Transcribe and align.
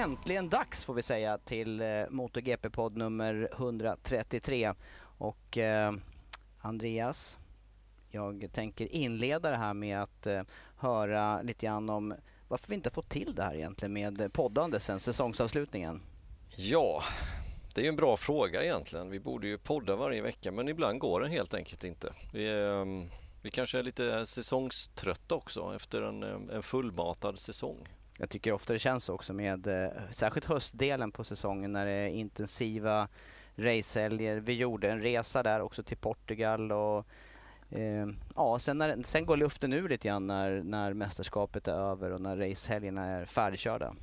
Äntligen 0.00 0.48
dags 0.48 0.84
får 0.84 0.94
vi 0.94 1.02
säga 1.02 1.38
till 1.38 1.80
eh, 1.80 1.86
MotoGP-podd 2.10 2.96
nummer 2.96 3.48
133. 3.52 4.74
Och 5.02 5.58
eh, 5.58 5.92
Andreas, 6.60 7.38
jag 8.10 8.48
tänker 8.52 8.94
inleda 8.94 9.50
det 9.50 9.56
här 9.56 9.74
med 9.74 10.02
att 10.02 10.26
eh, 10.26 10.42
höra 10.76 11.42
lite 11.42 11.66
grann 11.66 11.90
om 11.90 12.14
varför 12.48 12.68
vi 12.68 12.74
inte 12.74 12.90
fått 12.90 13.08
till 13.08 13.34
det 13.34 13.42
här 13.42 13.54
egentligen 13.54 13.92
med 13.92 14.32
poddande 14.32 14.80
sen 14.80 15.00
säsongsavslutningen. 15.00 16.02
Ja, 16.56 17.02
det 17.74 17.80
är 17.80 17.82
ju 17.82 17.88
en 17.88 17.96
bra 17.96 18.16
fråga 18.16 18.62
egentligen. 18.64 19.10
Vi 19.10 19.20
borde 19.20 19.48
ju 19.48 19.58
podda 19.58 19.96
varje 19.96 20.22
vecka 20.22 20.52
men 20.52 20.68
ibland 20.68 20.98
går 20.98 21.20
det 21.20 21.28
helt 21.28 21.54
enkelt 21.54 21.84
inte. 21.84 22.12
Vi, 22.32 22.64
eh, 22.64 22.84
vi 23.42 23.50
kanske 23.50 23.78
är 23.78 23.82
lite 23.82 24.26
säsongströtta 24.26 25.34
också 25.34 25.72
efter 25.76 26.02
en, 26.02 26.22
en 26.50 26.62
fullmatad 26.62 27.38
säsong. 27.38 27.88
Jag 28.20 28.30
tycker 28.30 28.52
ofta 28.52 28.72
det 28.72 28.78
känns 28.78 29.08
också 29.08 29.32
med 29.32 29.66
eh, 29.66 29.90
särskilt 30.10 30.46
höstdelen 30.46 31.12
på 31.12 31.24
säsongen 31.24 31.72
när 31.72 31.86
det 31.86 31.92
är 31.92 32.08
intensiva 32.08 33.08
racehelger. 33.56 34.36
Vi 34.36 34.52
gjorde 34.52 34.90
en 34.90 35.00
resa 35.00 35.42
där 35.42 35.60
också 35.60 35.82
till 35.82 35.96
Portugal 35.96 36.72
och 36.72 37.06
eh, 37.70 38.08
ja, 38.36 38.58
sen, 38.58 38.78
när, 38.78 39.02
sen 39.02 39.26
går 39.26 39.36
luften 39.36 39.72
ur 39.72 39.88
lite 39.88 40.08
grann 40.08 40.26
när, 40.26 40.62
när 40.62 40.92
mästerskapet 40.92 41.68
är 41.68 41.72
över 41.72 42.10
och 42.10 42.20
när 42.20 42.36
racehelgerna 42.36 43.04
är 43.04 43.24
färdigkörda. 43.24 43.94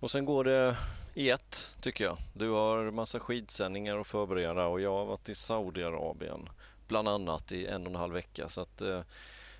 Och 0.00 0.10
sen 0.10 0.24
går 0.24 0.44
det 0.44 0.76
i 1.14 1.30
ett 1.30 1.76
tycker 1.80 2.04
jag. 2.04 2.16
Du 2.34 2.50
har 2.50 2.90
massa 2.90 3.20
skidsändningar 3.20 3.98
att 3.98 4.06
förbereda 4.06 4.66
och 4.66 4.80
jag 4.80 4.92
har 4.92 5.04
varit 5.04 5.28
i 5.28 5.34
Saudiarabien 5.34 6.48
bland 6.88 7.08
annat 7.08 7.52
i 7.52 7.66
en 7.66 7.82
och 7.82 7.90
en 7.90 7.96
halv 7.96 8.14
vecka 8.14 8.48
så 8.48 8.60
att 8.60 8.80
eh, 8.80 9.00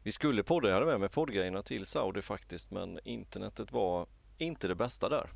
vi 0.06 0.12
skulle 0.12 0.43
podda, 0.43 0.69
jag 0.69 0.75
hade 0.75 0.87
med 0.87 1.00
mig 1.00 1.09
poddgrejerna 1.09 1.62
till 1.62 1.87
Saudi 1.87 2.22
faktiskt 2.22 2.71
men 2.71 2.99
internetet 3.05 3.72
var 3.72 4.06
inte 4.39 4.69
det 4.69 4.75
bästa 4.75 5.09
där. 5.09 5.31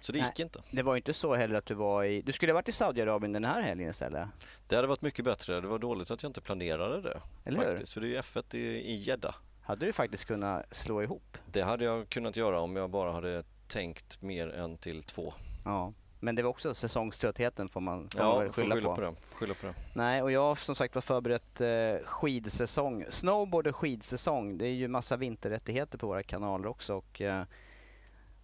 Så 0.00 0.12
det 0.12 0.18
Nej, 0.18 0.28
gick 0.28 0.40
inte. 0.40 0.62
Det 0.70 0.82
var 0.82 0.96
inte 0.96 1.14
så 1.14 1.34
heller 1.34 1.54
att 1.54 1.66
du 1.66 1.74
var 1.74 2.04
i... 2.04 2.22
Du 2.22 2.32
skulle 2.32 2.52
ha 2.52 2.54
varit 2.54 2.68
i 2.68 2.72
Saudiarabien 2.72 3.32
den 3.32 3.44
här 3.44 3.62
helgen 3.62 3.90
istället? 3.90 4.28
Det 4.68 4.76
hade 4.76 4.88
varit 4.88 5.02
mycket 5.02 5.24
bättre. 5.24 5.60
Det 5.60 5.66
var 5.66 5.78
dåligt 5.78 6.10
att 6.10 6.22
jag 6.22 6.28
inte 6.28 6.40
planerade 6.40 7.00
det. 7.00 7.20
Eller 7.44 7.58
hur? 7.58 7.66
faktiskt, 7.66 7.92
För 7.92 8.00
det 8.00 8.06
är 8.06 8.08
ju 8.08 8.20
F1 8.20 8.56
i 8.56 8.58
i 8.66 8.96
Jeddah. 8.96 9.34
Hade 9.62 9.86
du 9.86 9.92
faktiskt 9.92 10.24
kunnat 10.24 10.74
slå 10.74 11.02
ihop? 11.02 11.38
Det 11.52 11.62
hade 11.62 11.84
jag 11.84 12.08
kunnat 12.08 12.36
göra 12.36 12.60
om 12.60 12.76
jag 12.76 12.90
bara 12.90 13.12
hade 13.12 13.44
tänkt 13.68 14.22
mer 14.22 14.48
än 14.48 14.78
till 14.78 15.02
två. 15.02 15.34
Ja. 15.64 15.92
Men 16.26 16.34
det 16.34 16.42
var 16.42 16.50
också 16.50 16.74
säsongströttheten 16.74 17.68
får 17.68 17.80
man, 17.80 18.08
får 18.10 18.18
man 18.18 18.28
Ja, 18.28 18.38
väl 18.38 18.46
jag 18.46 18.54
får 18.54 18.62
skylla, 18.62 18.74
skylla 18.74 18.88
på. 18.88 18.96
på. 18.96 19.14
Skylla 19.34 19.54
på 19.54 19.66
det. 19.66 19.74
Nej, 19.94 20.22
och 20.22 20.32
jag 20.32 20.40
har 20.40 20.54
som 20.54 20.74
sagt 20.74 20.94
var 20.94 21.02
förberett 21.02 21.60
eh, 21.60 22.06
skidsäsong. 22.06 23.04
Snowboard 23.08 23.66
och 23.66 23.76
skidsäsong. 23.76 24.58
Det 24.58 24.66
är 24.66 24.72
ju 24.72 24.88
massa 24.88 25.16
vinterrättigheter 25.16 25.98
på 25.98 26.06
våra 26.06 26.22
kanaler 26.22 26.66
också. 26.66 26.94
Och, 26.94 27.20
eh, 27.20 27.44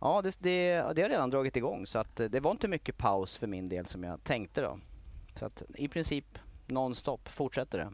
ja, 0.00 0.22
det, 0.22 0.37
det, 0.38 0.71
det 0.94 1.03
har 1.03 1.09
redan 1.09 1.31
dragit 1.31 1.56
igång 1.56 1.87
så 1.87 1.98
att 1.98 2.21
eh, 2.21 2.26
det 2.26 2.41
var 2.41 2.50
inte 2.50 2.69
mycket 2.69 2.98
paus 2.98 3.37
för 3.38 3.47
min 3.47 3.69
del 3.69 3.87
som 3.87 4.04
jag 4.04 4.25
tänkte 4.25 4.60
då. 4.62 4.78
Så 5.34 5.47
att 5.47 5.62
i 5.75 5.88
princip 5.88 6.38
nonstop 6.66 7.28
fortsätter 7.28 7.78
det. 7.78 7.92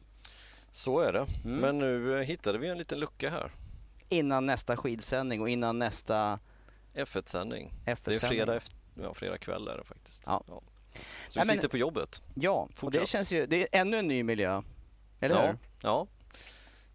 Så 0.70 1.00
är 1.00 1.12
det. 1.12 1.26
Mm. 1.44 1.56
Men 1.60 1.78
nu 1.78 2.18
eh, 2.18 2.24
hittade 2.24 2.58
vi 2.58 2.68
en 2.68 2.78
liten 2.78 3.00
lucka 3.00 3.30
här. 3.30 3.50
Innan 4.08 4.46
nästa 4.46 4.76
skidsändning 4.76 5.40
och 5.40 5.48
innan 5.48 5.78
nästa 5.78 6.38
F1-sändning. 6.94 7.72
Det 7.84 7.90
är 7.90 7.94
F1-sändning. 7.94 8.20
fredag, 8.20 8.56
efter, 8.56 8.77
ja, 9.02 9.14
fredag 9.14 9.38
kväll 9.38 9.68
är 9.68 9.76
det 9.76 9.84
faktiskt. 9.84 10.22
Ja. 10.26 10.42
Så 11.28 11.40
vi 11.40 11.46
Nej, 11.46 11.56
sitter 11.56 11.68
på 11.68 11.76
jobbet. 11.76 12.22
Ja, 12.34 12.68
och 12.80 12.90
det 12.90 13.08
känns 13.08 13.32
ju, 13.32 13.46
det 13.46 13.62
är 13.62 13.80
ännu 13.80 13.96
en 13.96 14.08
ny 14.08 14.22
miljö. 14.22 14.62
Eller 15.20 15.34
ja, 15.34 15.46
hur? 15.46 15.58
ja. 15.82 16.06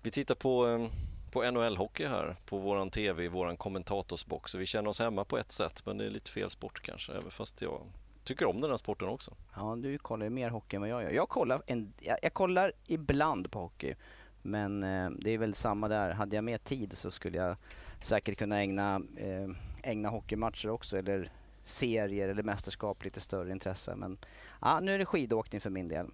Vi 0.02 0.12
tittar 0.12 0.36
på, 0.36 0.68
eh, 0.68 0.88
på 1.32 1.44
NHL-hockey 1.44 2.08
här 2.08 2.36
på 2.46 2.58
våran 2.58 2.90
TV, 2.90 3.28
våran 3.28 3.58
kommentatorsbox. 3.58 4.56
Vi 4.56 4.66
känner 4.66 4.90
oss 4.90 5.00
hemma 5.00 5.26
på 5.26 5.38
ett 5.38 5.52
sätt 5.52 5.86
men 5.86 5.98
det 5.98 6.06
är 6.06 6.10
lite 6.10 6.32
fel 6.32 6.50
sport 6.50 6.82
kanske. 6.82 7.12
Även 7.12 7.32
fast 7.32 7.62
jag 7.62 7.82
tycker 8.24 8.46
om 8.46 8.62
den 8.62 8.70
här 8.70 8.78
sporten 8.78 9.08
också. 9.08 9.34
Ja, 9.56 9.76
du 9.76 9.98
kollar 9.98 10.26
ju 10.26 10.30
mer 10.30 10.50
hockey 10.50 10.76
än 10.76 10.82
vad 10.82 10.90
jag 10.90 11.04
gör. 11.04 11.12
Jag 11.12 11.30
kollar, 11.30 11.62
en, 11.68 11.94
jag, 12.00 12.18
jag 12.22 12.34
kollar 12.34 12.72
ibland 12.88 13.52
på 13.52 13.60
hockey. 13.60 13.96
Men 14.42 14.84
eh, 14.84 15.10
det 15.10 15.32
är 15.32 15.38
väl 15.38 15.54
samma 15.54 15.88
där. 15.88 16.12
Hade 16.12 16.36
jag 16.36 16.44
mer 16.44 16.58
tid 16.58 16.98
så 16.98 17.12
skulle 17.12 17.38
jag 17.38 17.58
säkert 18.02 18.38
kunna 18.38 18.60
ägna, 18.60 19.02
eh, 19.18 19.50
ägna 19.84 20.10
hockeymatcher 20.10 20.70
också. 20.70 20.98
Eller 20.98 21.32
serier 21.64 22.30
eller 22.30 22.44
mästerskap 22.44 23.04
lite 23.04 23.20
större 23.20 23.52
intresse. 23.52 23.96
Men 23.96 24.18
ja, 24.62 24.80
nu 24.80 24.96
är 24.96 25.00
det 25.00 25.06
skidåkning 25.06 25.62
för 25.62 25.70
min 25.70 25.88
del. 25.88 26.08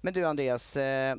Men 0.00 0.14
du 0.14 0.26
Andreas, 0.26 0.76
eh, 0.76 1.16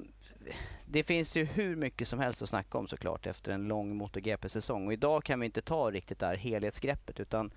det 0.85 1.03
finns 1.03 1.37
ju 1.37 1.45
hur 1.45 1.75
mycket 1.75 2.07
som 2.07 2.19
helst 2.19 2.41
att 2.41 2.49
snacka 2.49 2.77
om 2.77 2.87
såklart 2.87 3.27
efter 3.27 3.51
en 3.51 3.67
lång 3.67 3.95
MotoGP-säsong. 3.95 4.87
Och 4.87 4.93
idag 4.93 5.23
kan 5.23 5.39
vi 5.39 5.45
inte 5.45 5.61
ta 5.61 5.91
riktigt 5.91 6.19
det 6.19 6.25
här 6.25 6.35
helhetsgreppet 6.35 7.19
utan 7.19 7.51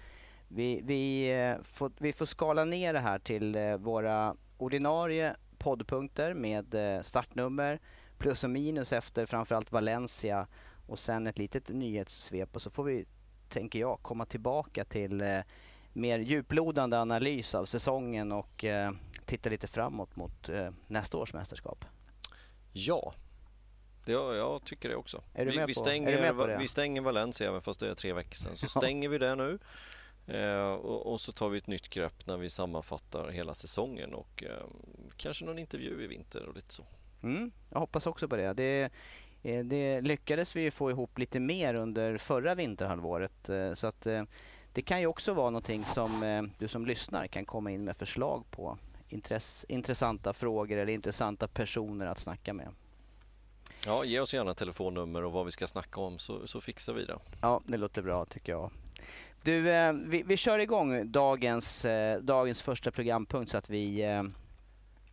vi, 0.48 0.80
vi, 0.84 1.30
eh, 1.30 1.62
får, 1.62 1.92
vi 1.98 2.12
får 2.12 2.26
skala 2.26 2.64
ner 2.64 2.92
det 2.92 3.00
här 3.00 3.18
till 3.18 3.54
eh, 3.54 3.76
våra 3.76 4.36
ordinarie 4.58 5.36
poddpunkter 5.58 6.34
med 6.34 6.74
startnummer, 7.02 7.80
plus 8.18 8.44
och 8.44 8.50
minus 8.50 8.92
efter 8.92 9.26
framförallt 9.26 9.72
Valencia 9.72 10.46
och 10.88 10.98
sen 10.98 11.26
ett 11.26 11.38
litet 11.38 11.68
nyhetssvep 11.68 12.54
och 12.54 12.62
så 12.62 12.70
får 12.70 12.84
vi, 12.84 13.06
tänker 13.48 13.78
jag, 13.78 14.02
komma 14.02 14.26
tillbaka 14.26 14.84
till 14.84 15.20
eh, 15.20 15.40
mer 15.98 16.18
djuplodande 16.18 16.98
analys 16.98 17.54
av 17.54 17.64
säsongen 17.64 18.32
och 18.32 18.64
eh, 18.64 18.90
titta 19.26 19.50
lite 19.50 19.66
framåt 19.66 20.16
mot 20.16 20.48
eh, 20.48 20.70
nästa 20.86 21.16
års 21.18 21.34
mästerskap. 21.34 21.84
Ja, 22.72 23.14
jag, 24.04 24.36
jag 24.36 24.64
tycker 24.64 24.88
det 24.88 24.96
också. 24.96 25.22
Är 25.34 25.44
du 25.44 25.50
vi, 25.50 25.56
med 25.56 25.66
vi, 25.66 25.74
på- 25.74 25.80
stänger, 25.80 26.08
är 26.08 26.16
du 26.16 26.20
med 26.22 26.36
på 26.36 26.46
det? 26.46 26.58
vi 26.58 26.68
stänger 26.68 27.00
Valencia 27.02 27.48
även 27.48 27.60
fast 27.62 27.80
det 27.80 27.90
är 27.90 27.94
tre 27.94 28.12
veckor 28.12 28.34
sedan. 28.34 28.56
Så 28.56 28.68
stänger 28.80 29.08
vi 29.08 29.18
det 29.18 29.34
nu. 29.34 29.58
Eh, 30.26 30.72
och, 30.72 31.12
och 31.12 31.20
så 31.20 31.32
tar 31.32 31.48
vi 31.48 31.58
ett 31.58 31.66
nytt 31.66 31.88
grepp 31.88 32.26
när 32.26 32.36
vi 32.36 32.50
sammanfattar 32.50 33.28
hela 33.28 33.54
säsongen 33.54 34.14
och 34.14 34.44
eh, 34.44 34.66
kanske 35.16 35.44
någon 35.44 35.58
intervju 35.58 36.04
i 36.04 36.06
vinter 36.06 36.46
och 36.46 36.54
lite 36.54 36.72
så. 36.74 36.84
Mm, 37.22 37.50
jag 37.70 37.78
hoppas 37.80 38.06
också 38.06 38.28
på 38.28 38.36
det. 38.36 38.52
det. 38.52 38.90
eh, 39.42 39.64
Det 39.64 40.00
lyckades 40.00 40.56
vi 40.56 40.70
få 40.70 40.90
ihop 40.90 41.18
lite 41.18 41.40
mer 41.40 41.74
under 41.74 42.18
förra 42.18 42.54
vinterhalvåret. 42.54 43.48
eh, 43.48 43.72
Så 43.74 43.86
att 43.86 44.06
eh, 44.06 44.22
det 44.78 44.82
kan 44.82 45.00
ju 45.00 45.06
också 45.06 45.32
vara 45.32 45.50
någonting 45.50 45.84
som 45.84 46.22
eh, 46.22 46.42
du 46.58 46.68
som 46.68 46.86
lyssnar 46.86 47.26
kan 47.26 47.44
komma 47.44 47.70
in 47.70 47.84
med 47.84 47.96
förslag 47.96 48.44
på. 48.50 48.78
Intress, 49.08 49.66
intressanta 49.68 50.32
frågor 50.32 50.78
eller 50.78 50.92
intressanta 50.92 51.48
personer 51.48 52.06
att 52.06 52.18
snacka 52.18 52.52
med. 52.52 52.68
Ja, 53.86 54.04
ge 54.04 54.20
oss 54.20 54.34
gärna 54.34 54.54
telefonnummer 54.54 55.24
och 55.24 55.32
vad 55.32 55.44
vi 55.44 55.50
ska 55.50 55.66
snacka 55.66 56.00
om 56.00 56.18
så, 56.18 56.46
så 56.46 56.60
fixar 56.60 56.92
vi 56.92 57.04
det. 57.04 57.18
Ja, 57.40 57.60
det 57.66 57.76
låter 57.76 58.02
bra 58.02 58.24
tycker 58.24 58.52
jag. 58.52 58.70
Du, 59.42 59.70
eh, 59.70 59.92
vi, 59.92 60.22
vi 60.22 60.36
kör 60.36 60.58
igång 60.58 61.12
dagens, 61.12 61.84
eh, 61.84 62.20
dagens 62.20 62.62
första 62.62 62.90
programpunkt 62.90 63.50
så 63.50 63.58
att 63.58 63.70
vi, 63.70 64.04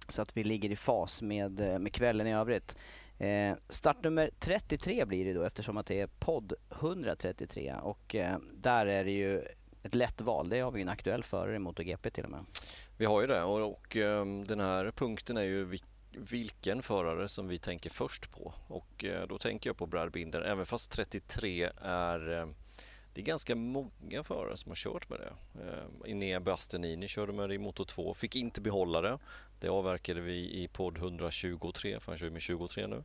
så 0.09 0.21
att 0.21 0.37
vi 0.37 0.43
ligger 0.43 0.69
i 0.69 0.75
fas 0.75 1.21
med, 1.21 1.81
med 1.81 1.93
kvällen 1.93 2.27
i 2.27 2.33
övrigt. 2.33 2.77
Eh, 3.19 3.55
startnummer 3.69 4.31
33 4.39 5.05
blir 5.05 5.25
det 5.25 5.33
då 5.33 5.43
eftersom 5.43 5.77
att 5.77 5.85
det 5.85 5.99
är 5.99 6.07
podd 6.07 6.53
133 6.71 7.75
och 7.81 8.15
eh, 8.15 8.37
där 8.53 8.85
är 8.85 9.03
det 9.03 9.11
ju 9.11 9.43
ett 9.83 9.95
lätt 9.95 10.21
val. 10.21 10.49
Det 10.49 10.59
har 10.59 10.71
vi 10.71 10.81
en 10.81 10.89
aktuell 10.89 11.23
förare 11.23 11.55
i 11.55 11.59
MotoGP 11.59 12.09
till 12.09 12.23
och 12.23 12.31
med. 12.31 12.45
Vi 12.97 13.05
har 13.05 13.21
ju 13.21 13.27
det 13.27 13.43
och, 13.43 13.71
och 13.71 13.95
ehm, 13.95 14.43
den 14.43 14.59
här 14.59 14.91
punkten 14.91 15.37
är 15.37 15.41
ju 15.41 15.77
vilken 16.11 16.81
förare 16.81 17.27
som 17.27 17.47
vi 17.47 17.57
tänker 17.57 17.89
först 17.89 18.31
på 18.31 18.53
och 18.67 19.05
eh, 19.05 19.27
då 19.27 19.37
tänker 19.37 19.69
jag 19.69 19.77
på 19.77 19.85
Brad 19.85 20.11
Binder 20.11 20.41
även 20.41 20.65
fast 20.65 20.91
33 20.91 21.69
är 21.81 22.29
ehm, 22.29 22.55
det 23.13 23.21
är 23.21 23.25
ganska 23.25 23.55
många 23.55 24.23
förare 24.23 24.57
som 24.57 24.69
har 24.69 24.75
kört 24.75 25.09
med 25.09 25.19
det. 25.19 25.61
Ehm, 25.61 26.05
Inea 26.05 26.39
Bastianini 26.39 27.07
körde 27.07 27.33
med 27.33 27.49
det 27.49 27.55
i 27.55 27.57
Moto 27.57 27.85
2, 27.85 28.13
fick 28.13 28.35
inte 28.35 28.61
behålla 28.61 29.01
det. 29.01 29.19
Det 29.59 29.69
avverkade 29.69 30.21
vi 30.21 30.63
i 30.63 30.67
podd 30.67 30.97
123, 30.97 31.99
för 31.99 32.11
han 32.11 32.19
kör 32.19 32.29
med 32.29 32.41
23 32.41 32.87
nu. 32.87 33.03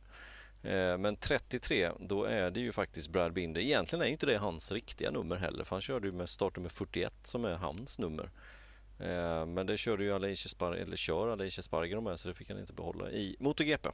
Eh, 0.63 0.97
men 0.97 1.15
33, 1.15 1.91
då 1.99 2.23
är 2.23 2.51
det 2.51 2.59
ju 2.59 2.71
faktiskt 2.71 3.09
Brad 3.09 3.33
Binder. 3.33 3.61
Egentligen 3.61 4.05
är 4.05 4.09
inte 4.09 4.25
det 4.25 4.37
hans 4.37 4.71
riktiga 4.71 5.11
nummer 5.11 5.35
heller, 5.35 5.63
för 5.63 5.75
han 5.75 5.81
körde 5.81 6.07
ju 6.07 6.13
med 6.13 6.29
startnummer 6.29 6.69
41 6.69 7.13
som 7.23 7.45
är 7.45 7.55
hans 7.55 7.99
nummer. 7.99 8.29
Eh, 9.01 9.45
men 9.45 9.65
det 9.65 9.77
körde 9.77 10.03
ju 10.03 10.13
Alicia 10.13 10.49
Spar 10.49 10.73
eller 10.73 10.97
kör 10.97 11.27
Alicia 11.27 11.61
Sparger 11.61 12.01
med 12.01 12.19
så 12.19 12.27
det 12.27 12.33
fick 12.33 12.49
han 12.49 12.59
inte 12.59 12.73
behålla 12.73 13.11
i 13.11 13.35
MotoGP. 13.39 13.89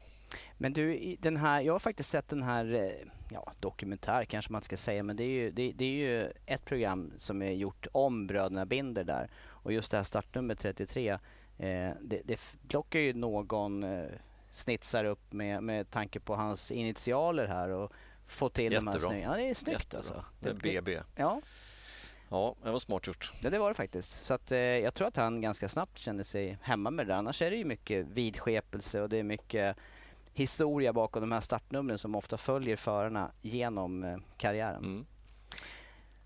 Men 0.58 0.74
du, 0.74 1.16
den 1.20 1.38
här, 1.38 1.62
jag 1.62 1.74
har 1.74 1.80
faktiskt 1.80 2.10
sett 2.10 2.28
den 2.28 2.44
här, 2.44 2.74
eh, 2.74 3.08
ja 3.32 3.54
dokumentär 3.60 4.26
kanske 4.26 4.52
man 4.52 4.62
ska 4.62 4.78
säga, 4.78 5.04
men 5.04 5.16
det 5.16 5.24
är 5.24 5.30
ju, 5.30 5.52
det, 5.52 5.72
det 5.72 5.86
är 5.86 5.98
ju 5.98 6.32
ett 6.46 6.66
program 6.66 7.14
som 7.18 7.42
är 7.42 7.52
gjort 7.52 7.88
om 7.92 8.28
bröderna 8.28 8.66
Binder 8.66 9.04
där. 9.04 9.30
Och 9.48 9.74
just 9.74 9.92
det 9.92 9.98
här 9.98 10.04
startnummer 10.04 10.56
33, 10.56 11.20
eh, 11.58 11.92
det, 12.02 12.22
det 12.24 12.40
plockar 12.68 13.00
ju 13.00 13.14
någon 13.14 13.84
eh, 13.84 14.06
snitsar 14.52 15.06
upp 15.06 15.34
med, 15.34 15.64
med 15.64 15.90
tanke 15.90 16.20
på 16.20 16.36
hans 16.36 16.72
initialer 16.72 17.48
här 17.48 17.70
och 17.70 17.92
få 18.28 18.50
till 18.50 18.74
Jättebra. 18.74 18.92
de 18.92 19.00
här 19.00 19.10
snygga. 19.10 19.24
Ja, 19.30 19.36
det 19.36 19.50
är 19.50 19.54
snyggt 19.54 19.80
Jättebra. 19.80 19.98
alltså. 19.98 20.26
Det 20.40 20.50
är 20.50 20.82
BB. 20.82 21.00
Ja, 21.16 21.42
Ja, 22.30 22.56
det 22.64 22.72
var 22.72 22.80
smart 22.80 23.08
gjort. 23.08 23.34
Ja, 23.42 23.50
det 23.50 23.60
var 23.60 23.68
det 23.68 23.74
faktiskt. 23.74 24.26
Så 24.26 24.34
att, 24.34 24.52
eh, 24.52 24.58
jag 24.60 24.94
tror 24.94 25.08
att 25.08 25.16
han 25.18 25.42
ganska 25.42 25.70
snabbt 25.70 26.00
kände 26.00 26.24
sig 26.24 26.58
hemma 26.62 26.92
med 26.92 27.08
det 27.08 27.14
där. 27.14 27.18
Annars 27.18 27.42
är 27.42 27.52
det 27.52 27.58
ju 27.58 27.66
mycket 27.66 28.08
vidskepelse 28.08 29.02
och 29.02 29.10
det 29.10 29.18
är 29.18 29.24
mycket 29.24 29.78
historia 30.34 30.94
bakom 30.94 31.22
de 31.22 31.32
här 31.32 31.42
startnumren 31.42 31.98
som 31.98 32.16
ofta 32.16 32.38
följer 32.38 32.76
förarna 32.76 33.32
genom 33.42 34.04
eh, 34.04 34.18
karriären. 34.38 34.84
Mm. 34.84 35.06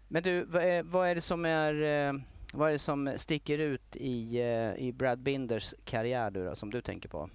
Men 0.07 0.23
du, 0.23 0.43
vad 0.43 0.63
är, 0.63 0.83
vad 0.83 1.07
är 1.07 1.15
det 1.15 1.21
som 1.21 1.45
är 1.45 1.81
eh, 1.83 2.13
vad 2.51 2.67
är 2.67 2.73
det 2.73 2.79
som 2.79 3.13
sticker 3.17 3.57
ut 3.57 3.95
i, 3.95 4.37
eh, 4.37 4.87
i 4.87 4.93
Brad 4.93 5.19
Binders 5.19 5.73
karriär 5.85 6.31
då, 6.31 6.55
som 6.55 6.71
du 6.71 6.81
tänker 6.81 7.09
på? 7.09 7.29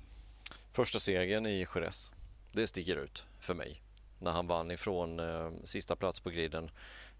Första 0.73 0.99
segern 0.99 1.47
i 1.47 1.67
Jerez, 1.75 2.13
det 2.53 2.67
sticker 2.67 2.97
ut 2.97 3.27
för 3.41 3.55
mig. 3.55 3.83
När 4.19 4.33
han 4.33 4.47
vann 4.47 4.71
ifrån 4.71 5.21
eh, 5.21 5.51
sista 5.65 5.97
plats 5.97 6.21
på 6.21 6.31
griden. 6.31 6.71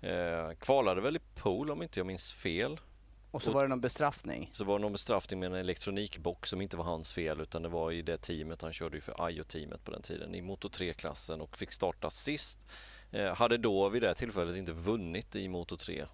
Eh, 0.01 0.51
kvalade 0.61 1.01
väl 1.01 1.17
i 1.17 1.21
pool 1.35 1.71
om 1.71 1.83
inte 1.83 2.01
jag 2.01 2.07
minns 2.07 2.33
fel. 2.33 2.79
Och 3.31 3.43
så 3.43 3.53
var 3.53 3.63
det 3.63 3.69
någon 3.69 3.81
bestraffning. 3.81 4.49
Så 4.53 4.65
var 4.65 4.79
det 4.79 4.83
någon 4.83 4.93
bestraffning 4.93 5.41
med 5.41 5.47
en 5.47 5.55
elektronikbox 5.55 6.51
som 6.51 6.61
inte 6.61 6.77
var 6.77 6.85
hans 6.85 7.13
fel 7.13 7.41
utan 7.41 7.63
det 7.63 7.69
var 7.69 7.93
i 7.93 8.03
det 8.03 8.19
teamet. 8.19 8.63
Han 8.63 8.73
körde 8.73 8.97
ju 8.97 9.01
för 9.01 9.27
Ajo-teamet 9.27 9.85
på 9.85 9.91
den 9.91 10.03
tiden 10.03 10.35
i 10.35 10.43
Moto 10.43 10.69
3-klassen 10.69 11.41
och 11.41 11.57
fick 11.57 11.73
starta 11.73 12.11
sist. 12.11 12.67
Eh, 13.13 13.35
hade 13.35 13.57
då 13.57 13.89
vid 13.89 14.03
det 14.03 14.15
tillfället 14.15 14.57
inte 14.57 14.73
vunnit 14.73 15.37
i 15.37 15.49
Moto 15.49 15.77
3 15.77 16.01
eh, 16.01 16.07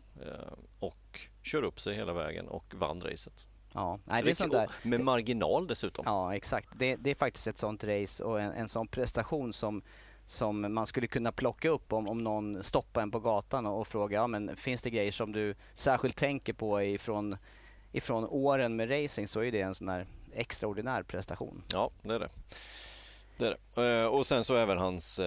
och 0.79 1.21
kör 1.43 1.63
upp 1.63 1.81
sig 1.81 1.95
hela 1.95 2.13
vägen 2.13 2.49
och 2.49 2.75
vann 2.75 3.01
racet. 3.01 3.47
Ja, 3.75 3.99
nej, 4.05 4.23
det 4.23 4.31
är 4.31 4.35
sånt 4.35 4.53
där. 4.53 4.71
Med 4.83 5.01
marginal 5.01 5.67
dessutom. 5.67 6.05
Ja, 6.09 6.35
exakt. 6.35 6.69
Det, 6.77 6.97
det 6.97 7.11
är 7.11 7.15
faktiskt 7.15 7.47
ett 7.47 7.59
sånt 7.59 7.85
race 7.85 8.25
och 8.25 8.41
en, 8.41 8.53
en 8.53 8.69
sån 8.69 8.89
prestation 8.89 9.53
som, 9.53 9.83
som 10.27 10.75
man 10.75 10.87
skulle 10.87 11.07
kunna 11.07 11.33
plocka 11.33 11.69
upp 11.69 11.93
om, 11.93 12.09
om 12.09 12.19
någon 12.19 12.63
stoppar 12.63 13.03
en 13.03 13.11
på 13.11 13.21
gatan 13.21 13.67
och, 13.67 13.81
och 13.81 13.89
frågar 13.89 14.19
ja, 14.21 14.27
men 14.27 14.57
finns 14.57 14.83
det 14.83 14.91
grejer 14.91 15.13
som 15.13 15.33
du 15.33 15.55
särskilt 15.75 16.17
tänker 16.17 16.53
på 16.53 16.83
ifrån, 16.83 17.37
ifrån 17.93 18.25
åren 18.25 18.77
med 18.77 18.91
racing 18.91 19.29
så 19.29 19.41
är 19.41 19.53
det 19.53 19.61
en 19.61 19.75
sån 19.75 19.89
här 19.89 20.07
extraordinär 20.35 21.03
prestation. 21.03 21.63
Ja, 21.73 21.91
det 22.03 22.15
är 22.15 22.19
det. 22.19 22.31
det, 23.39 23.47
är 23.47 23.57
det. 23.75 24.01
Eh, 24.01 24.07
Och 24.07 24.27
sen 24.27 24.45
så 24.45 24.57
även 24.57 24.79
hans, 24.79 25.21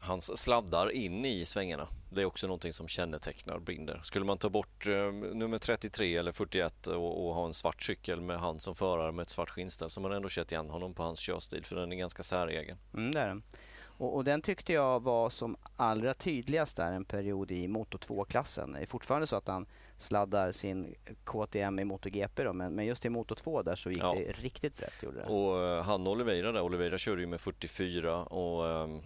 hans 0.00 0.38
sladdar 0.42 0.90
in 0.90 1.24
i 1.24 1.44
svängarna. 1.44 1.88
Det 2.10 2.22
är 2.22 2.26
också 2.26 2.46
någonting 2.46 2.72
som 2.72 2.88
kännetecknar 2.88 3.58
Binder. 3.58 4.00
Skulle 4.02 4.24
man 4.24 4.38
ta 4.38 4.48
bort 4.48 4.86
eh, 4.86 5.12
nummer 5.12 5.58
33 5.58 6.16
eller 6.16 6.32
41 6.32 6.86
och, 6.86 7.26
och 7.26 7.34
ha 7.34 7.46
en 7.46 7.54
svart 7.54 7.82
cykel 7.82 8.20
med 8.20 8.40
han 8.40 8.60
som 8.60 8.74
förare 8.74 9.12
med 9.12 9.22
ett 9.22 9.28
svart 9.28 9.50
skinnställ 9.50 9.90
så 9.90 10.00
har 10.00 10.08
man 10.08 10.16
ändå 10.16 10.28
kört 10.30 10.52
igen 10.52 10.70
honom 10.70 10.94
på 10.94 11.02
hans 11.02 11.18
körstil 11.18 11.64
för 11.64 11.76
den 11.76 11.92
är 11.92 11.96
ganska 11.96 12.22
säregen. 12.22 12.78
Mm, 12.94 13.12
det 13.12 13.20
är 13.20 13.28
den. 13.28 13.42
Och, 13.82 14.16
och 14.16 14.24
den 14.24 14.42
tyckte 14.42 14.72
jag 14.72 15.02
var 15.02 15.30
som 15.30 15.56
allra 15.76 16.14
tydligast 16.14 16.76
där 16.76 16.92
en 16.92 17.04
period 17.04 17.50
i 17.50 17.68
Moto 17.68 17.98
2-klassen. 17.98 18.72
Det 18.72 18.78
är 18.80 18.86
fortfarande 18.86 19.26
så 19.26 19.36
att 19.36 19.48
han 19.48 19.66
sladdar 19.96 20.52
sin 20.52 20.94
KTM 21.24 21.78
i 21.78 21.84
MotoGP 21.84 22.44
då, 22.44 22.52
men, 22.52 22.74
men 22.74 22.86
just 22.86 23.04
i 23.04 23.08
Moto 23.08 23.34
2 23.34 23.62
där 23.62 23.76
så 23.76 23.90
gick 23.90 24.02
Ja. 24.02 24.14
det 24.14 24.32
riktigt 24.32 24.76
brett. 24.76 25.02
Gjorde 25.02 25.18
det. 25.18 25.24
Och 25.24 25.64
eh, 25.64 25.82
han 25.84 26.06
Oliveira 26.06 26.52
där, 26.52 26.60
Oliveira 26.62 26.98
körde 26.98 27.20
ju 27.20 27.26
med 27.26 27.40
44 27.40 28.24
och, 28.24 28.68
ehm, 28.70 29.00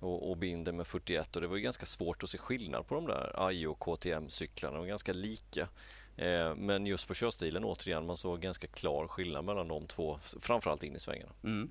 och, 0.00 0.30
och 0.30 0.36
Binder 0.36 0.72
med 0.72 0.86
41 0.86 1.36
och 1.36 1.42
det 1.42 1.48
var 1.48 1.56
ju 1.56 1.62
ganska 1.62 1.86
svårt 1.86 2.22
att 2.22 2.30
se 2.30 2.38
skillnad 2.38 2.86
på 2.86 2.94
de 2.94 3.06
där 3.06 3.32
Ajo 3.36 3.70
och 3.70 3.78
KTM-cyklarna. 3.78 4.74
De 4.74 4.78
var 4.78 4.86
ganska 4.86 5.12
lika. 5.12 5.68
Eh, 6.16 6.54
Men 6.54 6.86
just 6.86 7.08
på 7.08 7.14
körstilen 7.14 7.64
återigen, 7.64 8.06
man 8.06 8.16
såg 8.16 8.40
ganska 8.40 8.66
klar 8.66 9.08
skillnad 9.08 9.44
mellan 9.44 9.68
de 9.68 9.86
två, 9.86 10.18
framförallt 10.40 10.82
in 10.82 10.96
i 10.96 10.98
svängarna. 10.98 11.32
Mm. 11.44 11.70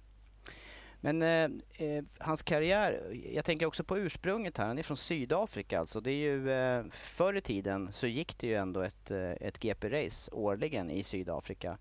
Men 1.01 1.21
eh, 1.21 1.87
eh, 1.87 2.03
hans 2.19 2.43
karriär, 2.43 3.17
jag 3.33 3.45
tänker 3.45 3.65
också 3.65 3.83
på 3.83 3.97
ursprunget 3.97 4.57
här, 4.57 4.67
han 4.67 4.77
är 4.77 4.83
från 4.83 4.97
Sydafrika 4.97 5.79
alltså. 5.79 6.01
Det 6.01 6.11
är 6.11 6.15
ju, 6.15 6.51
eh, 6.51 6.85
förr 6.91 7.33
i 7.37 7.41
tiden 7.41 7.89
så 7.91 8.07
gick 8.07 8.37
det 8.37 8.47
ju 8.47 8.55
ändå 8.55 8.81
ett, 8.81 9.11
eh, 9.11 9.31
ett 9.31 9.59
GP-race 9.59 10.31
årligen 10.31 10.91
i 10.91 11.03
Sydafrika. 11.03 11.77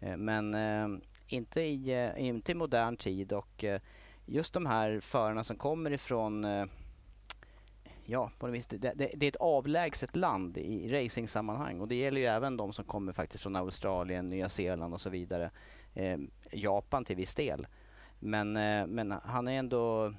Eh, 0.00 0.16
men 0.16 0.54
eh, 0.54 1.02
inte, 1.26 1.60
i, 1.60 1.90
eh, 1.90 2.26
inte 2.26 2.52
i 2.52 2.54
modern 2.54 2.96
tid 2.96 3.32
och 3.32 3.64
eh, 3.64 3.80
just 4.28 4.52
de 4.52 4.66
här 4.66 5.00
förarna 5.00 5.44
som 5.44 5.56
kommer 5.56 5.90
ifrån 5.90 6.44
eh, 6.44 6.66
Ja, 8.10 8.30
på 8.38 8.46
det, 8.46 8.52
vis, 8.52 8.66
det, 8.66 8.78
det, 8.78 9.10
det 9.14 9.26
är 9.26 9.28
ett 9.28 9.36
avlägset 9.36 10.16
land 10.16 10.58
i 10.58 10.88
racingsammanhang 10.92 11.80
och 11.80 11.88
det 11.88 11.94
gäller 11.94 12.20
ju 12.20 12.26
även 12.26 12.56
de 12.56 12.72
som 12.72 12.84
kommer 12.84 13.12
faktiskt 13.12 13.42
från 13.42 13.56
Australien, 13.56 14.28
Nya 14.28 14.48
Zeeland 14.48 14.94
och 14.94 15.00
så 15.00 15.10
vidare. 15.10 15.50
Eh, 15.94 16.18
Japan 16.52 17.04
till 17.04 17.16
viss 17.16 17.34
del. 17.34 17.66
Men, 18.18 18.56
eh, 18.56 18.86
men 18.86 19.14
han 19.24 19.48
är 19.48 19.58
ändå... 19.58 20.14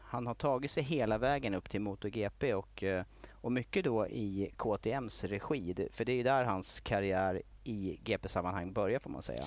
Han 0.00 0.26
har 0.26 0.34
tagit 0.34 0.70
sig 0.70 0.82
hela 0.82 1.18
vägen 1.18 1.54
upp 1.54 1.70
till 1.70 1.80
MotoGP 1.80 2.54
och, 2.54 2.82
eh, 2.82 3.04
och 3.32 3.52
mycket 3.52 3.84
då 3.84 4.06
i 4.06 4.54
KTMs 4.56 5.24
regi. 5.24 5.88
För 5.92 6.04
det 6.04 6.12
är 6.12 6.16
ju 6.16 6.22
där 6.22 6.44
hans 6.44 6.80
karriär 6.80 7.42
i 7.64 7.98
GP-sammanhang 8.02 8.72
börjar 8.72 8.98
får 8.98 9.10
man 9.10 9.22
säga. 9.22 9.44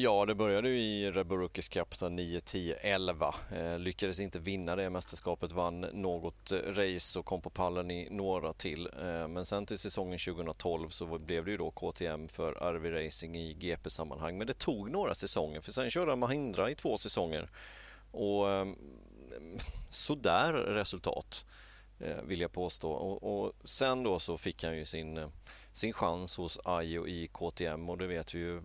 Ja, 0.00 0.26
det 0.26 0.34
började 0.34 0.68
ju 0.68 0.80
i 0.80 1.10
Red 1.10 1.26
Bull 1.26 1.38
Rookies 1.38 1.68
Cup 1.68 1.94
9, 2.10 2.40
10, 2.40 2.74
11. 2.74 3.34
Eh, 3.52 3.78
lyckades 3.78 4.20
inte 4.20 4.38
vinna 4.38 4.76
det 4.76 4.90
mästerskapet, 4.90 5.52
vann 5.52 5.80
något 5.80 6.52
eh, 6.52 6.58
race 6.58 7.18
och 7.18 7.24
kom 7.24 7.40
på 7.40 7.50
pallen 7.50 7.90
i 7.90 8.08
några 8.10 8.52
till. 8.52 8.86
Eh, 8.86 9.28
men 9.28 9.44
sen 9.44 9.66
till 9.66 9.78
säsongen 9.78 10.18
2012 10.18 10.88
så 10.88 11.18
blev 11.18 11.44
det 11.44 11.50
ju 11.50 11.56
då 11.56 11.70
KTM 11.70 12.28
för 12.28 12.52
RV 12.52 12.90
Racing 12.90 13.36
i 13.36 13.54
GP-sammanhang. 13.54 14.38
Men 14.38 14.46
det 14.46 14.58
tog 14.58 14.90
några 14.90 15.14
säsonger, 15.14 15.60
för 15.60 15.72
sen 15.72 15.90
körde 15.90 16.10
han 16.10 16.18
Mahindra 16.18 16.70
i 16.70 16.74
två 16.74 16.98
säsonger. 16.98 17.50
Och 18.10 18.50
eh, 18.50 18.66
sådär 19.88 20.52
resultat 20.52 21.44
eh, 22.00 22.22
vill 22.22 22.40
jag 22.40 22.52
påstå. 22.52 22.90
Och, 22.92 23.42
och 23.42 23.52
sen 23.64 24.02
då 24.02 24.18
så 24.18 24.38
fick 24.38 24.64
han 24.64 24.76
ju 24.76 24.84
sin, 24.84 25.18
eh, 25.18 25.28
sin 25.72 25.92
chans 25.92 26.36
hos 26.36 26.58
Ajo 26.64 27.06
i 27.06 27.28
KTM 27.32 27.88
och 27.88 27.98
det 27.98 28.06
vet 28.06 28.34
vi 28.34 28.38
ju 28.38 28.62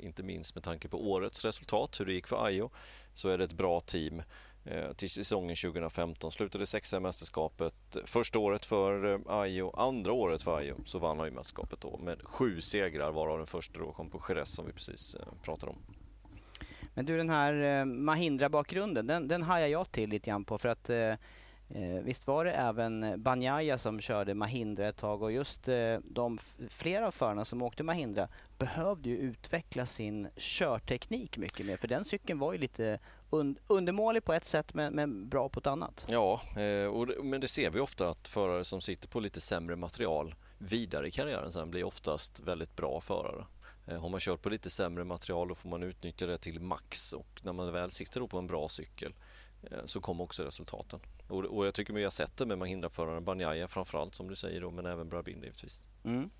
inte 0.00 0.22
minst 0.22 0.54
med 0.54 0.64
tanke 0.64 0.88
på 0.88 1.10
årets 1.10 1.44
resultat, 1.44 2.00
hur 2.00 2.06
det 2.06 2.12
gick 2.12 2.26
för 2.26 2.46
Ajo, 2.46 2.70
så 3.14 3.28
är 3.28 3.38
det 3.38 3.44
ett 3.44 3.52
bra 3.52 3.80
team. 3.80 4.22
Eh, 4.64 4.92
till 4.92 5.10
säsongen 5.10 5.56
2015 5.56 6.30
slutade 6.30 6.66
sexa 6.66 6.96
i 6.96 7.00
mästerskapet. 7.00 7.96
Första 8.04 8.38
året 8.38 8.64
för 8.64 9.04
eh, 9.04 9.12
Ayo, 9.12 9.26
Ajo, 9.28 9.70
andra 9.76 10.12
året 10.12 10.42
för 10.42 10.58
Ajo 10.58 10.76
så 10.84 10.98
vann 10.98 11.18
han 11.18 11.28
ju 11.28 11.34
mästerskapet 11.34 11.80
då 11.80 11.98
med 11.98 12.22
sju 12.22 12.60
segrar 12.60 13.12
varav 13.12 13.38
den 13.38 13.46
första 13.46 13.78
då 13.78 13.92
kom 13.92 14.10
på 14.10 14.22
Jerez 14.28 14.48
som 14.48 14.66
vi 14.66 14.72
precis 14.72 15.14
eh, 15.14 15.26
pratade 15.42 15.72
om. 15.72 15.78
Men 16.94 17.06
du 17.06 17.16
den 17.16 17.30
här 17.30 17.84
Mahindra-bakgrunden, 17.84 19.06
den, 19.06 19.28
den 19.28 19.42
hajar 19.42 19.66
jag 19.66 19.92
till 19.92 20.10
lite 20.10 20.30
grann 20.30 20.44
på 20.44 20.58
för 20.58 20.68
att 20.68 20.90
eh, 21.68 22.02
visst 22.02 22.26
var 22.26 22.44
det 22.44 22.52
även 22.52 23.22
Banjaya 23.22 23.78
som 23.78 24.00
körde 24.00 24.34
Mahindra 24.34 24.88
ett 24.88 24.96
tag 24.96 25.22
och 25.22 25.32
just 25.32 25.68
eh, 25.68 25.98
de 26.04 26.38
flera 26.68 27.06
av 27.06 27.10
förarna 27.10 27.44
som 27.44 27.62
åkte 27.62 27.82
Mahindra 27.82 28.28
behövde 28.58 29.08
ju 29.08 29.16
utveckla 29.16 29.86
sin 29.86 30.28
körteknik 30.36 31.38
mycket 31.38 31.66
mer 31.66 31.76
för 31.76 31.88
den 31.88 32.04
cykeln 32.04 32.38
var 32.38 32.52
ju 32.52 32.58
lite 32.58 32.98
und 33.30 33.58
undermålig 33.66 34.24
på 34.24 34.32
ett 34.32 34.44
sätt 34.44 34.74
men, 34.74 34.94
men 34.94 35.28
bra 35.28 35.48
på 35.48 35.60
ett 35.60 35.66
annat. 35.66 36.06
Ja, 36.08 36.40
eh, 36.56 36.86
och, 36.86 37.24
men 37.24 37.40
det 37.40 37.48
ser 37.48 37.70
vi 37.70 37.80
ofta 37.80 38.08
att 38.08 38.28
förare 38.28 38.64
som 38.64 38.80
sitter 38.80 39.08
på 39.08 39.20
lite 39.20 39.40
sämre 39.40 39.76
material 39.76 40.34
vidare 40.58 41.08
i 41.08 41.10
karriären 41.10 41.52
sen 41.52 41.70
blir 41.70 41.84
oftast 41.84 42.40
väldigt 42.40 42.76
bra 42.76 43.00
förare. 43.00 43.44
Eh, 43.86 44.00
har 44.00 44.08
man 44.08 44.20
kört 44.20 44.42
på 44.42 44.48
lite 44.48 44.70
sämre 44.70 45.04
material 45.04 45.48
då 45.48 45.54
får 45.54 45.68
man 45.68 45.82
utnyttja 45.82 46.26
det 46.26 46.38
till 46.38 46.60
max 46.60 47.12
och 47.12 47.40
när 47.42 47.52
man 47.52 47.72
väl 47.72 47.90
sitter 47.90 48.26
på 48.26 48.38
en 48.38 48.46
bra 48.46 48.68
cykel 48.68 49.12
så 49.84 50.00
kommer 50.00 50.24
också 50.24 50.44
resultaten. 50.44 51.00
Och, 51.28 51.44
och 51.44 51.66
jag 51.66 51.74
tycker 51.74 51.92
vi 51.92 52.04
har 52.04 52.10
sett 52.10 52.36
det 52.36 52.46
med 52.46 52.58
Mahindra-föraren 52.58 53.24
Banjaya 53.24 53.68
framförallt 53.68 54.14
som 54.14 54.28
du 54.28 54.34
säger 54.34 54.60
då, 54.60 54.70
men 54.70 54.86
även 54.86 55.08
Brabin 55.08 55.42
givetvis. 55.42 55.82
Mm. 56.04 56.30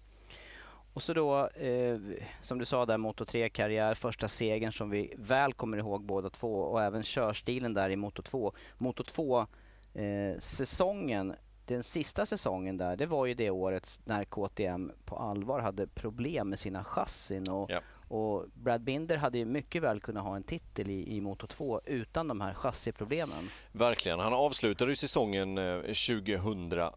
Och 0.96 1.02
så 1.02 1.12
då, 1.12 1.48
eh, 1.48 1.98
som 2.42 2.58
du 2.58 2.64
sa 2.64 2.86
där, 2.86 2.98
Moto 2.98 3.24
3-karriär, 3.24 3.94
första 3.94 4.28
segern 4.28 4.72
som 4.72 4.90
vi 4.90 5.14
väl 5.16 5.52
kommer 5.52 5.78
ihåg 5.78 6.04
båda 6.04 6.30
två 6.30 6.60
och 6.60 6.82
även 6.82 7.02
körstilen 7.02 7.74
där 7.74 7.90
i 7.90 7.96
Moto 7.96 8.22
2. 8.22 8.52
Moto 8.78 9.02
2-säsongen, 9.02 11.30
eh, 11.30 11.36
den 11.66 11.82
sista 11.82 12.26
säsongen 12.26 12.76
där, 12.76 12.96
det 12.96 13.06
var 13.06 13.26
ju 13.26 13.34
det 13.34 13.50
året 13.50 14.00
när 14.04 14.24
KTM 14.24 14.92
på 15.04 15.16
allvar 15.16 15.60
hade 15.60 15.86
problem 15.86 16.48
med 16.48 16.58
sina 16.58 16.84
chassin 16.84 17.50
och, 17.50 17.70
ja 17.70 17.80
och 18.08 18.46
Brad 18.54 18.82
Binder 18.82 19.16
hade 19.16 19.38
ju 19.38 19.44
mycket 19.44 19.82
väl 19.82 20.00
kunnat 20.00 20.24
ha 20.24 20.36
en 20.36 20.42
titel 20.42 20.90
i, 20.90 21.16
i 21.16 21.20
Moto 21.20 21.46
2 21.46 21.80
utan 21.84 22.28
de 22.28 22.40
här 22.40 22.54
chassiproblemen. 22.54 23.50
Verkligen, 23.72 24.18
han 24.18 24.34
avslutade 24.34 24.90
ju 24.90 24.96
säsongen 24.96 25.58
eh, 25.58 25.80
2000 25.80 26.90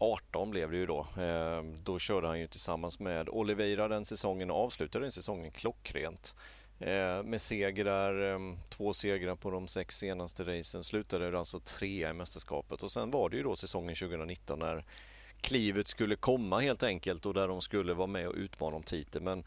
18 0.00 0.50
blev 0.50 0.70
det 0.70 0.76
ju 0.76 0.86
då. 0.86 1.06
Eh, 1.18 1.62
då 1.82 1.98
körde 1.98 2.26
han 2.26 2.40
ju 2.40 2.46
tillsammans 2.46 3.00
med 3.00 3.28
Oliveira 3.28 3.88
den 3.88 4.04
säsongen 4.04 4.50
och 4.50 4.64
avslutade 4.64 5.04
den 5.04 5.12
säsongen 5.12 5.50
klockrent. 5.50 6.36
Eh, 6.80 7.22
med 7.22 7.40
segrar, 7.40 8.40
två 8.68 8.94
segrar 8.94 9.34
på 9.34 9.50
de 9.50 9.68
sex 9.68 9.98
senaste 9.98 10.44
racen, 10.44 10.84
slutade 10.84 11.30
det 11.30 11.38
alltså 11.38 11.60
trea 11.60 12.10
i 12.10 12.12
mästerskapet 12.12 12.82
och 12.82 12.90
sen 12.90 13.10
var 13.10 13.30
det 13.30 13.36
ju 13.36 13.42
då 13.42 13.56
säsongen 13.56 13.96
2019 13.96 14.58
när 14.58 14.84
klivet 15.40 15.86
skulle 15.86 16.16
komma 16.16 16.60
helt 16.60 16.82
enkelt 16.82 17.26
och 17.26 17.34
där 17.34 17.48
de 17.48 17.60
skulle 17.60 17.94
vara 17.94 18.06
med 18.06 18.28
och 18.28 18.34
utmana 18.34 18.76
om 18.76 18.82
titeln. 18.82 19.24
Men 19.24 19.44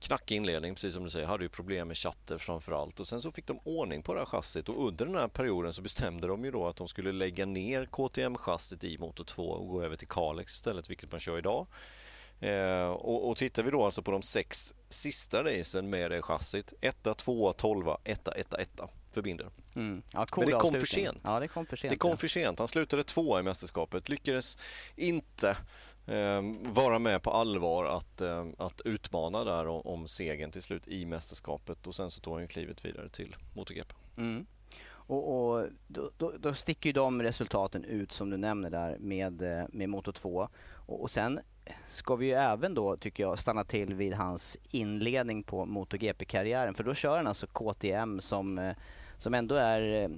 knackig 0.00 0.36
inledning, 0.36 0.74
precis 0.74 0.94
som 0.94 1.04
du 1.04 1.10
säger, 1.10 1.26
hade 1.26 1.44
ju 1.44 1.48
problem 1.48 1.88
med 1.88 1.96
chatter 1.96 2.38
framför 2.38 2.72
allt 2.72 3.00
och 3.00 3.06
sen 3.06 3.20
så 3.20 3.32
fick 3.32 3.46
de 3.46 3.60
ordning 3.64 4.02
på 4.02 4.14
det 4.14 4.20
här 4.20 4.26
chassit 4.26 4.68
och 4.68 4.86
under 4.86 5.06
den 5.06 5.14
här 5.14 5.28
perioden 5.28 5.72
så 5.72 5.82
bestämde 5.82 6.26
de 6.26 6.44
ju 6.44 6.50
då 6.50 6.66
att 6.66 6.76
de 6.76 6.88
skulle 6.88 7.12
lägga 7.12 7.46
ner 7.46 7.86
KTM-chassit 7.86 8.84
i 8.84 8.98
Motor 8.98 9.24
2 9.24 9.50
och 9.50 9.68
gå 9.68 9.82
över 9.82 9.96
till 9.96 10.08
Kalex 10.08 10.54
istället, 10.54 10.90
vilket 10.90 11.10
man 11.10 11.20
kör 11.20 11.38
idag. 11.38 11.66
Eh, 12.40 12.86
och, 12.86 13.28
och 13.28 13.36
tittar 13.36 13.62
vi 13.62 13.70
då 13.70 13.84
alltså 13.84 14.02
på 14.02 14.10
de 14.10 14.22
sex 14.22 14.74
sista 14.88 15.44
racen 15.44 15.90
med 15.90 16.10
det 16.10 16.22
chassit, 16.22 16.72
1, 16.80 17.08
2, 17.16 17.52
12, 17.52 17.86
1, 18.04 18.28
1, 18.28 18.54
1 18.54 18.80
för 19.12 19.22
Binder. 19.22 19.50
Mm. 19.74 20.02
Ja, 20.12 20.26
cool 20.26 20.44
Men 20.44 20.54
det 20.54 20.60
kom 20.60 20.74
för 20.74 20.86
sent. 20.86 21.22
Ja, 21.24 21.40
det 21.40 21.48
kom 21.48 21.66
för 21.66 21.76
sent. 21.76 21.90
Det 21.90 21.96
kom 21.96 22.10
ja. 22.10 22.16
för 22.16 22.28
sent. 22.28 22.58
Han 22.58 22.68
slutade 22.68 23.04
tvåa 23.04 23.40
i 23.40 23.42
mästerskapet, 23.42 24.08
lyckades 24.08 24.58
inte 24.96 25.56
Ehm, 26.10 26.72
vara 26.72 26.98
med 26.98 27.22
på 27.22 27.30
allvar 27.30 27.84
att, 27.84 28.20
eh, 28.20 28.46
att 28.58 28.80
utmana 28.84 29.44
där 29.44 29.66
om, 29.66 29.80
om 29.80 30.08
segern 30.08 30.50
till 30.50 30.62
slut 30.62 30.88
i 30.88 31.06
mästerskapet 31.06 31.86
och 31.86 31.94
sen 31.94 32.10
så 32.10 32.20
tog 32.20 32.34
han 32.34 32.48
klivet 32.48 32.84
vidare 32.84 33.08
till 33.08 33.36
MotoGP. 33.54 33.94
Mm. 34.16 34.46
Och, 35.10 35.52
och 35.52 35.66
då, 35.86 36.10
då, 36.16 36.32
då, 36.38 36.54
sticker 36.54 36.88
ju 36.88 36.92
de 36.92 37.22
resultaten 37.22 37.84
ut 37.84 38.12
som 38.12 38.30
du 38.30 38.36
nämner 38.36 38.70
där 38.70 38.96
med, 38.98 39.42
eh, 39.42 39.64
med 39.68 39.88
Moto 39.88 40.12
2. 40.12 40.48
Och, 40.86 41.02
och 41.02 41.10
sen 41.10 41.40
ska 41.86 42.16
vi 42.16 42.26
ju 42.26 42.32
även 42.32 42.74
då, 42.74 42.96
tycker 42.96 43.22
jag, 43.22 43.38
stanna 43.38 43.64
till 43.64 43.94
vid 43.94 44.14
hans 44.14 44.58
inledning 44.70 45.42
på 45.42 45.66
MotoGP-karriären. 45.66 46.74
För 46.74 46.84
då 46.84 46.94
kör 46.94 47.16
han 47.16 47.26
alltså 47.26 47.46
KTM 47.46 48.20
som, 48.20 48.58
eh, 48.58 48.76
som 49.18 49.34
ändå 49.34 49.54
är 49.54 50.02
eh, 50.02 50.10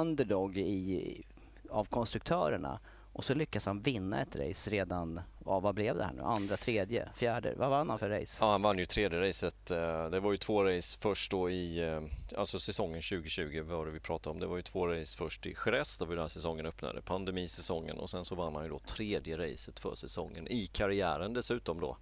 underdog 0.00 0.58
i, 0.58 1.22
av 1.70 1.84
konstruktörerna. 1.84 2.80
Och 3.14 3.24
så 3.24 3.34
lyckas 3.34 3.66
han 3.66 3.82
vinna 3.82 4.22
ett 4.22 4.36
race 4.36 4.70
redan, 4.70 5.20
ja, 5.44 5.60
vad 5.60 5.74
blev 5.74 5.96
det 5.96 6.04
här 6.04 6.12
nu? 6.12 6.22
Andra, 6.22 6.56
tredje, 6.56 7.08
fjärde? 7.16 7.54
Vad 7.56 7.70
vann 7.70 7.88
han 7.90 7.98
för 7.98 8.08
race? 8.10 8.38
Ja, 8.40 8.50
han 8.50 8.62
vann 8.62 8.78
ju 8.78 8.86
tredje 8.86 9.28
racet. 9.28 9.70
Eh, 9.70 10.10
det 10.10 10.20
var 10.20 10.32
ju 10.32 10.38
två 10.38 10.64
race 10.64 10.98
först 11.00 11.30
då 11.30 11.50
i, 11.50 11.88
eh, 11.88 12.02
alltså 12.38 12.58
säsongen 12.58 13.02
2020 13.02 13.62
var 13.62 13.86
det 13.86 13.92
vi 13.92 14.00
pratade 14.00 14.34
om. 14.34 14.40
Det 14.40 14.46
var 14.46 14.56
ju 14.56 14.62
två 14.62 14.86
race 14.86 15.18
först 15.18 15.46
i 15.46 15.56
Jerez 15.66 15.98
där 15.98 16.06
vi 16.06 16.16
den 16.16 16.28
säsongen 16.28 16.66
öppnade, 16.66 17.02
pandemisäsongen 17.02 17.98
och 17.98 18.10
sen 18.10 18.24
så 18.24 18.34
vann 18.34 18.54
han 18.54 18.64
ju 18.64 18.70
då 18.70 18.78
tredje 18.78 19.38
racet 19.38 19.80
för 19.80 19.94
säsongen 19.94 20.48
i 20.48 20.66
karriären 20.66 21.32
dessutom 21.34 21.80
då 21.80 21.96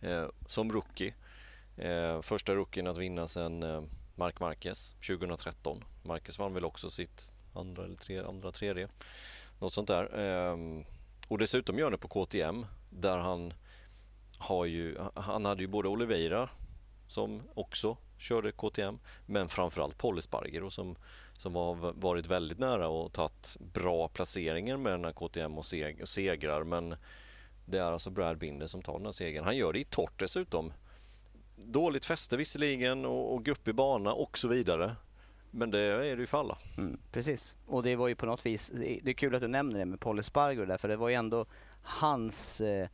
eh, 0.00 0.26
som 0.46 0.72
rookie. 0.72 1.14
Första 2.22 2.54
rookien 2.54 2.86
att 2.86 2.98
vinna 2.98 3.26
sen 3.26 3.60
Mark 4.14 4.40
Marquez 4.40 4.94
2013. 5.06 5.84
Marquez 6.02 6.38
vann 6.38 6.54
väl 6.54 6.64
också 6.64 6.90
sitt 6.90 7.32
andra 7.54 7.84
eller 7.84 7.96
tre, 7.96 8.18
andra 8.18 8.52
tredje. 8.52 8.88
Något 9.64 9.72
sånt 9.72 9.88
där. 9.88 10.18
Ehm, 10.18 10.84
och 11.28 11.38
dessutom 11.38 11.78
gör 11.78 11.90
det 11.90 11.98
på 11.98 12.08
KTM 12.08 12.66
där 12.90 13.18
han 13.18 13.54
har 14.38 14.64
ju, 14.64 14.98
han 15.14 15.44
hade 15.44 15.62
ju 15.62 15.68
både 15.68 15.88
Oliveira 15.88 16.48
som 17.08 17.42
också 17.54 17.96
körde 18.18 18.52
KTM 18.52 18.98
men 19.26 19.48
framförallt 19.48 19.98
Polly 19.98 20.18
Espargero 20.18 20.70
som, 20.70 20.96
som 21.32 21.54
har 21.54 21.74
varit 22.00 22.26
väldigt 22.26 22.58
nära 22.58 22.88
och 22.88 23.12
tagit 23.12 23.56
bra 23.60 24.08
placeringar 24.08 24.76
med 24.76 24.92
den 24.92 25.04
här 25.04 25.12
KTM 25.12 25.58
och, 25.58 25.64
seg, 25.64 26.00
och 26.02 26.08
segrar 26.08 26.64
men 26.64 26.94
det 27.66 27.78
är 27.78 27.92
alltså 27.92 28.10
Brad 28.10 28.38
Binder 28.38 28.66
som 28.66 28.82
tar 28.82 28.92
den 28.92 29.04
här 29.04 29.12
segern. 29.12 29.44
Han 29.44 29.56
gör 29.56 29.72
det 29.72 29.80
i 29.80 29.84
torrt 29.84 30.18
dessutom. 30.18 30.72
Dåligt 31.56 32.06
fäste 32.06 32.36
visserligen 32.36 33.04
och, 33.04 33.34
och 33.34 33.44
guppig 33.44 33.74
bana 33.74 34.12
och 34.12 34.38
så 34.38 34.48
vidare. 34.48 34.96
Men 35.56 35.70
det 35.70 35.78
är 35.78 36.16
det 36.16 36.20
ju 36.20 36.26
för 36.26 36.38
alla. 36.38 36.58
Mm, 36.78 36.98
precis. 37.12 37.56
Och 37.66 37.82
det 37.82 37.96
var 37.96 38.08
ju 38.08 38.14
på 38.14 38.26
något 38.26 38.46
vis, 38.46 38.72
det 38.74 39.10
är 39.10 39.12
kul 39.12 39.34
att 39.34 39.40
du 39.40 39.48
nämner 39.48 39.78
det 39.78 39.84
med 39.84 40.00
Paul 40.00 40.18
Espargaro 40.18 40.66
där, 40.66 40.78
för 40.78 40.88
det 40.88 40.96
var 40.96 41.08
ju 41.08 41.14
ändå 41.14 41.46
hans 41.82 42.60
eh, 42.60 42.88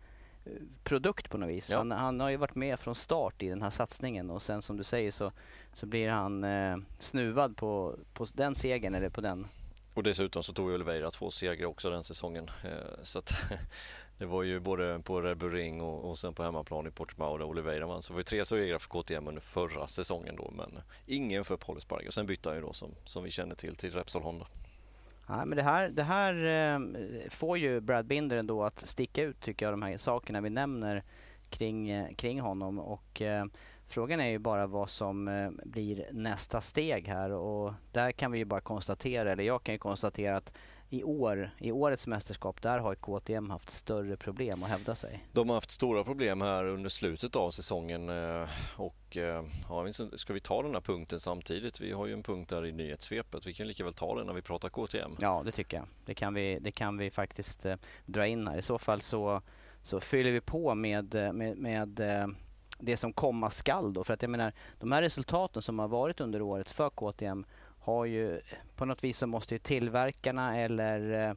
produkt 0.84 1.30
på 1.30 1.38
något 1.38 1.48
vis. 1.48 1.70
Ja. 1.70 1.78
Han, 1.78 1.90
han, 1.90 2.20
har 2.20 2.30
ju 2.30 2.36
varit 2.36 2.54
med 2.54 2.80
från 2.80 2.94
start 2.94 3.42
i 3.42 3.48
den 3.48 3.62
här 3.62 3.70
satsningen 3.70 4.30
och 4.30 4.42
sen 4.42 4.62
som 4.62 4.76
du 4.76 4.84
säger 4.84 5.10
så, 5.10 5.32
så 5.72 5.86
blir 5.86 6.08
han 6.08 6.44
eh, 6.44 6.76
snuvad 6.98 7.56
på, 7.56 7.96
på 8.12 8.26
den 8.34 8.54
segern 8.54 8.94
eller 8.94 9.10
på 9.10 9.20
den 9.20 9.46
och 9.94 10.02
dessutom 10.02 10.42
så 10.42 10.52
tog 10.52 10.68
Oliveira 10.68 11.10
två 11.10 11.30
segrar 11.30 11.66
också 11.66 11.90
den 11.90 12.04
säsongen. 12.04 12.50
Eh, 12.64 13.02
så 13.02 13.18
att 13.18 13.52
Det 14.20 14.26
var 14.26 14.42
ju 14.42 14.60
både 14.60 15.00
på 15.04 15.20
Red 15.20 15.36
Bull 15.36 15.52
Ring 15.52 15.80
och, 15.80 16.10
och 16.10 16.18
sen 16.18 16.34
på 16.34 16.42
hemmaplan 16.42 16.86
i 16.86 16.90
Portimao 16.90 17.38
där 17.38 17.44
Oliveira 17.44 17.86
vann. 17.86 18.02
Så 18.02 18.12
det 18.12 18.16
var 18.16 18.22
tre 18.22 18.44
segrar 18.44 18.78
för 18.78 18.88
KTM 18.88 19.28
under 19.28 19.40
förra 19.40 19.86
säsongen 19.86 20.36
då 20.36 20.50
men 20.56 20.80
ingen 21.06 21.44
för 21.44 21.56
Paul 21.56 21.76
Espargaro. 21.76 22.12
Sen 22.12 22.26
bytte 22.26 22.48
han 22.48 22.56
ju 22.56 22.62
då 22.62 22.72
som, 22.72 22.90
som 23.04 23.24
vi 23.24 23.30
känner 23.30 23.54
till 23.54 23.76
till 23.76 23.90
Repsol 23.90 24.22
Honda. 24.22 24.46
Ja, 25.28 25.44
men 25.44 25.56
det 25.56 25.62
här, 25.62 25.88
det 25.88 26.02
här 26.02 26.34
eh, 26.44 26.80
får 27.30 27.58
ju 27.58 27.80
Brad 27.80 28.06
Binder 28.06 28.36
ändå 28.36 28.64
att 28.64 28.88
sticka 28.88 29.22
ut 29.22 29.40
tycker 29.40 29.66
jag 29.66 29.72
de 29.72 29.82
här 29.82 29.98
sakerna 29.98 30.40
vi 30.40 30.50
nämner 30.50 31.04
kring, 31.50 31.90
eh, 31.90 32.14
kring 32.14 32.40
honom 32.40 32.78
och 32.78 33.22
eh, 33.22 33.44
Frågan 33.86 34.20
är 34.20 34.28
ju 34.28 34.38
bara 34.38 34.66
vad 34.66 34.90
som 34.90 35.28
eh, 35.28 35.50
blir 35.64 36.06
nästa 36.12 36.60
steg 36.60 37.08
här 37.08 37.30
och 37.30 37.72
där 37.92 38.12
kan 38.12 38.32
vi 38.32 38.38
ju 38.38 38.44
bara 38.44 38.60
konstatera, 38.60 39.32
eller 39.32 39.44
jag 39.44 39.62
kan 39.62 39.74
ju 39.74 39.78
konstatera 39.78 40.36
att 40.36 40.54
i 40.90 41.04
år, 41.04 41.50
i 41.58 41.72
årets 41.72 42.06
mästerskap, 42.06 42.62
där 42.62 42.78
har 42.78 42.94
KTM 42.94 43.50
haft 43.50 43.70
större 43.70 44.16
problem 44.16 44.62
att 44.62 44.68
hävda 44.68 44.94
sig. 44.94 45.24
De 45.32 45.48
har 45.48 45.56
haft 45.56 45.70
stora 45.70 46.04
problem 46.04 46.40
här 46.40 46.64
under 46.64 46.88
slutet 46.88 47.36
av 47.36 47.50
säsongen 47.50 48.08
eh, 48.08 48.48
och 48.76 49.16
eh, 49.16 49.44
ja, 49.68 49.92
ska 50.14 50.32
vi 50.32 50.40
ta 50.40 50.62
den 50.62 50.74
här 50.74 50.80
punkten 50.80 51.20
samtidigt? 51.20 51.80
Vi 51.80 51.92
har 51.92 52.06
ju 52.06 52.12
en 52.12 52.22
punkt 52.22 52.50
där 52.50 52.66
i 52.66 52.72
nyhetssvepet. 52.72 53.46
Vi 53.46 53.54
kan 53.54 53.68
lika 53.68 53.84
väl 53.84 53.92
ta 53.92 54.14
den 54.14 54.26
när 54.26 54.34
vi 54.34 54.42
pratar 54.42 54.68
KTM. 54.68 55.16
Ja, 55.20 55.42
det 55.44 55.52
tycker 55.52 55.76
jag. 55.76 55.86
Det 56.04 56.14
kan 56.14 56.34
vi, 56.34 56.58
det 56.58 56.72
kan 56.72 56.98
vi 56.98 57.10
faktiskt 57.10 57.66
eh, 57.66 57.76
dra 58.06 58.26
in 58.26 58.46
här. 58.46 58.58
I 58.58 58.62
så 58.62 58.78
fall 58.78 59.00
så, 59.00 59.42
så 59.82 60.00
fyller 60.00 60.32
vi 60.32 60.40
på 60.40 60.74
med, 60.74 61.14
med, 61.34 61.56
med 61.56 62.00
det 62.78 62.96
som 62.96 63.12
komma 63.12 63.50
skall 63.50 63.92
då. 63.92 64.04
För 64.04 64.14
att 64.14 64.22
jag 64.22 64.30
menar, 64.30 64.52
de 64.80 64.92
här 64.92 65.02
resultaten 65.02 65.62
som 65.62 65.78
har 65.78 65.88
varit 65.88 66.20
under 66.20 66.42
året 66.42 66.70
för 66.70 66.90
KTM 66.90 67.44
har 67.80 68.04
ju 68.04 68.40
på 68.76 68.84
något 68.84 69.04
vis 69.04 69.18
så 69.18 69.26
måste 69.26 69.54
ju 69.54 69.58
tillverkarna 69.58 70.58
eller 70.58 71.28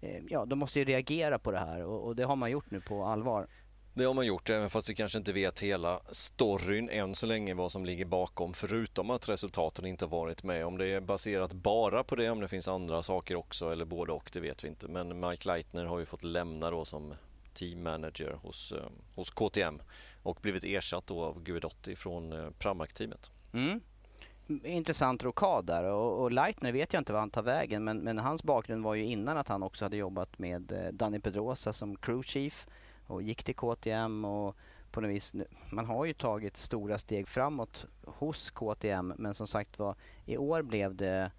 eh, 0.00 0.18
ja, 0.28 0.44
de 0.44 0.58
måste 0.58 0.78
ju 0.78 0.84
reagera 0.84 1.38
på 1.38 1.50
det 1.50 1.58
här 1.58 1.84
och, 1.84 2.06
och 2.06 2.16
det 2.16 2.24
har 2.24 2.36
man 2.36 2.50
gjort 2.50 2.70
nu 2.70 2.80
på 2.80 3.04
allvar. 3.04 3.48
Det 3.94 4.04
har 4.04 4.14
man 4.14 4.26
gjort, 4.26 4.50
även 4.50 4.70
fast 4.70 4.90
vi 4.90 4.94
kanske 4.94 5.18
inte 5.18 5.32
vet 5.32 5.60
hela 5.60 6.00
storyn 6.10 6.88
än 6.88 7.14
så 7.14 7.26
länge 7.26 7.54
vad 7.54 7.72
som 7.72 7.84
ligger 7.84 8.04
bakom, 8.04 8.54
förutom 8.54 9.10
att 9.10 9.28
resultaten 9.28 9.86
inte 9.86 10.06
varit 10.06 10.42
med. 10.42 10.66
Om 10.66 10.78
det 10.78 10.86
är 10.86 11.00
baserat 11.00 11.52
bara 11.52 12.04
på 12.04 12.16
det, 12.16 12.30
om 12.30 12.40
det 12.40 12.48
finns 12.48 12.68
andra 12.68 13.02
saker 13.02 13.34
också 13.34 13.72
eller 13.72 13.84
både 13.84 14.12
och, 14.12 14.30
det 14.32 14.40
vet 14.40 14.64
vi 14.64 14.68
inte. 14.68 14.88
Men 14.88 15.20
Mike 15.20 15.48
Leitner 15.48 15.84
har 15.84 15.98
ju 15.98 16.06
fått 16.06 16.24
lämna 16.24 16.70
då 16.70 16.84
som 16.84 17.14
team 17.54 17.82
manager 17.82 18.38
hos, 18.42 18.72
eh, 18.72 18.88
hos 19.14 19.30
KTM 19.30 19.82
och 20.22 20.38
blivit 20.42 20.64
ersatt 20.64 21.06
då 21.06 21.24
av 21.24 21.42
Guidotti 21.42 21.96
från 21.96 22.32
eh, 22.32 22.50
Pramac-teamet. 22.58 23.30
Mm 23.52 23.80
intressant 24.64 25.24
rokad 25.24 25.66
där. 25.66 25.84
Och, 25.84 26.22
och 26.22 26.32
Leitner 26.32 26.72
vet 26.72 26.92
jag 26.92 27.00
inte 27.00 27.12
vad 27.12 27.22
han 27.22 27.30
tar 27.30 27.42
vägen 27.42 27.84
men, 27.84 27.98
men 27.98 28.18
hans 28.18 28.42
bakgrund 28.42 28.84
var 28.84 28.94
ju 28.94 29.04
innan 29.04 29.36
att 29.36 29.48
han 29.48 29.62
också 29.62 29.84
hade 29.84 29.96
jobbat 29.96 30.38
med 30.38 30.72
eh, 30.72 30.92
Danny 30.92 31.20
Pedrosa 31.20 31.72
som 31.72 31.96
crew 31.96 32.22
chief 32.28 32.66
och 33.06 33.22
gick 33.22 33.42
till 33.42 33.54
KTM 33.54 34.24
och 34.24 34.56
på 34.90 35.00
något 35.00 35.10
vis, 35.10 35.34
man 35.70 35.86
har 35.86 36.04
ju 36.04 36.12
tagit 36.12 36.56
stora 36.56 36.98
steg 36.98 37.28
framåt 37.28 37.86
hos 38.04 38.50
KTM 38.50 39.12
men 39.18 39.34
som 39.34 39.46
sagt 39.46 39.78
var 39.78 39.94
i 40.24 40.36
år 40.36 40.62
blev 40.62 40.94
det 40.94 41.30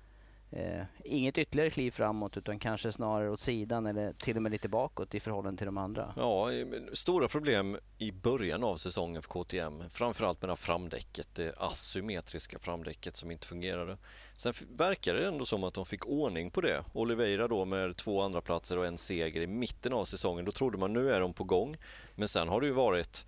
eh, 0.51 0.83
inget 1.03 1.37
ytterligare 1.37 1.69
kliv 1.69 1.91
framåt 1.91 2.37
utan 2.37 2.59
kanske 2.59 2.91
snarare 2.91 3.29
åt 3.29 3.39
sidan 3.39 3.85
eller 3.85 4.13
till 4.13 4.35
och 4.35 4.41
med 4.41 4.51
lite 4.51 4.69
bakåt 4.69 5.15
i 5.15 5.19
förhållande 5.19 5.57
till 5.57 5.65
de 5.65 5.77
andra. 5.77 6.13
Ja, 6.17 6.49
stora 6.93 7.27
problem 7.27 7.77
i 7.97 8.11
början 8.11 8.63
av 8.63 8.75
säsongen 8.75 9.21
för 9.21 9.29
KTM. 9.29 9.89
Framförallt 9.89 10.41
med 10.41 10.49
det 10.49 10.55
framdäcket, 10.55 11.35
det 11.35 11.53
asymmetriska 11.57 12.59
framdäcket 12.59 13.15
som 13.15 13.31
inte 13.31 13.47
fungerade. 13.47 13.97
Sen 14.35 14.53
verkar 14.69 15.13
det 15.13 15.27
ändå 15.27 15.45
som 15.45 15.63
att 15.63 15.73
de 15.73 15.85
fick 15.85 16.07
ordning 16.07 16.51
på 16.51 16.61
det. 16.61 16.83
Oliveira 16.93 17.47
då 17.47 17.65
med 17.65 17.97
två 17.97 18.21
andra 18.21 18.41
platser 18.41 18.77
och 18.77 18.85
en 18.85 18.97
seger 18.97 19.41
i 19.41 19.47
mitten 19.47 19.93
av 19.93 20.05
säsongen. 20.05 20.45
Då 20.45 20.51
trodde 20.51 20.77
man 20.77 20.93
nu 20.93 21.09
är 21.09 21.19
de 21.19 21.33
på 21.33 21.43
gång. 21.43 21.77
Men 22.15 22.27
sen 22.27 22.47
har 22.47 22.61
det 22.61 22.67
ju 22.67 22.73
varit 22.73 23.25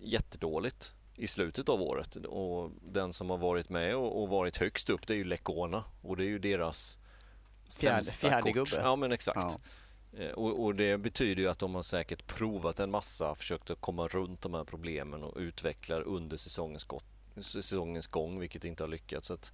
jättedåligt 0.00 0.92
i 1.16 1.26
slutet 1.26 1.68
av 1.68 1.82
året 1.82 2.16
och 2.16 2.70
den 2.92 3.12
som 3.12 3.30
har 3.30 3.38
varit 3.38 3.68
med 3.68 3.96
och, 3.96 4.22
och 4.22 4.28
varit 4.28 4.56
högst 4.56 4.90
upp 4.90 5.06
det 5.06 5.14
är 5.14 5.18
ju 5.18 5.24
Lecona 5.24 5.84
och 6.02 6.16
det 6.16 6.24
är 6.24 6.28
ju 6.28 6.38
deras 6.38 6.98
Fjärde, 7.80 8.02
sämsta 8.02 8.28
fjärde 8.28 8.42
kort. 8.42 8.54
gubbe. 8.54 8.82
Ja 8.82 8.96
men 8.96 9.12
exakt. 9.12 9.58
Eh, 10.18 10.28
Och, 10.28 10.64
och, 10.64 10.74
det 10.74 10.98
betyder 10.98 11.42
ju 11.42 11.48
att 11.48 11.58
de 11.58 11.74
har 11.74 11.82
säkert 11.82 12.26
provat 12.26 12.80
en 12.80 12.90
massa, 12.90 13.34
försökt 13.34 13.70
att 13.70 13.80
komma 13.80 14.08
runt 14.08 14.40
de 14.40 14.54
här 14.54 14.64
problemen 14.64 15.22
och 15.22 15.36
utvecklar 15.36 16.00
under 16.00 16.36
säsongens, 16.36 16.84
gott, 16.84 17.04
säsongens 17.36 18.06
gång 18.06 18.40
vilket 18.40 18.64
inte 18.64 18.82
har 18.82 18.88
lyckats. 18.88 19.26
Så 19.26 19.34
att, 19.34 19.52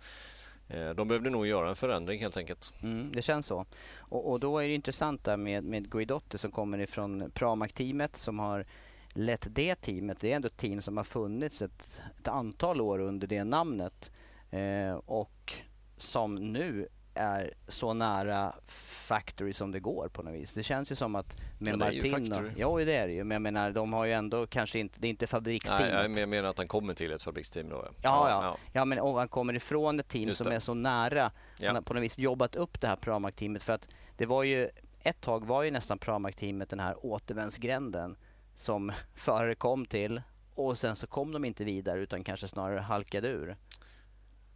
eh, 0.69 0.91
de 0.91 1.09
behövde 1.09 1.31
nog 1.31 1.47
göra 1.47 1.69
en 1.69 1.77
förändring 1.77 2.21
helt 2.21 2.37
enkelt. 2.37 2.73
Mm, 2.83 3.13
det 3.13 3.23
känns 3.23 3.47
så. 3.47 3.67
Och, 3.99 4.31
och, 4.31 4.41
då 4.41 4.59
är 4.59 4.69
det 4.69 4.75
intressant 4.75 5.25
där 5.25 5.37
med, 5.37 5.65
med 5.65 5.91
Guidotti 5.91 6.39
som 6.39 6.51
kommer 6.51 6.79
ifrån 6.79 7.31
Pramac-teamet 7.35 8.17
som 8.17 8.39
har 8.39 8.67
lett 9.13 9.47
det 9.51 9.75
teamet. 9.75 10.21
Det 10.21 10.33
är 10.33 10.37
ändå 10.37 10.47
ett 10.47 10.57
team 10.57 10.83
som 10.83 10.97
har 10.97 11.05
funnits 11.05 11.63
ett, 11.63 12.01
ett 12.21 12.29
antal 12.29 12.81
år 12.81 12.99
under 12.99 13.27
det 13.27 13.45
namnet 13.45 14.11
eh, 14.51 14.95
och 14.95 15.55
som 15.97 16.35
nu 16.35 16.89
är 17.15 17.55
så 17.69 17.95
nära 17.95 18.55
Factory 18.67 19.53
som 19.53 19.73
det 19.73 19.81
går 19.81 20.09
på 20.09 20.23
något 20.23 20.35
vis. 20.35 20.55
Det 20.55 20.63
känns 20.63 20.93
ju 20.93 20.97
som 20.97 21.15
att 21.15 21.41
med 21.59 21.73
Ja, 21.73 21.77
Martin... 21.77 22.11
Factory. 22.11 22.51
Ja, 22.57 22.79
det 22.79 22.97
är 22.97 23.07
det 23.07 23.13
ju. 23.13 23.25
Men 23.25 23.35
jag 23.35 23.43
menar, 23.43 23.71
de 23.71 23.93
har 23.93 24.05
ju 24.05 24.13
ändå 24.13 24.47
kanske 24.47 24.79
inte... 24.79 25.01
Det 25.01 25.07
är 25.07 25.11
inte 25.11 25.27
fabriksteamet. 25.27 26.11
Nej, 26.11 26.21
jag 26.21 26.29
menar 26.29 26.49
att 26.49 26.59
han 26.59 26.69
kommer 26.69 26.95
till 26.95 27.13
ett 27.13 27.23
fabriksteam 27.23 27.69
då. 27.69 27.89
Ja, 28.03 28.31
ja. 28.31 28.57
ja 28.73 28.85
men 28.85 28.99
och 28.99 29.19
han 29.19 29.29
kommer 29.29 29.55
ifrån 29.55 30.01
ett 30.01 30.09
team 30.09 30.35
som 30.35 30.53
är 30.53 30.59
så 30.59 30.75
nära. 30.75 31.31
Ja. 31.59 31.67
Han 31.67 31.75
har 31.75 31.83
på 31.83 31.95
något 31.95 32.03
vis 32.03 32.19
jobbat 32.19 32.57
upp 32.57 32.81
det 32.81 32.87
här 32.87 32.97
Pramac-teamet 32.97 33.63
för 33.63 33.73
att 33.73 33.89
det 34.17 34.27
var 34.27 34.43
ju 34.43 34.69
ett 35.03 35.21
tag 35.21 35.47
var 35.47 35.63
ju 35.63 35.71
nästan 35.71 35.99
Pramac-teamet 35.99 36.71
den 36.71 36.81
här 36.81 37.07
återvändsgränden 37.07 38.17
som 38.55 38.93
förare 39.15 39.55
kom 39.55 39.87
till 39.87 40.23
och 40.55 40.79
sen 40.79 40.97
så 40.97 41.07
kom 41.07 41.33
de 41.33 41.45
inte 41.45 41.65
vidare 41.65 42.01
utan 42.01 42.25
kanske 42.25 42.49
snarare 42.49 42.81
halkade 42.81 43.29
ur. 43.29 43.57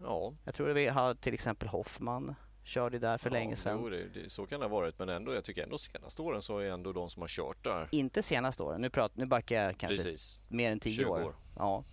ja. 0.01 0.35
Jag 0.45 0.55
tror 0.55 0.71
att 0.71 0.77
vi 0.77 0.87
har 0.89 1.15
till 1.15 1.35
exempel 1.35 1.69
Hoffman 1.69 2.35
körde 2.65 2.99
där 2.99 3.19
för 3.19 3.31
ja, 3.31 3.35
länge 3.35 3.57
sedan. 3.57 3.79
Jo, 3.83 3.89
det, 3.89 4.09
det, 4.09 4.31
så 4.31 4.47
kan 4.47 4.61
det 4.61 4.67
ha 4.67 4.71
varit, 4.71 4.99
men 4.99 5.09
ändå, 5.09 5.35
jag 5.35 5.45
tycker 5.45 5.63
ändå 5.63 5.79
senaste 5.79 6.23
åren 6.23 6.43
så 6.43 6.59
är 6.59 6.71
ändå 6.71 6.93
de 6.93 7.11
som 7.11 7.23
har 7.23 7.29
kört 7.29 7.65
där. 7.65 7.89
Inte 7.93 8.23
senaste 8.23 8.63
åren, 8.63 8.81
nu, 8.81 8.91
prat, 8.91 9.13
nu 9.17 9.27
backar 9.27 9.63
jag 9.63 9.79
kanske 9.79 9.97
Precis. 9.97 10.43
mer 10.49 10.73
än 10.73 10.81
tio 10.81 10.93
20 10.97 11.11
år. 11.11 11.23
år. 11.23 11.35
Ja. 11.57 11.85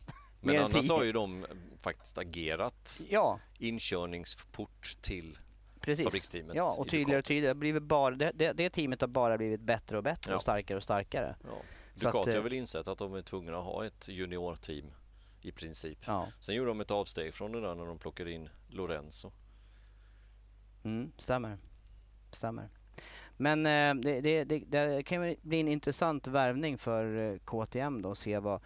Men 0.41 0.59
annars 0.63 0.89
har 0.89 1.03
ju 1.03 1.11
de 1.11 1.45
faktiskt 1.83 2.17
agerat 2.17 3.01
Ja, 3.09 3.39
inkörningsport 3.59 4.97
till 5.01 5.37
Precis. 5.79 6.05
fabriksteamet 6.05 6.55
Ja, 6.55 6.75
och 6.77 6.89
tydligare 6.89 7.19
och 7.19 7.25
tydligare. 7.25 7.79
Bara, 7.79 8.15
det, 8.15 8.31
det, 8.35 8.53
det 8.53 8.69
teamet 8.69 9.01
har 9.01 9.07
bara 9.07 9.37
blivit 9.37 9.61
bättre 9.61 9.97
och 9.97 10.03
bättre 10.03 10.31
Ja. 10.31 10.35
och 10.35 10.41
starkare 10.41 10.77
och 10.77 10.83
starkare. 10.83 11.35
Ja. 11.43 11.61
Ducati 11.93 12.29
eh, 12.29 12.35
har 12.35 12.43
väl 12.43 12.53
insett 12.53 12.87
att 12.87 12.97
de 12.97 13.13
är 13.13 13.21
tvungna 13.21 13.57
att 13.57 13.65
ha 13.65 13.85
ett 13.85 14.07
juniorteam 14.07 14.91
i 15.41 15.51
princip. 15.51 15.97
Ja. 16.05 16.27
Sen 16.39 16.55
gjorde 16.55 16.69
de 16.69 16.81
ett 16.81 16.91
avsteg 16.91 17.33
från 17.33 17.51
det 17.51 17.61
där 17.61 17.75
när 17.75 17.85
de 17.85 17.99
plockade 17.99 18.31
in 18.31 18.49
Lorenzo. 18.67 19.31
Mm, 20.83 21.11
stämmer. 21.17 21.57
Stämmer. 22.31 22.69
Men 23.37 23.65
eh, 23.65 24.03
det, 24.03 24.21
det, 24.21 24.43
det, 24.43 24.65
det 24.65 25.03
kan 25.03 25.29
ju 25.29 25.35
bli 25.41 25.59
en 25.59 25.67
intressant 25.67 26.27
värvning 26.27 26.77
för 26.77 27.17
eh, 27.17 27.37
KTM 27.37 28.01
då, 28.01 28.11
att 28.11 28.17
se 28.17 28.39
vad, 28.39 28.61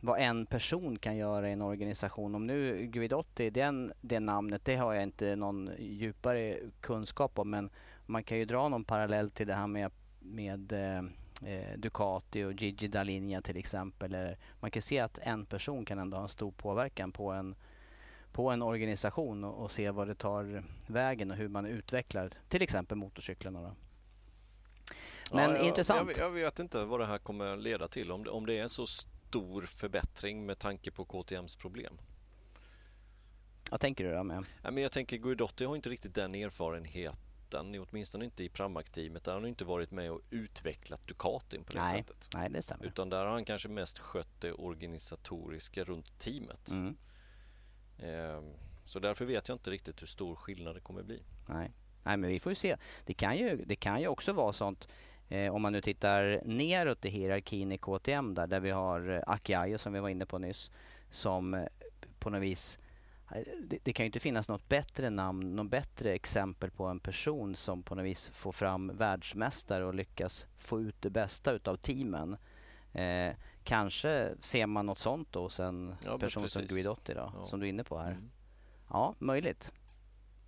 vad 0.00 0.20
en 0.20 0.46
person 0.46 0.98
kan 0.98 1.16
göra 1.16 1.48
i 1.48 1.52
en 1.52 1.62
organisation. 1.62 2.34
Om 2.34 2.46
nu 2.46 2.86
Guidotti, 2.86 3.50
den, 3.50 3.92
det 4.00 4.20
namnet, 4.20 4.64
det 4.64 4.76
har 4.76 4.94
jag 4.94 5.02
inte 5.02 5.36
någon 5.36 5.70
djupare 5.78 6.58
kunskap 6.80 7.38
om, 7.38 7.50
men 7.50 7.70
man 8.06 8.24
kan 8.24 8.38
ju 8.38 8.44
dra 8.44 8.68
någon 8.68 8.84
parallell 8.84 9.30
till 9.30 9.46
det 9.46 9.54
här 9.54 9.66
med, 9.66 9.90
med 10.18 10.72
eh, 10.72 11.02
eh, 11.46 11.78
Ducati 11.78 12.44
och 12.44 12.52
Gigi 12.52 12.88
Dall'Igna 12.88 13.40
till 13.42 13.56
exempel. 13.56 14.14
Eller 14.14 14.38
Man 14.60 14.70
kan 14.70 14.82
se 14.82 14.98
att 14.98 15.18
en 15.18 15.46
person 15.46 15.84
kan 15.84 15.98
ändå 15.98 16.16
ha 16.16 16.22
en 16.22 16.28
stor 16.28 16.50
påverkan 16.52 17.12
på 17.12 17.30
en, 17.32 17.54
på 18.32 18.50
en 18.50 18.62
organisation 18.62 19.44
och, 19.44 19.64
och 19.64 19.70
se 19.72 19.90
vad 19.90 20.08
det 20.08 20.14
tar 20.14 20.64
vägen 20.86 21.30
och 21.30 21.36
hur 21.36 21.48
man 21.48 21.66
utvecklar 21.66 22.30
till 22.48 22.62
exempel 22.62 22.96
motorcyklarna. 22.98 23.60
Då. 23.62 23.74
Men 25.32 25.50
Ja, 25.50 25.56
jag- 25.56 25.66
intressant. 25.66 26.16
Jag, 26.18 26.26
jag 26.26 26.30
vet 26.30 26.58
inte 26.58 26.84
vad 26.84 27.00
det 27.00 27.06
här 27.06 27.18
kommer 27.18 27.56
leda 27.56 27.88
till. 27.88 28.12
Om 28.12 28.24
det, 28.24 28.30
om 28.30 28.46
det 28.46 28.58
är 28.58 28.68
så 28.68 28.86
stor 28.86 29.62
förbättring 29.62 30.46
med 30.46 30.58
tanke 30.58 30.90
på 30.90 31.04
KTMs 31.04 31.56
problem. 31.56 31.98
Vad 33.70 33.80
tänker 33.80 34.04
du 34.04 34.14
då? 34.14 34.22
Med? 34.24 34.44
Men 34.62 34.76
jag 34.78 34.92
tänker 34.92 35.16
Guidotti 35.16 35.64
har 35.64 35.76
inte 35.76 35.90
riktigt 35.90 36.14
den 36.14 36.34
erfarenheten, 37.58 37.86
åtminstone 37.90 38.24
inte 38.24 38.44
i 38.44 38.48
Pramac-teamet. 38.48 39.24
Där 39.24 39.32
har 39.32 39.40
han 39.40 39.48
inte 39.48 39.64
varit 39.64 39.90
med 39.90 40.10
och 40.10 40.20
utvecklat 40.30 41.06
Ducatin 41.06 41.64
på 41.64 41.72
det 41.72 41.80
Nej, 41.82 41.92
sättet. 42.04 42.30
nej, 42.34 42.50
det 42.50 42.62
stämmer. 42.62 42.86
Utan 42.86 43.10
där 43.10 43.24
har 43.24 43.32
han 43.32 43.44
kanske 43.44 43.68
mest 43.68 43.98
skött 43.98 44.40
det 44.40 44.52
organisatoriska 44.52 45.84
runt 45.84 46.18
teamet. 46.18 46.70
Mm, 46.70 46.96
Ehm, 48.02 48.44
Så 48.84 48.98
därför 48.98 49.24
vet 49.24 49.48
jag 49.48 49.54
inte 49.54 49.70
riktigt 49.70 50.02
hur 50.02 50.06
stor 50.06 50.36
skillnad 50.36 50.74
det 50.76 50.80
kommer 50.80 51.02
bli. 51.02 51.22
nej. 51.48 51.72
nej, 52.04 52.16
men 52.16 52.30
vi 52.30 52.40
får 52.40 52.52
ju 52.52 52.56
se. 52.56 52.76
Det 53.06 53.14
kan 53.14 53.36
ju, 53.36 53.64
det 53.64 53.76
kan 53.76 54.00
ju 54.00 54.06
också 54.08 54.32
vara 54.32 54.52
sånt 54.52 54.88
eh, 55.28 55.54
om 55.54 55.62
man 55.62 55.72
nu 55.72 55.80
tittar 55.80 56.40
neråt 56.44 57.04
i 57.04 57.08
hierarkin 57.08 57.72
i 57.72 57.78
KTM 57.78 58.34
där, 58.34 58.46
där 58.46 58.60
vi 58.60 58.70
har 58.70 59.10
eh, 59.10 59.22
Aki 59.26 59.54
Ajo 59.54 59.78
som 59.78 59.92
vi 59.92 60.00
var 60.00 60.08
inne 60.08 60.26
på 60.26 60.38
nyss 60.38 60.70
som 61.10 61.54
eh, 61.54 61.66
på 62.18 62.30
något 62.30 62.42
vis 62.42 62.78
eh, 62.78 62.89
det, 63.60 63.78
det 63.82 63.92
kan 63.92 64.04
ju 64.04 64.06
inte 64.06 64.20
finnas 64.20 64.48
något 64.48 64.68
bättre 64.68 65.10
namn, 65.10 65.56
något 65.56 65.70
bättre 65.70 66.12
exempel 66.14 66.70
på 66.70 66.84
en 66.86 67.00
person 67.00 67.56
som 67.56 67.82
på 67.82 67.94
något 67.94 68.04
vis 68.04 68.28
får 68.32 68.52
fram 68.52 68.96
världsmästare 68.96 69.84
och 69.84 69.94
lyckas 69.94 70.46
få 70.56 70.80
ut 70.80 70.96
det 71.02 71.10
bästa 71.10 71.52
utav 71.52 71.76
teamen. 71.76 72.36
Eh, 72.92 73.34
kanske 73.64 74.34
ser 74.40 74.66
man 74.66 74.86
något 74.86 74.98
sånt 74.98 75.34
hos 75.34 75.60
en 75.60 75.94
Ja, 76.04 76.18
person 76.18 76.48
som. 76.48 76.66
Guidotti 76.66 77.14
då, 77.14 77.32
Ja. 77.34 77.46
som 77.46 77.60
du 77.60 77.66
är 77.66 77.70
inne 77.70 77.84
på 77.84 77.98
här. 77.98 78.10
Mm. 78.10 78.30
Ja, 78.90 79.14
möjligt. 79.18 79.72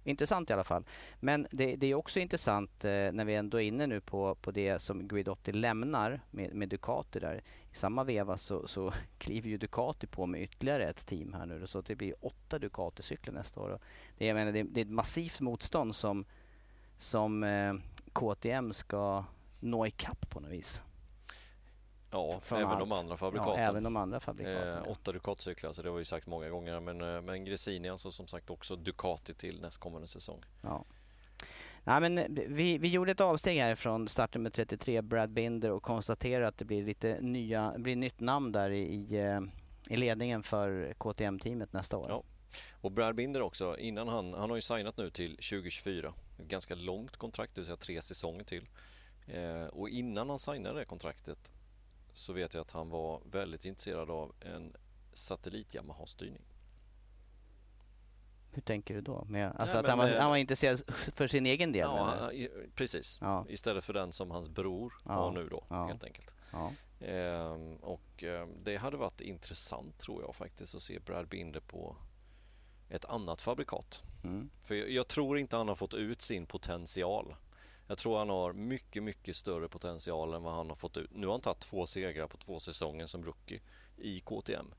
Intressant 0.04 0.50
i 0.50 0.52
alla 0.52 0.64
fall. 0.64 0.84
Men 1.20 1.46
det, 1.50 1.76
det 1.76 1.86
är 1.86 1.94
också 1.94 2.20
intressant 2.20 2.84
eh, 2.84 2.90
när 2.90 3.24
vi 3.24 3.34
ändå 3.34 3.60
är 3.60 3.64
inne 3.64 3.86
nu 3.86 4.00
på, 4.00 4.34
på 4.34 4.50
det 4.50 4.78
som 4.78 5.08
Guidotti 5.08 5.52
lämnar 5.52 6.20
med, 6.30 6.54
med 6.54 6.68
Ducati 6.68 7.20
där. 7.20 7.42
I 7.72 7.74
samma 7.74 8.04
veva 8.04 8.36
så, 8.36 8.68
så 8.68 8.92
kliver 9.18 9.48
ju 9.48 9.56
Ducati 9.58 10.06
på 10.06 10.26
med 10.26 10.42
ytterligare 10.42 10.88
ett 10.88 11.06
team 11.06 11.34
här 11.34 11.46
nu 11.46 11.66
så 11.66 11.80
det 11.80 11.96
blir 11.96 12.14
åtta 12.20 12.58
Ducati-cyklar 12.58 13.32
nästa 13.32 13.60
år. 13.60 13.70
Och 13.70 13.80
Det, 14.18 14.26
jag 14.26 14.34
menar, 14.34 14.52
det, 14.52 14.62
det 14.62 14.80
är 14.80 14.84
ett 14.84 14.90
massivt 14.90 15.40
motstånd 15.40 15.94
som, 15.96 16.24
som 16.96 17.44
eh, 17.44 17.74
KTM 18.12 18.72
ska 18.72 19.24
nå 19.60 19.86
ikapp 19.86 20.30
på 20.30 20.40
något 20.40 20.50
vis. 20.50 20.82
Ja, 22.10 22.38
Från 22.40 22.58
även 22.58 22.70
allt. 22.70 22.78
de 22.80 22.92
andra 22.92 23.12
Ja, 23.12 23.16
fabrikaten. 23.16 23.60
även 23.64 23.82
de 23.82 23.96
andra 23.96 24.20
fabrikaten. 24.20 24.68
Eh, 24.68 24.80
ja. 24.84 24.90
åtta 24.92 25.12
Ducati-cyklar, 25.12 25.72
så 25.72 25.82
det 25.82 25.88
har 25.88 25.96
vi 25.96 26.00
ju 26.00 26.04
sagt 26.04 26.26
många 26.26 26.48
gånger. 26.48 26.80
Men, 26.80 27.00
eh, 27.00 27.22
men 27.22 27.44
Gresini 27.44 27.88
alltså 27.88 28.10
som 28.10 28.26
sagt 28.26 28.50
också 28.50 28.76
Ducati 28.76 29.34
till 29.34 29.60
nästkommande 29.60 30.06
säsong. 30.06 30.42
Ja. 30.62 30.84
Nej, 31.84 32.00
men 32.00 32.18
eh, 32.18 32.26
vi, 32.28 32.78
vi 32.78 32.88
gjorde 32.88 33.12
ett 33.12 33.20
avsteg 33.20 33.58
här 33.58 33.74
från 33.74 34.08
startnummer 34.08 34.50
33, 34.50 35.02
Brad 35.02 35.30
Binder, 35.30 35.70
och 35.70 35.82
konstaterade 35.82 36.48
att 36.48 36.58
det 36.58 36.64
blir 36.64 36.84
lite 36.84 37.20
nya, 37.20 37.74
blir 37.78 37.96
nytt 37.96 38.20
namn 38.20 38.52
där 38.52 38.70
i, 38.70 38.82
i 38.82 39.18
eh, 39.20 39.40
ledningen 39.98 40.42
för 40.42 40.94
KTM-teamet 40.98 41.72
nästa 41.72 41.96
år. 41.96 42.06
Ja. 42.08 42.22
Och 42.72 42.92
Brad 42.92 43.14
Binder 43.14 43.42
också, 43.42 43.78
innan 43.78 44.08
han, 44.08 44.34
han 44.34 44.50
har 44.50 44.56
ju 44.56 44.62
signat 44.62 44.96
nu 44.96 45.10
till 45.10 45.30
2024. 45.30 46.14
Ett 46.38 46.48
ganska 46.48 46.74
långt 46.74 47.16
kontrakt, 47.16 47.54
det 47.54 47.60
vill 47.60 47.66
säga 47.66 47.76
tre 47.76 48.02
säsonger 48.02 48.44
till. 48.44 48.68
Eh, 49.26 49.66
och 49.66 49.88
innan 49.88 50.28
han 50.28 50.38
signade 50.38 50.78
det 50.78 50.84
kontraktet 50.84 51.52
så 52.12 52.32
vet 52.32 52.54
jag 52.54 52.60
att 52.60 52.70
han 52.70 52.90
var 52.90 53.20
väldigt 53.30 53.64
intresserad 53.64 54.10
av 54.10 54.34
en 54.40 54.76
satellit 55.12 55.74
Yamaha-styrning. 55.74 56.42
Hur 58.54 58.62
tänker 58.62 58.94
du 58.94 59.00
då? 59.00 59.24
Med, 59.28 59.52
alltså 59.58 59.76
Nej, 59.76 59.80
att 59.84 59.88
han 59.88 59.98
var, 59.98 60.08
eh, 60.10 60.20
han 60.20 60.30
var 60.30 60.36
intresserad 60.36 60.82
för 60.96 61.26
sin 61.26 61.46
egen 61.46 61.72
del? 61.72 61.80
Ja, 61.80 62.04
han- 62.20 62.48
precis. 62.74 63.18
Ja. 63.20 63.46
Istället 63.48 63.84
för 63.84 63.92
den 63.92 64.12
som 64.12 64.30
hans 64.30 64.48
bror 64.48 64.94
Ja, 65.04 65.12
har 65.12 65.30
nu 65.32 65.48
då, 65.48 65.64
ja. 65.68 65.86
helt 65.86 66.04
enkelt. 66.04 66.34
Ehm, 67.00 67.76
och 67.76 68.22
ehm, 68.24 68.64
det 68.64 68.76
hade 68.76 68.96
varit 68.96 69.20
intressant 69.20 69.98
tror 69.98 70.22
jag 70.22 70.34
faktiskt 70.34 70.74
att 70.74 70.82
se 70.82 70.98
Brad 70.98 71.28
Binder 71.28 71.60
på 71.60 71.96
ett 72.88 73.04
annat 73.04 73.42
fabrikat. 73.42 74.02
Mm. 74.24 74.50
För 74.62 74.74
jag, 74.74 74.90
jag 74.90 75.08
tror 75.08 75.38
inte 75.38 75.56
han 75.56 75.68
har 75.68 75.74
fått 75.74 75.94
ut 75.94 76.22
sin 76.22 76.46
potential 76.46 77.34
Jag 77.88 77.98
tror 77.98 78.18
han 78.18 78.28
har 78.28 78.52
mycket, 78.52 79.02
mycket 79.02 79.36
större 79.36 79.68
potential 79.68 80.34
än 80.34 80.42
vad 80.42 80.54
han 80.54 80.68
har 80.68 80.76
fått 80.76 80.96
ut. 80.96 81.10
Nu 81.14 81.26
har 81.26 81.34
han 81.34 81.40
tagit 81.40 81.60
två 81.60 81.86
segrar 81.86 82.26
på 82.26 82.36
två 82.36 82.60
säsonger 82.60 83.06
som 83.06 83.24
rookie 83.24 83.60
i 83.96 84.20
KTM. 84.20 84.74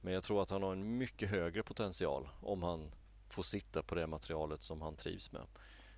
Men 0.00 0.12
jag 0.12 0.22
tror 0.22 0.42
att 0.42 0.50
han 0.50 0.62
har 0.62 0.72
en 0.72 0.98
mycket 0.98 1.30
högre 1.30 1.62
potential 1.62 2.28
om 2.40 2.62
han 2.62 2.90
får 3.28 3.42
sitta 3.42 3.82
på 3.82 3.94
det 3.94 4.06
materialet 4.06 4.62
som 4.62 4.82
han 4.82 4.96
trivs 4.96 5.32
med. 5.32 5.42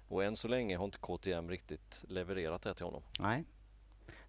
Och 0.09 0.25
än 0.25 0.37
så 0.37 0.49
länge 0.49 0.77
har 0.77 0.85
inte 0.85 0.99
KTM 0.99 1.51
riktigt 1.51 2.05
levererat 2.09 2.63
det 2.63 2.75
till 2.75 2.85
honom. 2.85 3.03
Nej, 3.21 3.45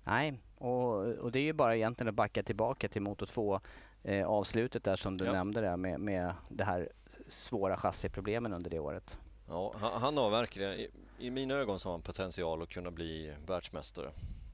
Nej. 0.04 0.40
Och, 0.58 0.94
och 0.98 1.32
det 1.32 1.40
är 1.40 1.44
ju 1.44 1.54
bara 1.54 1.76
egentligen 1.76 2.10
att 2.10 2.16
backa 2.16 2.44
tillbaka 2.44 2.90
till 2.90 3.02
Moto 3.02 3.26
2 3.26 3.60
eh, 4.04 4.28
avslutet 4.28 4.84
där 4.84 4.96
som 4.96 5.18
du 5.18 5.26
ja. 5.26 5.32
nämnde 5.32 5.62
där 5.62 5.78
med, 5.78 6.00
med 6.00 6.34
det 6.50 6.64
här 6.64 6.90
svåra 7.28 7.78
chassiproblemen 7.78 8.54
under 8.54 8.70
det 8.70 8.80
året. 8.80 9.18
Ja, 9.48 9.74
han, 9.78 10.02
han 10.02 10.18
har 10.18 10.30
verkligen, 10.30 10.74
i, 10.74 10.90
i, 11.20 11.32
mina 11.32 11.54
ögon 11.54 11.80
så 11.80 11.90
har 11.90 11.94
han 11.94 12.02
potential 12.02 12.62
att 12.62 12.70
kunna 12.70 12.92
bli 12.92 13.34
världsmästare, 13.48 14.12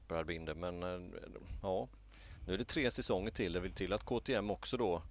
Brad 0.08 0.26
Binder. 0.26 0.54
Men 0.54 0.82
eh, 0.82 1.10
ja, 1.62 1.88
nu 2.48 2.54
är 2.54 2.58
det 2.58 2.64
tre 2.64 2.90
säsonger 2.90 3.30
till. 3.30 3.52
Det 3.52 3.60
vill 3.60 3.72
till 3.72 3.92
att 3.92 4.04
KTM 4.04 4.50
också 4.50 4.76
då 4.76 5.02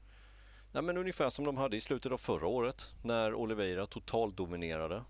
Nej, 0.71 0.83
men 0.83 0.97
ungefär 0.97 1.29
som 1.29 1.45
de 1.45 1.57
hade 1.57 1.77
i 1.77 1.81
slutet 1.81 2.11
av 2.11 2.17
förra 2.17 2.47
året 2.47 2.93
när 3.03 3.33
Oliveira 3.33 3.87
totalt 3.87 4.37
dominerade. 4.37 5.03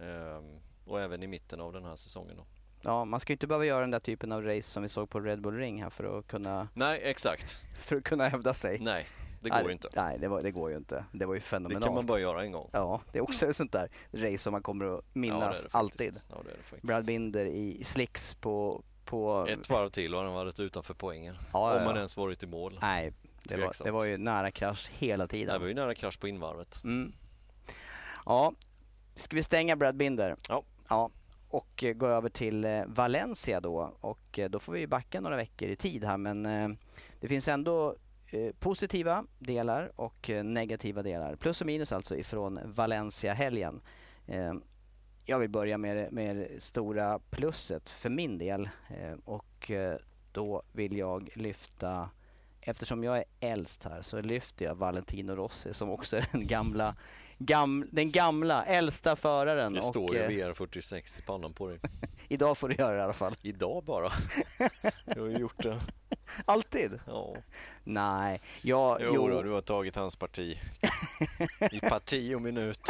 Ehm, 0.00 0.60
och 0.84 1.00
även 1.00 1.22
i 1.22 1.26
mitten 1.26 1.60
av 1.60 1.72
den 1.72 1.84
här 1.84 1.96
säsongen. 1.96 2.36
Då. 2.36 2.46
Ja, 2.82 3.04
man 3.04 3.20
ska 3.20 3.32
inte 3.32 3.46
behöva 3.46 3.64
göra 3.64 3.80
den 3.80 3.90
där 3.90 4.00
typen 4.00 4.32
av 4.32 4.44
race 4.44 4.62
som 4.62 4.82
vi 4.82 4.88
såg 4.88 5.10
på 5.10 5.20
Red 5.20 5.40
Bull 5.40 5.56
Ring 5.56 5.82
här 5.82 5.90
för 5.90 6.18
att 6.18 6.26
kunna... 6.26 6.68
Nej, 6.74 7.00
exakt. 7.04 7.62
För 7.80 7.96
att 7.96 8.04
kunna 8.04 8.28
hävda 8.28 8.54
sig. 8.54 8.78
Nej, 8.80 9.06
det 9.40 9.50
går 9.50 9.66
ju 9.66 9.72
inte. 9.72 9.88
Nej, 9.92 10.18
det, 10.18 10.28
var, 10.28 10.42
det, 10.42 10.50
går 10.50 10.70
ju 10.70 10.76
inte. 10.76 11.04
Det 11.12 11.26
var 11.26 11.34
ju 11.34 11.40
fenomenalt. 11.40 11.82
Det 11.82 11.86
kan 11.86 11.94
man 11.94 12.06
bara 12.06 12.20
göra 12.20 12.42
en 12.42 12.52
gång. 12.52 12.70
Ja, 12.72 13.00
det 13.12 13.18
är 13.18 13.22
också 13.22 13.46
ett 13.46 13.56
sånt 13.56 13.72
där 13.72 13.88
race 14.12 14.38
som 14.38 14.52
man 14.52 14.62
kommer 14.62 14.98
att 14.98 15.04
minnas 15.12 15.66
ja, 15.72 15.78
alltid. 15.78 16.20
Ja, 16.28 16.36
Brad 16.82 17.04
Binder 17.04 17.44
i 17.44 17.84
slicks 17.84 18.34
på, 18.34 18.84
på... 19.10 19.46
Ett 19.48 19.70
varv 19.70 19.88
till 19.88 20.14
och 20.14 20.22
han 20.22 20.34
varit 20.34 20.60
utanför 20.60 20.94
poängen. 20.94 21.36
Ja, 21.52 21.78
Om 21.78 21.84
man 21.84 21.96
ens 21.96 22.16
varit 22.16 22.42
i 22.42 22.46
mål. 22.46 22.78
Nej, 22.82 23.12
det 23.44 23.56
var, 23.56 23.84
det 23.84 23.90
var, 23.90 24.04
ju 24.04 24.16
nära 24.16 24.50
krasch 24.50 24.90
hela 24.98 25.26
tiden. 25.26 25.54
Det 25.54 25.58
var 25.58 25.66
ju 25.66 25.74
nära 25.74 25.94
krasch 25.94 26.20
på 26.20 26.28
invarvet. 26.28 26.84
Mm. 26.84 27.12
Ja, 28.26 28.52
ska 29.16 29.36
vi 29.36 29.42
stänga 29.42 29.76
Brad 29.76 29.96
Binder? 29.96 30.36
Ja. 30.48 30.62
ja. 30.88 31.10
Och 31.48 31.84
gå 31.94 32.06
över 32.06 32.28
till 32.28 32.64
eh, 32.64 32.82
Valencia 32.86 33.60
då. 33.60 33.96
Och 34.00 34.38
eh, 34.38 34.50
då 34.50 34.58
får 34.58 34.72
vi 34.72 34.86
backa 34.86 35.20
några 35.20 35.36
veckor 35.36 35.68
i 35.68 35.76
tid 35.76 36.04
här 36.04 36.16
men 36.16 36.46
eh, 36.46 36.68
det 37.20 37.28
finns 37.28 37.48
ändå 37.48 37.96
positiva 38.58 39.24
delar 39.38 39.92
och 39.96 40.30
negativa 40.44 41.02
delar. 41.02 41.36
Plus 41.36 41.60
och 41.60 41.66
minus 41.66 41.92
alltså 41.92 42.16
ifrån 42.16 42.60
Valencia-helgen. 42.64 43.80
Jag 45.30 45.38
vill 45.38 45.50
börja 45.50 45.78
med, 45.78 46.12
med 46.12 46.36
det 46.36 46.62
stora 46.62 47.18
plusset 47.18 47.90
för 47.90 48.10
min 48.10 48.38
del 48.38 48.68
och 49.24 49.70
då 50.32 50.62
vill 50.72 50.96
jag 50.96 51.30
lyfta 51.34 52.10
eftersom 52.60 53.04
jag 53.04 53.18
är 53.18 53.24
äldst 53.40 53.84
här 53.84 54.02
så 54.02 54.20
lyfter 54.20 54.64
jag 54.64 54.74
Valentino 54.74 55.32
Rossi 55.32 55.74
som 55.74 55.90
också 55.90 56.16
är 56.16 56.26
den 56.32 56.46
gamla, 56.46 56.96
gam, 57.38 57.88
den 57.90 58.10
gamla 58.10 58.64
äldsta 58.64 59.16
föraren. 59.16 59.72
Det 59.72 59.82
står 59.82 60.14
ju 60.14 60.20
eh, 60.20 60.28
VR46 60.28 61.18
i 61.18 61.22
pannan 61.22 61.52
på 61.52 61.68
dig. 61.68 61.78
Idag 62.28 62.58
får 62.58 62.68
du 62.68 62.74
göra 62.74 62.92
det 62.92 62.98
i 62.98 63.02
alla 63.02 63.12
fall. 63.12 63.36
Idag 63.42 63.84
bara? 63.84 64.10
Du 65.04 65.20
har 65.20 65.28
ju 65.28 65.36
gjort 65.36 65.62
det. 65.62 65.80
Alltid? 66.44 67.00
Ja. 67.06 67.36
Nej, 67.84 68.40
jag... 68.62 68.98
Jo, 69.00 69.12
jo. 69.14 69.28
Då, 69.28 69.42
du 69.42 69.50
har 69.50 69.62
tagit 69.62 69.96
hans 69.96 70.16
parti. 70.16 70.58
I 71.72 71.80
parti 71.80 72.34
och 72.34 72.42
minut. 72.42 72.82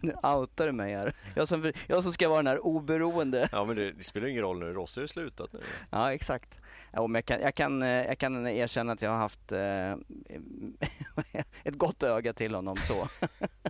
Nu 0.00 0.14
outar 0.22 0.66
du 0.66 0.72
mig 0.72 0.94
här. 0.94 1.12
Jag 1.34 1.48
som, 1.48 1.72
jag 1.86 2.02
som 2.02 2.12
ska 2.12 2.28
vara 2.28 2.38
den 2.38 2.46
här 2.46 2.66
oberoende. 2.66 3.48
Ja, 3.52 3.64
men 3.64 3.76
det, 3.76 3.92
det 3.92 4.04
spelar 4.04 4.26
ingen 4.28 4.42
roll 4.42 4.58
nu. 4.58 4.72
Rossi 4.72 5.00
har 5.00 5.04
ju 5.04 5.08
slutat 5.08 5.52
nu. 5.52 5.60
Ja, 5.90 6.12
exakt. 6.12 6.60
Ja, 6.92 7.10
jag, 7.14 7.24
kan, 7.24 7.40
jag, 7.40 7.54
kan, 7.54 7.82
eh, 7.82 7.88
jag 7.88 8.18
kan 8.18 8.46
erkänna 8.46 8.92
att 8.92 9.02
jag 9.02 9.10
har 9.10 9.18
haft 9.18 9.52
eh, 9.52 9.92
ett 11.64 11.74
gott 11.74 12.02
öga 12.02 12.32
till 12.32 12.54
honom 12.54 12.76
så. 12.76 13.08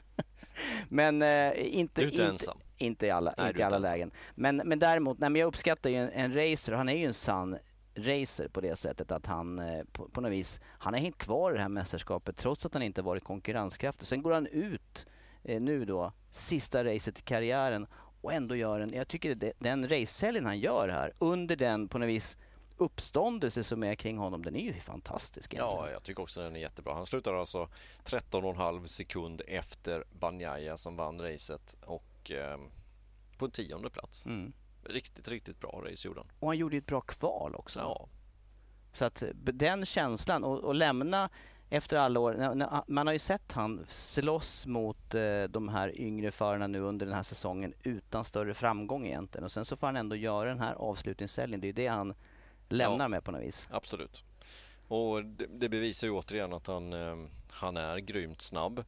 men 0.88 1.22
eh, 1.22 1.52
inte, 1.56 2.00
du 2.00 2.06
är 2.06 2.10
inte, 2.10 2.26
ensam. 2.26 2.58
inte 2.78 3.06
i 3.06 3.10
alla, 3.10 3.34
nej, 3.38 3.48
inte 3.48 3.60
i 3.60 3.64
alla 3.64 3.78
lägen. 3.78 4.10
Men, 4.34 4.56
men 4.56 4.78
däremot, 4.78 5.18
nej, 5.18 5.30
men 5.30 5.40
jag 5.40 5.46
uppskattar 5.46 5.90
ju 5.90 5.96
en, 5.96 6.10
en 6.10 6.34
racer. 6.34 6.72
Han 6.72 6.88
är 6.88 6.96
ju 6.96 7.04
en 7.04 7.14
sann 7.14 7.56
racer 7.94 8.48
på 8.48 8.60
det 8.60 8.76
sättet 8.76 9.12
att 9.12 9.26
han 9.26 9.58
eh, 9.58 9.84
på, 9.92 10.08
på 10.08 10.20
något 10.20 10.32
vis, 10.32 10.60
han 10.64 10.94
är 10.94 10.98
helt 10.98 11.18
kvar 11.18 11.52
i 11.52 11.54
det 11.54 11.62
här 11.62 11.68
mästerskapet 11.68 12.36
trots 12.36 12.66
att 12.66 12.74
han 12.74 12.82
inte 12.82 13.02
varit 13.02 13.24
konkurrenskraftig. 13.24 14.06
Sen 14.06 14.22
går 14.22 14.32
han 14.32 14.46
ut 14.46 15.06
eh, 15.44 15.62
nu 15.62 15.84
då, 15.84 16.12
sista 16.30 16.84
racet 16.84 17.18
i 17.18 17.22
karriären 17.22 17.86
och 18.20 18.32
ändå 18.32 18.56
gör 18.56 18.80
en, 18.80 18.92
jag 18.92 19.08
tycker 19.08 19.34
det, 19.34 19.52
den 19.58 19.88
racehelgen 19.88 20.46
han 20.46 20.58
gör 20.58 20.88
här 20.88 21.12
under 21.18 21.56
den 21.56 21.88
på 21.88 21.98
något 21.98 22.08
vis 22.08 22.36
uppståndelse 22.76 23.64
som 23.64 23.82
är 23.84 23.94
kring 23.94 24.18
honom, 24.18 24.44
den 24.44 24.56
är 24.56 24.60
ju 24.60 24.72
fantastisk. 24.72 25.52
Egentligen. 25.52 25.84
Ja, 25.84 25.90
jag 25.90 26.02
tycker 26.02 26.22
också 26.22 26.42
den 26.42 26.56
är 26.56 26.60
jättebra. 26.60 26.94
Han 26.94 27.06
slutar 27.06 27.34
alltså 27.34 27.68
13,5 28.04 28.86
sekund 28.86 29.42
efter 29.48 30.04
Banjaya 30.12 30.76
som 30.76 30.96
vann 30.96 31.18
racet 31.18 31.76
och 31.86 32.30
eh, 32.30 32.58
på 33.38 33.44
en 33.44 33.50
tionde 33.50 33.90
plats. 33.90 34.26
Mm. 34.26 34.52
Riktigt, 34.84 35.28
riktigt 35.28 35.60
bra 35.60 35.82
race 35.84 36.08
gjorde 36.08 36.20
han. 36.20 36.30
Och 36.40 36.48
han 36.48 36.58
gjorde 36.58 36.76
ett 36.76 36.86
bra 36.86 37.00
kval 37.00 37.54
också. 37.54 37.80
Ja. 37.80 38.08
Så 38.92 39.04
att 39.04 39.22
den 39.34 39.86
känslan 39.86 40.44
och, 40.44 40.58
och 40.58 40.74
lämna 40.74 41.30
efter 41.70 41.96
alla 41.96 42.20
år, 42.20 42.90
man 42.90 43.06
har 43.06 43.12
ju 43.12 43.18
sett 43.18 43.52
han 43.52 43.84
slåss 43.88 44.66
mot 44.66 45.14
eh, 45.14 45.42
de 45.42 45.68
här 45.68 46.00
yngre 46.00 46.30
förarna 46.30 46.66
nu 46.66 46.80
under 46.80 47.06
den 47.06 47.14
här 47.14 47.22
säsongen 47.22 47.74
utan 47.82 48.24
större 48.24 48.54
framgång 48.54 49.06
egentligen. 49.06 49.44
Och 49.44 49.52
sen 49.52 49.64
så 49.64 49.76
får 49.76 49.86
han 49.86 49.96
ändå 49.96 50.16
göra 50.16 50.48
den 50.48 50.60
här 50.60 50.74
avslutningshelgen. 50.74 51.60
Det 51.60 51.64
är 51.64 51.68
ju 51.68 51.72
det 51.72 51.86
han 51.86 52.14
lämnar 52.68 53.04
ja, 53.04 53.08
med 53.08 53.24
på 53.24 53.32
något 53.32 53.42
vis. 53.42 53.68
Absolut. 53.70 54.24
Och 54.88 55.24
det, 55.24 55.46
det 55.46 55.68
bevisar 55.68 56.06
ju 56.06 56.12
återigen 56.12 56.52
att 56.52 56.66
han, 56.66 56.92
eh, 56.92 57.16
han 57.50 57.76
är 57.76 57.98
grymt 57.98 58.40
snabb 58.40 58.84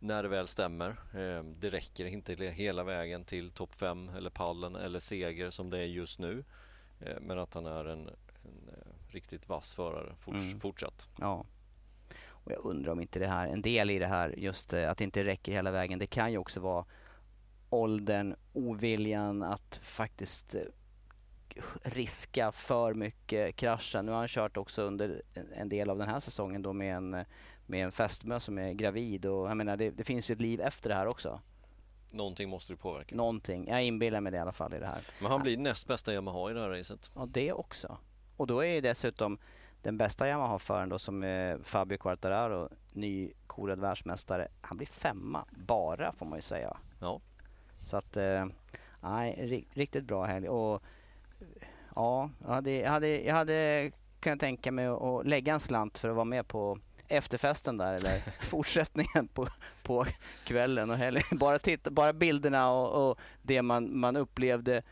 när 0.00 0.22
det 0.22 0.28
väl 0.28 0.46
stämmer. 0.46 0.88
Eh, 1.14 1.44
det 1.44 1.70
räcker 1.70 2.04
inte 2.04 2.34
hela 2.34 2.84
vägen 2.84 3.24
till 3.24 3.50
topp 3.50 3.74
5 3.74 4.08
eller 4.08 4.30
pallen 4.30 4.76
eller 4.76 4.98
seger 4.98 5.50
som 5.50 5.70
det 5.70 5.78
är 5.78 5.86
just 5.86 6.18
nu. 6.18 6.44
Men 7.20 7.38
att 7.38 7.54
han 7.54 7.66
är 7.66 7.84
en, 7.84 8.08
en 8.08 8.70
riktigt 9.08 9.48
vass 9.48 9.74
förare 9.74 10.14
forts, 10.20 10.38
mm. 10.38 10.60
fortsatt. 10.60 11.08
Ja. 11.18 11.44
Och 12.48 12.54
jag 12.54 12.64
undrar 12.64 12.92
om 12.92 13.00
inte 13.00 13.18
det 13.18 13.26
här, 13.26 13.48
en 13.48 13.62
del 13.62 13.90
i 13.90 13.98
det 13.98 14.06
här, 14.06 14.34
just 14.38 14.72
att 14.72 14.98
det 14.98 15.04
inte 15.04 15.24
räcker 15.24 15.52
hela 15.52 15.70
vägen. 15.70 15.98
Det 15.98 16.06
kan 16.06 16.32
ju 16.32 16.38
också 16.38 16.60
vara 16.60 16.84
åldern, 17.70 18.34
oviljan 18.52 19.42
att 19.42 19.80
faktiskt 19.82 20.56
riska 21.82 22.52
för 22.52 22.94
mycket 22.94 23.56
kraschen. 23.56 24.06
Nu 24.06 24.12
har 24.12 24.18
han 24.18 24.28
kört 24.28 24.56
också 24.56 24.82
under 24.82 25.22
en 25.56 25.68
del 25.68 25.90
av 25.90 25.98
den 25.98 26.08
här 26.08 26.20
säsongen 26.20 26.62
då 26.62 26.72
med 26.72 26.96
en, 26.96 27.10
med 27.66 27.84
en 27.84 27.92
fästmö 27.92 28.40
som 28.40 28.58
är 28.58 28.72
gravid 28.72 29.26
och 29.26 29.48
jag 29.48 29.56
menar 29.56 29.76
det, 29.76 29.90
det 29.90 30.04
finns 30.04 30.30
ju 30.30 30.32
ett 30.32 30.40
liv 30.40 30.60
efter 30.60 30.88
det 30.88 30.94
här 30.94 31.06
också. 31.06 31.40
Någonting 32.10 32.48
måste 32.48 32.72
du 32.72 32.76
påverka. 32.76 33.14
Någonting. 33.14 33.68
Jag 33.68 33.84
inbillar 33.84 34.20
mig 34.20 34.32
det 34.32 34.38
i 34.38 34.40
alla 34.40 34.52
fall 34.52 34.74
i 34.74 34.78
det 34.78 34.86
här. 34.86 35.00
Men 35.20 35.30
han 35.30 35.42
blir 35.42 35.56
näst 35.56 35.88
bästa 35.88 36.12
Yamaha 36.12 36.50
i 36.50 36.54
det 36.54 36.60
här 36.60 36.68
racet. 36.68 37.10
Ja, 37.14 37.26
det 37.26 37.52
också. 37.52 37.98
Och 38.36 38.46
då 38.46 38.60
är 38.60 38.74
ju 38.74 38.80
dessutom 38.80 39.38
den 39.82 39.96
bästa 39.96 40.28
Yamaha-föraren 40.28 40.88
då 40.88 40.98
som 40.98 41.22
är 41.24 41.58
Fabio 41.62 41.98
Quartararo, 41.98 42.68
nykorad 42.92 43.80
världsmästare. 43.80 44.48
Han 44.60 44.76
blir 44.76 44.86
femma 44.86 45.44
bara 45.50 46.12
får 46.12 46.26
man 46.26 46.38
ju 46.38 46.42
säga. 46.42 46.76
Ja. 47.00 47.20
Så 47.82 47.96
att, 47.96 48.16
eh, 48.16 48.46
nej, 49.00 49.64
riktigt 49.74 50.04
bra 50.04 50.24
helg. 50.24 50.48
Och 50.48 50.82
ja, 51.94 52.30
jag 52.38 52.48
hade, 52.48 52.70
jag 52.70 52.90
hade, 52.90 53.08
jag 53.08 53.34
hade 53.34 53.90
kunnat 54.20 54.40
tänka 54.40 54.72
mig 54.72 54.86
att 54.86 55.26
lägga 55.26 55.52
en 55.52 55.60
slant 55.60 55.98
för 55.98 56.08
att 56.08 56.14
vara 56.14 56.24
med 56.24 56.48
på 56.48 56.78
efterfesten 57.08 57.76
där 57.76 57.94
eller 57.94 58.22
fortsättningen 58.44 59.28
på, 59.28 59.48
på 59.82 60.06
kvällen 60.44 60.90
och 60.90 60.96
helgen. 60.96 61.38
Bara, 61.38 61.58
titta, 61.58 61.90
bara 61.90 62.12
bilderna 62.12 62.72
och, 62.72 63.10
och, 63.10 63.18
det 63.42 63.62
man, 63.62 63.98
man 64.00 64.16
upplevde 64.16 64.82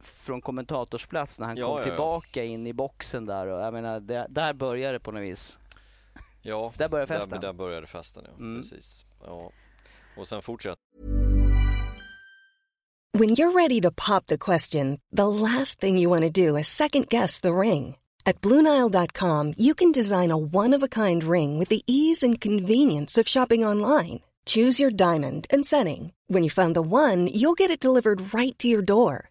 från 0.00 0.40
kommentatorsplats 0.40 1.38
när 1.38 1.46
han 1.46 1.56
ja, 1.56 1.66
kom 1.66 1.76
ja, 1.76 1.84
tillbaka 1.84 2.44
ja. 2.44 2.50
in 2.50 2.66
i 2.66 2.72
boxen 2.72 3.26
där. 3.26 3.46
Och, 3.46 3.60
jag 3.60 3.72
menar, 3.72 4.00
det, 4.00 4.26
där 4.28 4.52
började 4.52 4.92
det 4.92 5.00
på 5.00 5.12
något 5.12 5.22
vis. 5.22 5.58
Ja, 6.42 6.72
där 6.78 6.88
började 6.88 7.06
festen. 7.06 7.40
Där, 7.40 7.46
där 7.46 7.52
började 7.52 7.86
festen, 7.86 8.24
ja. 8.28 8.36
Mm. 8.36 8.60
Precis. 8.60 9.06
Ja. 9.26 9.50
Och 10.16 10.28
sen 10.28 10.42
fortsatte 10.42 10.80
When 13.12 13.30
you're 13.30 13.50
ready 13.50 13.80
to 13.80 13.90
pop 13.90 14.26
the 14.26 14.38
question, 14.38 15.00
the 15.10 15.26
last 15.26 15.80
thing 15.80 15.98
you 15.98 16.08
want 16.08 16.22
to 16.22 16.30
do 16.30 16.56
is 16.56 16.68
second 16.68 17.08
guess 17.08 17.40
the 17.40 17.52
ring. 17.52 17.96
At 18.24 18.40
BlueNile.com 18.40 19.54
you 19.56 19.74
can 19.74 19.92
design 19.92 20.30
a 20.30 20.36
one-of-a-kind 20.36 21.24
ring 21.24 21.58
with 21.58 21.70
the 21.70 21.82
ease 21.86 22.22
and 22.22 22.40
convenience 22.40 23.18
of 23.18 23.28
shopping 23.28 23.64
online. 23.66 24.20
Choose 24.46 24.80
your 24.80 24.90
diamond 24.90 25.46
and 25.50 25.66
setting. 25.66 26.12
When 26.28 26.44
you 26.44 26.50
find 26.50 26.74
the 26.74 26.82
one, 26.82 27.26
you'll 27.26 27.54
get 27.54 27.70
it 27.70 27.80
delivered 27.80 28.32
right 28.32 28.56
to 28.58 28.68
your 28.68 28.82
door. 28.82 29.30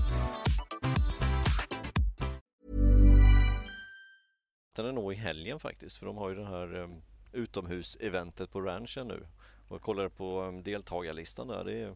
Den 4.81 4.89
är 4.89 5.01
nog 5.01 5.13
i 5.13 5.15
helgen 5.15 5.59
faktiskt 5.59 5.97
för 5.97 6.05
de 6.05 6.17
har 6.17 6.29
ju 6.29 6.35
det 6.35 6.45
här 6.45 6.75
um, 6.75 7.01
utomhuseventet 7.31 8.51
på 8.51 8.61
ranchen 8.61 9.07
nu. 9.07 9.27
Och 9.67 9.75
jag 9.75 9.81
kollade 9.81 10.09
på 10.09 10.41
um, 10.41 10.63
deltagarlistan 10.63 11.47
där. 11.47 11.63
Det 11.63 11.73
är, 11.81 11.95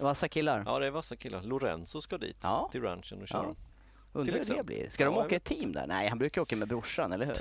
Vassa 0.00 0.28
killar. 0.28 0.62
ja, 0.66 0.78
det 0.78 0.86
är 0.86 0.90
vassa 0.90 1.16
killar. 1.16 1.42
Lorenzo 1.42 2.00
ska 2.00 2.18
dit 2.18 2.36
Ja. 2.42 2.68
till 2.72 2.82
ranchen 2.82 3.22
och 3.22 3.28
köra. 3.28 3.42
Ja. 3.46 3.54
Undrar 4.12 4.34
hur 4.48 4.56
det 4.56 4.64
blir. 4.64 4.88
Ska 4.88 5.04
de 5.04 5.14
Ja, 5.14 5.24
åka 5.24 5.36
i 5.36 5.40
team 5.40 5.72
där? 5.72 5.86
Nej, 5.86 6.08
han 6.08 6.18
brukar 6.18 6.40
åka 6.42 6.56
med 6.56 6.68
brorsan, 6.68 7.12
eller 7.12 7.26
hur? 7.26 7.34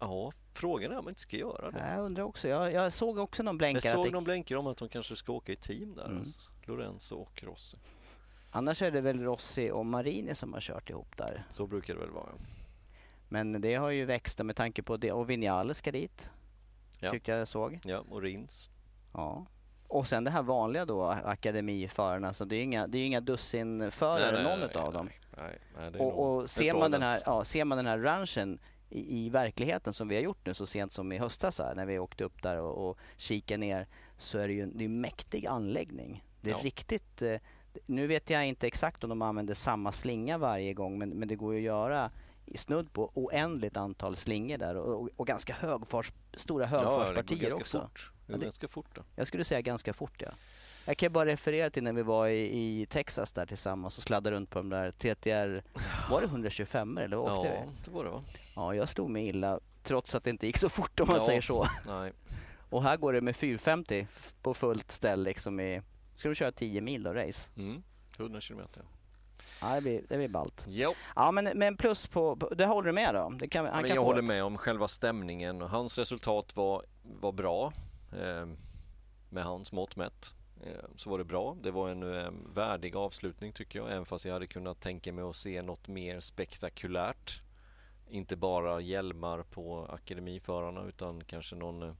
Ja, 0.00 0.32
frågan 0.52 0.92
är 0.92 0.98
om 0.98 1.04
man 1.04 1.10
inte 1.10 1.20
ska 1.20 1.36
göra 1.36 1.70
det. 1.70 1.92
Jag 1.94 2.04
undrar 2.04 2.22
också. 2.24 2.48
Jag, 2.48 2.72
jag 2.72 2.92
såg 2.92 3.18
också 3.18 3.42
någon 3.42 3.52
Jag 3.54 3.58
blänkare. 3.58 3.92
såg 3.92 4.00
att 4.00 4.06
det, 4.06 4.12
någon 4.12 4.24
blänkare 4.24 4.58
om 4.58 4.66
att 4.66 4.76
de 4.76 4.88
kanske 4.88 5.16
ska 5.16 5.32
åka 5.32 5.52
i 5.52 5.56
team 5.56 5.94
där. 5.94 6.04
Mm. 6.04 6.18
Alltså. 6.18 6.40
Lorenzo 6.64 7.16
och 7.16 7.42
Rossi. 7.42 7.78
Annars 8.50 8.82
är 8.82 8.90
det 8.90 9.00
väl 9.00 9.20
Rossi 9.20 9.70
och 9.70 9.86
Marini 9.86 10.34
som 10.34 10.52
har 10.52 10.60
kört 10.60 10.90
ihop 10.90 11.16
där. 11.16 11.44
Så 11.50 11.66
brukar 11.66 11.94
det 11.94 12.00
väl 12.00 12.10
vara. 12.10 12.32
Men 13.32 13.60
det 13.60 13.74
har 13.74 13.90
ju 13.90 14.04
växt 14.04 14.44
med 14.44 14.56
tanke 14.56 14.82
på 14.82 14.96
det. 14.96 15.12
Och 15.12 15.30
Vinales 15.30 15.78
ska 15.78 15.92
dit. 15.92 16.30
Ja. 17.00 17.10
Tyckte 17.10 17.30
jag 17.30 17.48
såg. 17.48 17.78
Ja, 17.84 18.04
och 18.10 18.22
Rins. 18.22 18.70
Ja. 19.14 19.46
Och 19.88 20.08
sen 20.08 20.24
det 20.24 20.30
här 20.30 20.42
vanliga 20.42 20.84
då, 20.84 21.04
akademiförarna. 21.04 22.32
Så 22.32 22.44
det 22.44 22.56
är 22.56 22.62
inga, 22.62 22.86
det 22.86 22.98
är 22.98 23.06
inga 23.06 23.20
dussinförare 23.20 24.42
någon 24.42 24.92
dem. 24.92 25.10
Nej, 25.36 25.58
nej, 25.78 25.90
det 25.90 25.98
är 25.98 26.02
nog 26.02 26.18
Och, 26.18 26.50
ser, 26.50 26.74
man 26.74 26.90
den 26.90 27.02
här, 27.02 27.18
ja, 27.26 27.44
ser 27.44 27.64
man 27.64 27.76
den 27.78 27.86
här 27.86 27.98
ranchen 27.98 28.58
i, 28.90 29.26
i 29.26 29.30
verkligheten 29.30 29.92
som 29.92 30.08
vi 30.08 30.14
har 30.14 30.22
gjort 30.22 30.46
nu 30.46 30.54
så 30.54 30.66
sent 30.66 30.92
som 30.92 31.12
i 31.12 31.18
höstas 31.18 31.58
här, 31.58 31.74
när 31.74 31.86
vi 31.86 31.98
åkte 31.98 32.24
upp 32.24 32.42
där 32.42 32.60
och, 32.60 32.90
och 32.90 32.98
kikade 33.16 33.58
ner 33.58 33.86
så 34.18 34.38
är 34.38 34.48
det 34.48 34.54
ju 34.54 34.62
en, 34.62 34.78
det 34.78 34.84
är 34.84 34.86
en 34.86 35.00
mäktig 35.00 35.46
anläggning. 35.46 36.24
Det 36.40 36.50
är 36.50 36.54
Ja. 36.54 36.60
riktigt, 36.62 37.22
eh, 37.22 37.40
nu 37.86 38.06
vet 38.06 38.30
jag 38.30 38.46
inte 38.46 38.66
exakt 38.66 39.04
om 39.04 39.10
de 39.10 39.22
använder 39.22 39.54
samma 39.54 39.92
slinga 39.92 40.38
varje 40.38 40.74
gång 40.74 40.98
men, 40.98 41.08
men 41.10 41.28
det 41.28 41.36
går 41.36 41.54
ju 41.54 41.58
att 41.60 41.64
göra 41.64 42.10
snudd 42.58 42.92
på 42.92 43.10
oändligt 43.14 43.76
antal 43.76 44.16
slingor 44.16 44.58
där 44.58 44.74
och, 44.76 45.02
och, 45.02 45.08
och 45.16 45.26
ganska 45.26 45.54
högfars, 45.54 46.12
stora 46.34 46.64
Ja, 46.64 46.68
högfartspartier 46.70 47.38
ganska 47.40 47.58
också. 47.58 47.80
Fort. 47.80 48.12
Det 48.26 48.32
Ja, 48.32 48.36
går 48.38 48.44
ganska 48.44 48.68
fort. 48.68 48.86
Då. 48.94 49.02
Jag 49.16 49.26
skulle 49.26 49.44
säga 49.44 49.60
ganska 49.60 49.92
fort 49.92 50.22
ja. 50.22 50.28
Jag 50.84 50.96
kan 50.96 51.12
bara 51.12 51.26
referera 51.26 51.70
till 51.70 51.82
när 51.82 51.92
vi 51.92 52.02
var 52.02 52.26
i, 52.28 52.80
i 52.80 52.86
Texas 52.86 53.32
där 53.32 53.46
tillsammans 53.46 53.96
och 53.96 54.02
sladdade 54.02 54.36
runt 54.36 54.50
på 54.50 54.58
de 54.58 54.68
där 54.68 54.90
TTR, 54.90 55.62
var 56.10 56.20
det 56.20 56.26
125 56.26 56.98
eller 56.98 57.16
vad 57.16 57.38
åkte 57.38 57.48
Ja, 57.48 57.72
det 57.84 57.90
var 57.90 58.04
det 58.04 58.10
va? 58.10 58.24
Ja, 58.54 58.74
jag 58.74 58.88
slog 58.88 59.10
mig 59.10 59.28
illa 59.28 59.60
trots 59.82 60.14
att 60.14 60.24
det 60.24 60.30
inte 60.30 60.46
gick 60.46 60.56
så 60.56 60.68
fort 60.68 61.00
om 61.00 61.06
man 61.08 61.16
Ja. 61.16 61.26
säger 61.26 61.40
så. 61.40 61.66
Nej. 61.86 62.12
Och 62.70 62.82
här 62.82 62.96
går 62.96 63.12
det 63.12 63.20
med 63.20 63.36
450 63.36 64.06
f- 64.10 64.34
på 64.42 64.54
fullt 64.54 64.90
ställ 64.90 65.22
liksom 65.22 65.60
i, 65.60 65.82
ska 66.14 66.28
de 66.28 66.34
köra 66.34 66.52
10 66.52 66.80
mil 66.80 67.02
då, 67.02 67.12
race? 67.12 67.50
Mm. 67.56 67.82
100 68.18 68.40
kilometer. 68.40 68.82
Ja, 69.62 69.74
det 69.74 69.80
blir, 69.80 70.02
det 70.08 70.16
blir 70.16 70.28
ballt. 70.28 70.64
Jo. 70.68 70.94
Ja, 71.16 71.30
men, 71.30 71.44
men 71.58 71.76
plus 71.76 72.06
på, 72.06 72.36
på- 72.36 72.54
det 72.54 72.66
håller 72.66 72.86
du 72.86 72.92
med 72.92 73.14
då? 73.14 73.32
Det 73.38 73.48
kan, 73.48 73.64
han 73.64 73.74
Men 73.74 73.84
kan 73.84 73.94
jag 73.94 74.04
håller 74.04 74.18
ett. 74.22 74.24
med 74.28 74.44
om 74.44 74.58
själva 74.58 74.88
stämningen. 74.88 75.60
Hans 75.60 75.98
resultat 75.98 76.56
var, 76.56 76.84
var 77.02 77.32
bra. 77.32 77.72
Eh, 78.12 78.46
med 79.30 79.44
hans 79.44 79.72
mått 79.72 79.96
mätt. 79.96 80.34
Eh, 80.64 80.84
så 80.94 81.10
var 81.10 81.18
det 81.18 81.24
bra. 81.24 81.56
Det 81.62 81.70
var 81.70 81.88
en 81.88 82.16
eh, 82.24 82.30
värdig 82.54 82.96
avslutning 82.96 83.52
tycker 83.52 83.78
jag. 83.78 83.90
Även 83.92 84.06
fast 84.06 84.24
jag 84.24 84.32
hade 84.32 84.46
kunnat 84.46 84.80
tänka 84.80 85.12
mig 85.12 85.24
att 85.24 85.36
se 85.36 85.62
något 85.62 85.88
mer 85.88 86.20
spektakulärt. 86.20 87.40
Inte 88.08 88.36
bara 88.36 88.80
hjälmar 88.80 89.42
på 89.42 89.86
akademiförarna 89.90 90.84
utan 90.84 91.24
kanske 91.24 91.56
någon, 91.56 91.82
eh, 91.82 91.94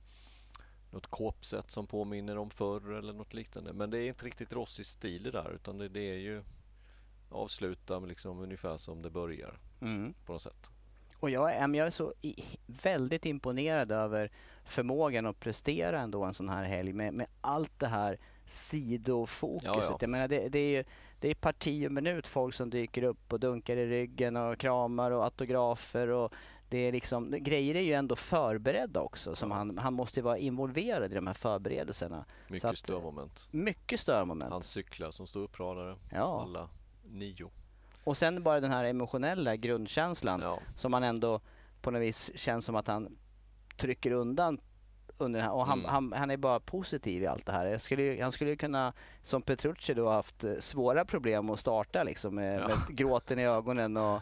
något 0.90 1.06
kåpsätt 1.06 1.70
som 1.70 1.86
påminner 1.86 2.38
om 2.38 2.50
förr 2.50 2.92
eller 2.98 3.12
något 3.12 3.34
liknande. 3.34 3.72
Men 3.72 3.90
det 3.90 3.98
är 3.98 4.08
inte 4.08 4.26
riktigt 4.26 4.52
Rossis 4.52 4.88
stil 4.88 5.22
det 5.22 5.30
där 5.30 5.50
utan 5.54 5.78
det, 5.78 5.88
det 5.88 6.10
är 6.10 6.18
ju 6.18 6.42
avsluta 7.30 7.98
liksom 7.98 8.38
ungefär 8.38 8.76
som 8.76 9.02
det 9.02 9.10
börjar 9.10 9.58
Mm. 9.80 10.14
på 10.26 10.32
något 10.32 10.42
sätt. 10.42 10.70
Och 11.20 11.30
jag, 11.30 11.74
jag 11.76 11.86
är 11.86 11.90
så 11.90 12.12
väldigt 12.66 13.26
imponerad 13.26 13.92
över 13.92 14.30
förmågan 14.64 15.26
att 15.26 15.40
prestera 15.40 16.00
ändå 16.00 16.24
en 16.24 16.34
sån 16.34 16.48
här 16.48 16.64
helg 16.64 16.92
med, 16.92 17.14
med 17.14 17.26
allt 17.40 17.78
det 17.78 17.86
här 17.86 18.18
sidofokuset. 18.44 19.64
Ja, 19.74 19.82
ja. 19.88 19.96
Jag 20.00 20.10
menar, 20.10 20.28
det, 20.28 20.48
det 20.48 20.58
är 20.58 20.70
ju 20.78 20.84
det 21.20 21.28
är 21.30 21.34
parti 21.34 21.86
och 21.86 21.92
minut 21.92 22.26
folk 22.28 22.54
som 22.54 22.70
dyker 22.70 23.02
upp 23.02 23.32
och 23.32 23.40
dunkar 23.40 23.76
i 23.76 23.86
ryggen 23.86 24.36
och 24.36 24.58
kramar 24.58 25.10
och 25.10 25.24
autografer 25.24 26.08
och 26.08 26.32
det 26.68 26.78
är 26.78 26.92
liksom, 26.92 27.30
grejer 27.30 27.74
är 27.74 27.80
ju 27.80 27.92
ändå 27.92 28.16
förberedda 28.16 29.00
också. 29.00 29.34
Som 29.34 29.50
han, 29.50 29.78
han 29.78 29.94
måste 29.94 30.22
vara 30.22 30.38
involverad 30.38 31.12
i 31.12 31.14
de 31.14 31.26
här 31.26 31.34
förberedelserna. 31.34 32.24
Mycket 32.48 32.64
att- 32.70 32.78
störmoment. 32.78 33.48
Mycket 33.50 34.00
störmoment. 34.00 34.52
Hans 34.52 34.70
cyklar 34.70 35.10
som 35.10 35.26
står 35.26 35.40
uppradade. 35.40 35.96
Ja. 36.12 36.42
Alla 36.42 36.68
nio. 37.10 37.50
Och 38.04 38.16
sen 38.16 38.42
bara 38.42 38.60
den 38.60 38.70
här 38.70 38.84
emotionella 38.84 39.56
grundkänslan 39.56 40.40
Ja. 40.40 40.58
som 40.76 40.90
man 40.90 41.02
ändå 41.02 41.40
på 41.82 41.90
något 41.90 42.02
vis 42.02 42.30
känns 42.34 42.64
som 42.64 42.74
att 42.76 42.86
han 42.86 43.18
trycker 43.76 44.10
undan 44.10 44.60
under 45.18 45.40
här. 45.40 45.50
Och 45.52 45.66
han, 45.66 45.78
Mm. 45.78 45.90
han, 45.90 46.12
han 46.12 46.30
är 46.30 46.36
bara 46.36 46.60
positiv 46.60 47.22
i 47.22 47.26
allt 47.26 47.46
det 47.46 47.52
här. 47.52 47.78
Skulle, 47.78 48.22
han 48.22 48.32
skulle 48.32 48.50
ju 48.50 48.56
kunna, 48.56 48.92
som 49.22 49.42
Petrucci 49.42 49.94
då, 49.94 50.08
haft 50.10 50.44
eh, 50.44 50.54
svåra 50.60 51.04
problem 51.04 51.50
att 51.50 51.60
starta 51.60 52.02
liksom 52.02 52.34
med, 52.34 52.60
Ja. 52.60 52.68
med 52.88 52.96
gråten 52.96 53.38
i 53.38 53.44
ögonen 53.46 53.96
och 53.96 54.20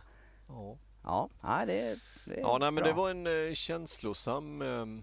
Ja, 0.49 0.77
ja, 1.05 1.29
nej, 1.41 1.67
det, 1.67 1.97
det 2.25 2.35
är 2.37 2.41
ja 2.41 2.59
nej, 2.61 2.71
men 2.71 2.75
bra. 2.75 2.87
det 2.87 2.93
var 2.93 3.11
en 3.11 3.27
eh, 3.49 3.55
känslosam 3.55 4.63
ehm, 4.63 5.03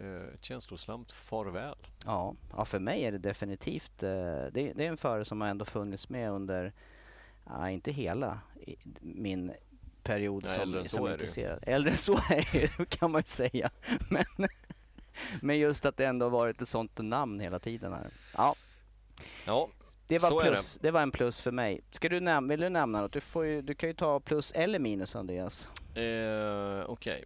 eh, 0.00 0.34
ett 0.34 0.44
känslosamt 0.44 1.12
farväl. 1.12 1.76
Ja, 2.04 2.34
ja, 2.56 2.64
för 2.64 2.78
mig 2.78 3.04
är 3.04 3.12
det 3.12 3.18
definitivt, 3.18 4.02
eh, 4.02 4.10
det, 4.10 4.50
det 4.52 4.84
är 4.84 4.88
en 4.88 4.96
förare 4.96 5.24
som 5.24 5.40
har 5.40 5.48
ändå 5.48 5.64
funnits 5.64 6.08
med 6.08 6.30
under, 6.30 6.72
ja, 7.46 7.70
inte 7.70 7.92
hela 7.92 8.40
min 9.00 9.52
period 10.02 10.42
Nej, 10.44 10.52
som, 10.54 10.62
äldre 10.62 10.84
som 10.84 11.04
är 11.04 11.08
det 11.08 11.14
intresserad. 11.14 11.58
Äldre 11.66 11.90
än 11.90 11.96
så 11.96 12.12
är 12.12 12.52
det, 12.52 12.84
kan 12.90 13.10
man 13.10 13.18
ju 13.18 13.26
säga. 13.26 13.70
Men, 14.08 14.24
men 15.40 15.58
just 15.58 15.84
att 15.86 15.96
det 15.96 16.04
ändå 16.06 16.26
har 16.26 16.30
varit 16.30 16.62
ett 16.62 16.68
sånt 16.68 16.98
namn 16.98 17.40
hela 17.40 17.58
tiden 17.58 17.92
här. 17.92 18.10
Ja, 18.36 18.54
Ja, 19.46 19.68
det 20.06 20.22
var, 20.22 20.40
plus, 20.42 20.78
det. 20.82 20.90
var 20.90 21.02
en 21.02 21.10
plus 21.10 21.40
för 21.40 21.50
mig. 21.50 21.80
Ska 21.92 22.08
du 22.08 22.20
näm- 22.20 22.48
vill 22.48 22.60
du 22.60 22.68
nämna 22.68 23.00
något? 23.00 23.12
Du, 23.12 23.46
ju, 23.46 23.62
du 23.62 23.74
kan 23.74 23.88
ju 23.88 23.94
ta 23.94 24.20
plus 24.20 24.52
eller 24.52 24.78
minus 24.78 25.16
Andreas. 25.16 25.68
eh, 25.96 26.90
okej. 26.90 27.24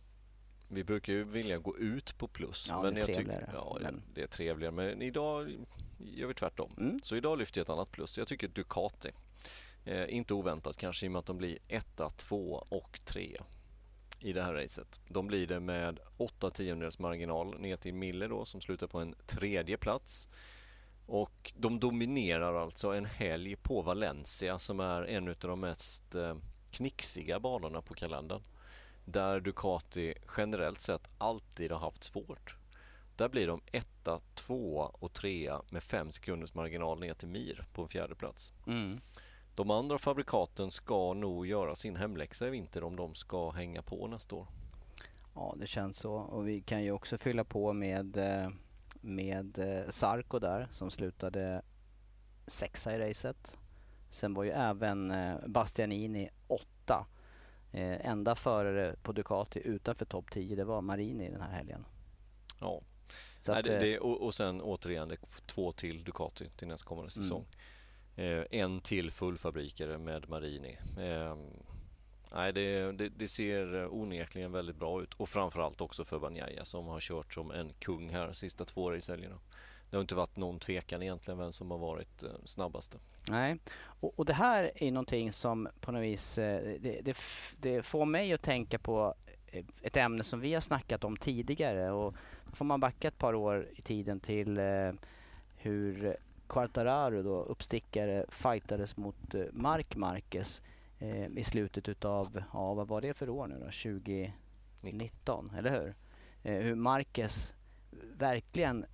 Vi 0.69 0.85
brukar 0.85 1.13
ju 1.13 1.25
vilja 1.25 1.59
gå 1.59 1.77
ut 1.79 2.19
på 2.19 2.29
plus. 2.29 2.67
Ja, 2.69 2.83
men 2.83 2.95
det 2.95 2.99
är 2.99 3.01
jag 3.01 3.07
tycker- 3.07 3.23
trevligare, 3.23 3.51
Ja, 3.55 3.79
men- 3.83 4.03
det 4.15 4.23
är 4.23 4.27
trevligare. 4.27 4.73
Men 4.73 5.03
idag 5.03 5.57
gör 5.99 6.27
vi 6.29 6.35
tvärtom. 6.35 6.73
Mm. 6.79 7.01
Så 7.03 7.17
idag 7.17 7.39
lyfter 7.39 7.59
jag 7.61 7.65
ett 7.65 7.71
annat 7.71 7.91
plus. 7.91 8.19
Jag 8.19 8.29
tycker 8.29 8.49
Ducati. 8.49 9.11
Eh, 9.85 10.15
inte 10.15 10.35
oväntat 10.35 10.77
kanske 10.77 11.07
i 11.07 11.09
och 11.09 11.13
med 11.13 11.19
att 11.19 11.27
de 11.27 11.39
blir 11.39 11.59
etta, 11.69 12.11
två 12.11 12.67
och 12.69 13.01
tre 13.05 13.37
i 14.21 14.33
det 14.33 14.43
här 14.43 14.55
racet. 14.55 15.01
De 15.09 15.27
blir 15.27 15.47
det 15.47 15.61
med 15.61 16.01
8 16.17 16.51
tiondels 16.51 16.99
marginal 16.99 17.61
ner 17.61 17.77
till 17.77 17.95
Miller 17.95 18.29
då 18.29 18.45
som 18.45 18.61
slutar 18.61 18.87
på 18.87 18.99
en 18.99 19.15
tredje 19.27 19.77
plats. 19.77 20.29
Och 21.07 21.53
de 21.57 21.81
dominerar 21.81 22.55
alltså 22.55 22.91
en 22.91 23.05
helg 23.05 23.57
på 23.57 23.83
Valencia 23.83 24.59
som 24.59 24.81
är 24.81 25.03
en 25.03 25.29
av 25.29 25.35
de 25.41 25.61
mest 25.61 26.15
eh, 26.15 26.37
knixiga 26.71 27.41
banorna 27.41 27.83
på 27.83 27.95
kalendern. 27.95 28.43
Där 29.05 29.41
Ducati 29.41 30.15
generellt 30.37 30.81
sett 30.81 31.09
alltid 31.19 31.73
har 31.73 31.79
haft 31.79 32.05
svårt. 32.05 32.57
Där 33.17 33.29
blir 33.29 33.47
de 33.47 33.61
etta, 33.73 34.21
tvåa 34.35 34.87
och 34.87 35.13
trea 35.13 35.63
med 35.71 35.83
fem 35.83 36.11
sekunders 36.11 36.55
marginal 36.55 37.01
ner 37.01 37.15
till 37.15 37.29
Mir 37.29 37.67
på 37.73 37.83
en 37.83 37.89
fjärde 37.89 38.15
plats. 38.15 38.53
Mm. 38.67 39.01
de 39.55 39.71
andra 39.71 39.99
fabrikaten 39.99 40.71
ska 40.71 41.15
nog 41.15 41.47
göra 41.47 41.75
sin 41.75 41.97
hemläxa 41.97 42.47
i 42.47 42.51
vinter 42.51 42.85
om 42.85 42.97
de 42.97 43.15
ska 43.15 43.51
hänga 43.51 43.83
på 43.83 44.07
nästa 44.07 44.37
år. 44.37 44.47
Ja, 45.35 45.55
det 45.57 45.67
känns 45.67 45.99
så. 45.99 46.15
Och 46.15 46.49
vi 46.49 46.61
kan 46.61 46.83
ju 46.83 46.93
också 46.93 47.19
fylla 47.19 47.45
på 47.45 47.73
med, 47.73 48.17
eh, 48.17 48.51
med 49.01 49.59
eh, 49.59 49.91
Sarko 49.91 50.39
där 50.39 50.69
som 50.73 50.91
slutade 50.91 51.63
sexa 52.47 52.97
i 52.97 53.11
racet. 53.11 53.59
Sen 54.11 54.35
var 54.35 54.45
ju 54.45 54.51
även 54.51 55.11
eh, 55.11 55.37
Bastianini. 55.47 56.31
Enda 57.81 58.35
förare 58.35 58.97
på 59.03 59.13
Ducati 59.13 59.61
utanför 59.65 60.05
topp 60.05 60.31
10 60.31 60.57
det 60.57 60.65
var 60.65 60.81
Marini 60.81 61.31
den 61.31 61.41
här 61.41 61.53
helgen. 61.53 61.85
Ja, 62.61 62.83
Nej, 63.49 63.63
det, 63.63 63.79
det, 63.79 63.99
och, 63.99 64.23
och 64.23 64.35
sen 64.35 64.61
återigen 64.61 65.09
det, 65.09 65.17
två 65.47 65.73
till 65.73 66.05
Ducati 66.05 66.51
till 66.57 66.69
nästkommande 66.69 67.11
mm. 67.17 67.23
säsong. 67.25 67.47
Mm. 68.17 68.39
Eh, 68.39 68.47
en 68.51 68.81
till 68.81 69.11
fullfabrikare 69.11 69.99
med 69.99 70.29
Marini. 70.29 70.79
Eh, 70.99 71.37
nej, 72.35 72.53
det, 72.53 72.93
det, 72.93 73.09
det, 73.09 73.29
ser 73.29 73.95
onekligen 73.95 74.53
väldigt 74.53 74.77
bra 74.77 75.03
ut 75.03 75.15
och 75.15 75.29
framförallt 75.29 75.81
också 75.81 76.05
för 76.05 76.19
Banjaya 76.19 76.65
som 76.65 76.87
har 76.87 77.01
kört 77.01 77.35
som 77.35 77.51
en 77.51 77.73
kung 77.79 78.11
här 78.11 78.27
de 78.27 78.35
sista 78.35 78.65
två 78.65 78.91
racehelgerna. 78.91 79.39
Det 79.95 79.99
har 79.99 80.03
inte 80.03 80.15
varit 80.15 80.37
någon 80.37 80.59
tvekan 80.59 81.03
egentligen 81.03 81.39
vem 81.39 81.53
som 81.53 81.71
har 81.71 81.79
varit 81.79 82.19
snabbast. 82.19 82.49
snabbaste. 82.51 82.99
Nej, 83.29 83.59
och, 84.01 84.19
och, 84.19 84.25
det 84.25 84.33
här 84.33 84.71
är 84.75 84.93
någonting 84.93 85.33
som 85.33 85.69
på 85.81 85.93
något 85.93 86.03
vis 86.03 86.39
eh, 86.39 86.79
det, 86.81 87.01
det, 87.01 87.17
det, 87.61 87.83
får 87.83 88.05
mig 88.07 88.33
att 88.33 88.43
tänka 88.43 88.79
på 88.79 89.15
eh, 89.47 89.65
ett 89.83 89.97
ämne 89.97 90.25
som 90.25 90.41
vi 90.41 90.55
har 90.55 90.61
snackat 90.61 91.05
om 91.05 91.17
tidigare 91.17 91.91
och 91.91 92.15
då 92.51 92.57
får 92.57 92.65
man 92.65 92.81
backa 92.81 93.09
ett 93.09 93.19
par 93.19 93.35
år 93.35 93.69
i 93.77 93.83
tiden 93.83 94.21
till 94.21 94.61
hur 95.57 96.17
Quartararo 96.47 97.23
då, 97.23 97.43
uppstickare, 97.43 98.27
fightades 98.29 98.97
mot 98.97 99.35
Mark 99.53 99.97
Marquez 99.97 100.63
i 101.37 101.45
slutet 101.45 101.89
utav, 101.89 102.43
ja 102.53 102.75
vad 102.75 102.89
var 102.89 103.01
det 103.01 103.15
för 103.15 103.29
år 103.29 103.47
nu 103.47 103.55
då, 103.55 103.65
2019, 103.65 105.53
eller 105.59 105.71
hur? 105.71 105.95
Hur 106.43 106.75
Marquez 106.75 107.55
verkligen 108.19 108.87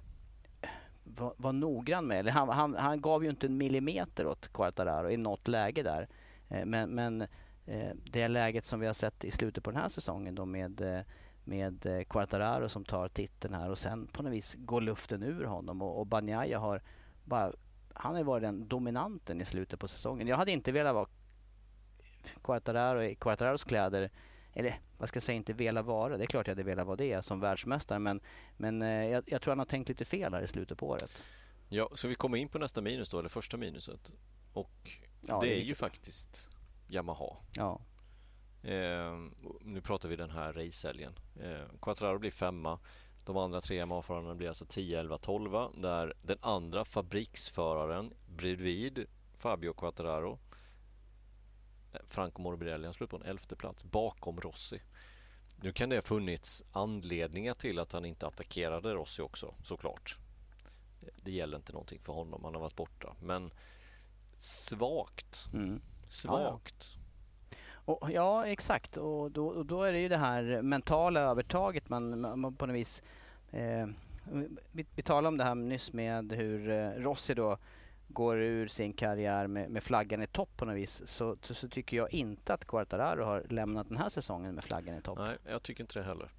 var, 1.18 1.34
var 1.36 1.52
noggrann 1.52 2.06
med, 2.06 2.28
han, 2.28 2.48
han, 2.48 2.74
han 2.74 3.00
gav 3.00 3.24
ju 3.24 3.30
inte 3.30 3.46
en 3.46 3.56
millimeter 3.56 4.26
åt 4.26 4.52
Quartararo 4.52 5.10
i 5.10 5.16
något 5.16 5.48
läge 5.48 5.82
där. 5.82 6.08
Eh, 6.48 6.64
men, 6.64 6.90
men 6.90 7.22
eh, 7.66 7.90
det 8.04 8.28
läget 8.28 8.64
som 8.64 8.80
vi 8.80 8.86
har 8.86 8.94
sett 8.94 9.24
i 9.24 9.30
slutet 9.30 9.64
på 9.64 9.70
den 9.70 9.80
här 9.80 9.88
säsongen 9.88 10.34
då 10.34 10.44
med 10.44 10.80
eh, 10.80 11.00
med 11.44 12.06
Quartararo 12.08 12.68
som 12.68 12.84
tar 12.84 13.08
titeln 13.08 13.54
här 13.54 13.70
och 13.70 13.78
sen 13.78 14.06
på 14.06 14.22
något 14.22 14.32
vis 14.32 14.54
går 14.58 14.80
luften 14.80 15.22
ur 15.22 15.44
honom 15.44 15.82
och, 15.82 15.98
och 15.98 16.06
Banjaya 16.06 16.58
har 16.58 16.82
bara, 17.24 17.52
han 17.94 18.14
har 18.14 18.22
varit 18.22 18.42
den 18.42 18.68
dominanten 18.68 19.40
i 19.40 19.44
slutet 19.44 19.80
på 19.80 19.88
säsongen. 19.88 20.28
Jag 20.28 20.36
hade 20.36 20.50
inte 20.50 20.72
velat 20.72 20.94
vara 20.94 21.08
Quartararo 22.42 23.02
i 23.02 23.14
Quartararos 23.14 23.64
kläder 23.64 24.10
eller 24.54 24.80
vad 24.98 25.08
ska 25.08 25.16
jag 25.16 25.22
säga, 25.22 25.36
inte 25.36 25.52
velat 25.52 25.86
vara. 25.86 26.16
Det 26.16 26.24
är 26.24 26.26
klart 26.26 26.46
jag 26.46 26.52
hade 26.52 26.62
velat 26.62 26.86
vara 26.86 26.96
det 26.96 27.24
som 27.24 27.40
världsmästare 27.40 27.98
men, 27.98 28.20
men 28.56 28.82
eh, 28.82 28.88
jag, 28.88 29.24
jag, 29.26 29.42
tror 29.42 29.50
han 29.50 29.58
har 29.58 29.66
tänkt 29.66 29.88
lite 29.88 30.04
fel 30.04 30.34
här 30.34 30.42
i 30.42 30.46
slutet 30.46 30.78
på 30.78 30.88
året. 30.88 31.22
Ja, 31.68 31.88
så 31.94 32.08
vi 32.08 32.14
kommer 32.14 32.38
in 32.38 32.48
på 32.48 32.58
nästa 32.58 32.80
minus 32.80 33.10
då, 33.10 33.18
eller 33.18 33.28
första 33.28 33.56
minuset. 33.56 34.12
Och 34.52 34.90
ja, 35.20 35.40
det 35.42 35.60
är 35.60 35.62
ju 35.62 35.74
faktiskt 35.74 36.48
Yamaha. 36.88 37.36
Ja. 37.56 37.80
Eh, 38.62 39.18
nu 39.60 39.80
pratar 39.80 40.08
vi 40.08 40.16
den 40.16 40.30
här 40.30 40.52
racehelgen. 40.52 41.12
Eh, 41.40 41.78
Quattraro 41.82 42.18
blir 42.18 42.30
femma. 42.30 42.78
De 43.24 43.36
andra 43.36 43.60
tre 43.60 43.86
MA-förarna 43.86 44.34
blir 44.34 44.48
alltså 44.48 44.64
10, 44.68 45.00
11, 45.00 45.18
12 45.18 45.52
där 45.74 46.14
den 46.22 46.38
andra 46.40 46.84
fabriksföraren 46.84 48.12
bredvid 48.26 49.06
Fabio 49.38 49.72
Quattararo 49.72 50.32
eh, 50.32 50.49
Franco 52.06 52.42
Morbidelli 52.42 52.84
han 52.84 52.94
slut 52.94 53.10
på 53.10 53.16
en 53.16 53.22
elfte 53.22 53.56
plats 53.56 53.84
bakom 53.84 54.40
Rossi. 54.40 54.80
Nu 55.62 55.72
kan 55.72 55.88
det 55.88 55.96
ha 55.96 56.02
funnits 56.02 56.64
anledningar 56.72 57.54
till 57.54 57.78
att 57.78 57.92
han 57.92 58.04
inte 58.04 58.26
attackerade 58.26 58.94
Rossi 58.94 59.22
också 59.22 59.54
såklart. 59.62 60.16
Det 61.22 61.32
gäller 61.32 61.56
inte 61.56 61.72
någonting 61.72 62.00
för 62.00 62.12
honom, 62.12 62.44
han 62.44 62.54
har 62.54 62.60
varit 62.60 62.76
borta. 62.76 63.14
Men 63.22 63.50
svagt. 64.36 65.46
Mm. 65.52 65.80
Svagt. 66.08 66.96
Och, 67.84 68.10
ja, 68.10 68.46
exakt. 68.46 68.96
Och 68.96 69.30
då, 69.30 69.46
och 69.46 69.66
då, 69.66 69.82
är 69.82 69.92
det 69.92 69.98
ju 69.98 70.08
det 70.08 70.16
här 70.16 70.62
mentala 70.62 71.20
övertaget 71.20 71.88
man, 71.88 72.20
man 72.20 72.56
på 72.56 72.66
något 72.66 72.76
vis... 72.76 73.02
Eh, 73.50 73.86
vi, 74.72 74.86
vi 74.94 75.02
talade 75.02 75.28
om 75.28 75.36
det 75.36 75.44
här 75.44 75.54
nyss 75.54 75.92
med 75.92 76.32
hur 76.32 76.70
eh, 76.70 76.90
Rossi 76.90 77.34
då 77.34 77.58
går 78.12 78.38
ur 78.38 78.68
sin 78.68 78.92
karriär 78.92 79.46
med, 79.46 79.70
med 79.70 79.82
flaggan 79.82 80.22
i 80.22 80.26
topp 80.26 80.56
på 80.56 80.64
något 80.64 80.76
vis 80.76 81.02
så, 81.06 81.36
så, 81.42 81.54
så, 81.54 81.68
tycker 81.68 81.96
jag 81.96 82.14
inte 82.14 82.54
att 82.54 82.66
Quartararo 82.66 83.24
har 83.24 83.46
lämnat 83.48 83.88
den 83.88 83.96
här 83.96 84.08
säsongen 84.08 84.54
med 84.54 84.64
flaggan 84.64 84.98
i 84.98 85.02
topp. 85.02 85.18
Nej, 85.18 85.36
jag 85.44 85.62
tycker 85.62 85.84
inte 85.84 85.98
det 85.98 86.04
heller. 86.04 86.32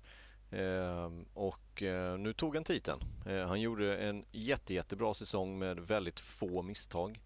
Eh, 0.51 1.12
och 1.34 1.84
eh, 1.84 2.17
nu 2.17 2.34
tog 2.34 2.55
han 2.55 2.63
titeln. 2.63 2.99
Eh, 3.25 3.47
han 3.47 3.62
gjorde 3.62 3.97
en 3.97 4.25
jätte, 4.31 4.73
jättebra 4.73 5.13
säsong 5.13 5.60
med 5.60 5.79
väldigt 5.79 6.19
få 6.19 6.62
misstag. 6.62 7.19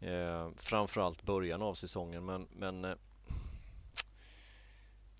Eh, 0.00 0.50
framförallt 0.56 1.22
början 1.22 1.62
av 1.62 1.74
säsongen 1.74 2.24
men, 2.24 2.48
men 2.50 2.84
eh, 2.84 2.94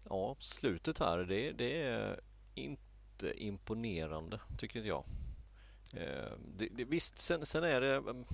ja, 0.09 0.37
slutet 0.39 0.99
här, 0.99 1.19
det, 1.19 1.53
det 1.53 1.83
är 1.83 2.21
inte 2.55 3.45
imponerande 3.45 4.41
tycker 4.59 4.81
jag. 4.81 5.05
Eh, 5.93 6.33
det, 6.57 6.69
det, 6.71 6.85
visst, 6.85 7.19
sen, 7.19 7.47
sen, 7.47 7.65
är 7.65 7.81
det... 7.81 7.95
Mm, 7.95 8.25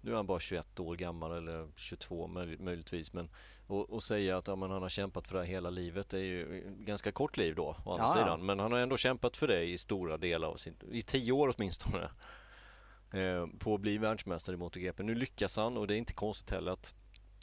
nu 0.00 0.10
är 0.10 0.16
han 0.16 0.26
bara 0.26 0.40
21 0.40 0.80
år 0.80 0.96
gammal 0.96 1.32
eller 1.32 1.68
22 1.76 2.26
möjligtvis 2.58 3.12
men 3.12 3.30
och, 3.66 4.02
säga 4.02 4.36
att 4.36 4.48
ja, 4.48 4.56
han 4.56 4.70
har 4.70 4.88
kämpat 4.88 5.28
för 5.28 5.38
det 5.38 5.44
hela 5.44 5.70
livet 5.70 6.08
det 6.08 6.18
är 6.18 6.24
ju 6.24 6.62
ganska 6.78 7.12
kort 7.12 7.36
liv 7.36 7.54
då 7.54 7.76
å 7.84 7.92
andra 7.92 8.04
ja. 8.04 8.12
sidan 8.12 8.46
men 8.46 8.58
han 8.58 8.72
har 8.72 8.78
ändå 8.78 8.96
kämpat 8.96 9.36
för 9.36 9.48
det 9.48 9.64
i 9.64 9.78
stora 9.78 10.16
delar 10.18 10.48
av 10.48 10.56
sin, 10.56 10.74
i 10.90 11.02
tio 11.02 11.32
år 11.32 11.54
åtminstone 11.56 12.10
eh, 13.12 13.46
på 13.58 13.74
att 13.74 13.80
bli 13.80 13.98
världsmästare 13.98 14.54
i 14.54 14.58
MotoGP. 14.58 15.02
Nu 15.02 15.14
lyckas 15.14 15.56
han 15.56 15.76
och 15.76 15.86
det 15.86 15.94
är 15.94 15.98
inte 15.98 16.12
konstigt 16.12 16.50
heller 16.50 16.72
att 16.72 16.94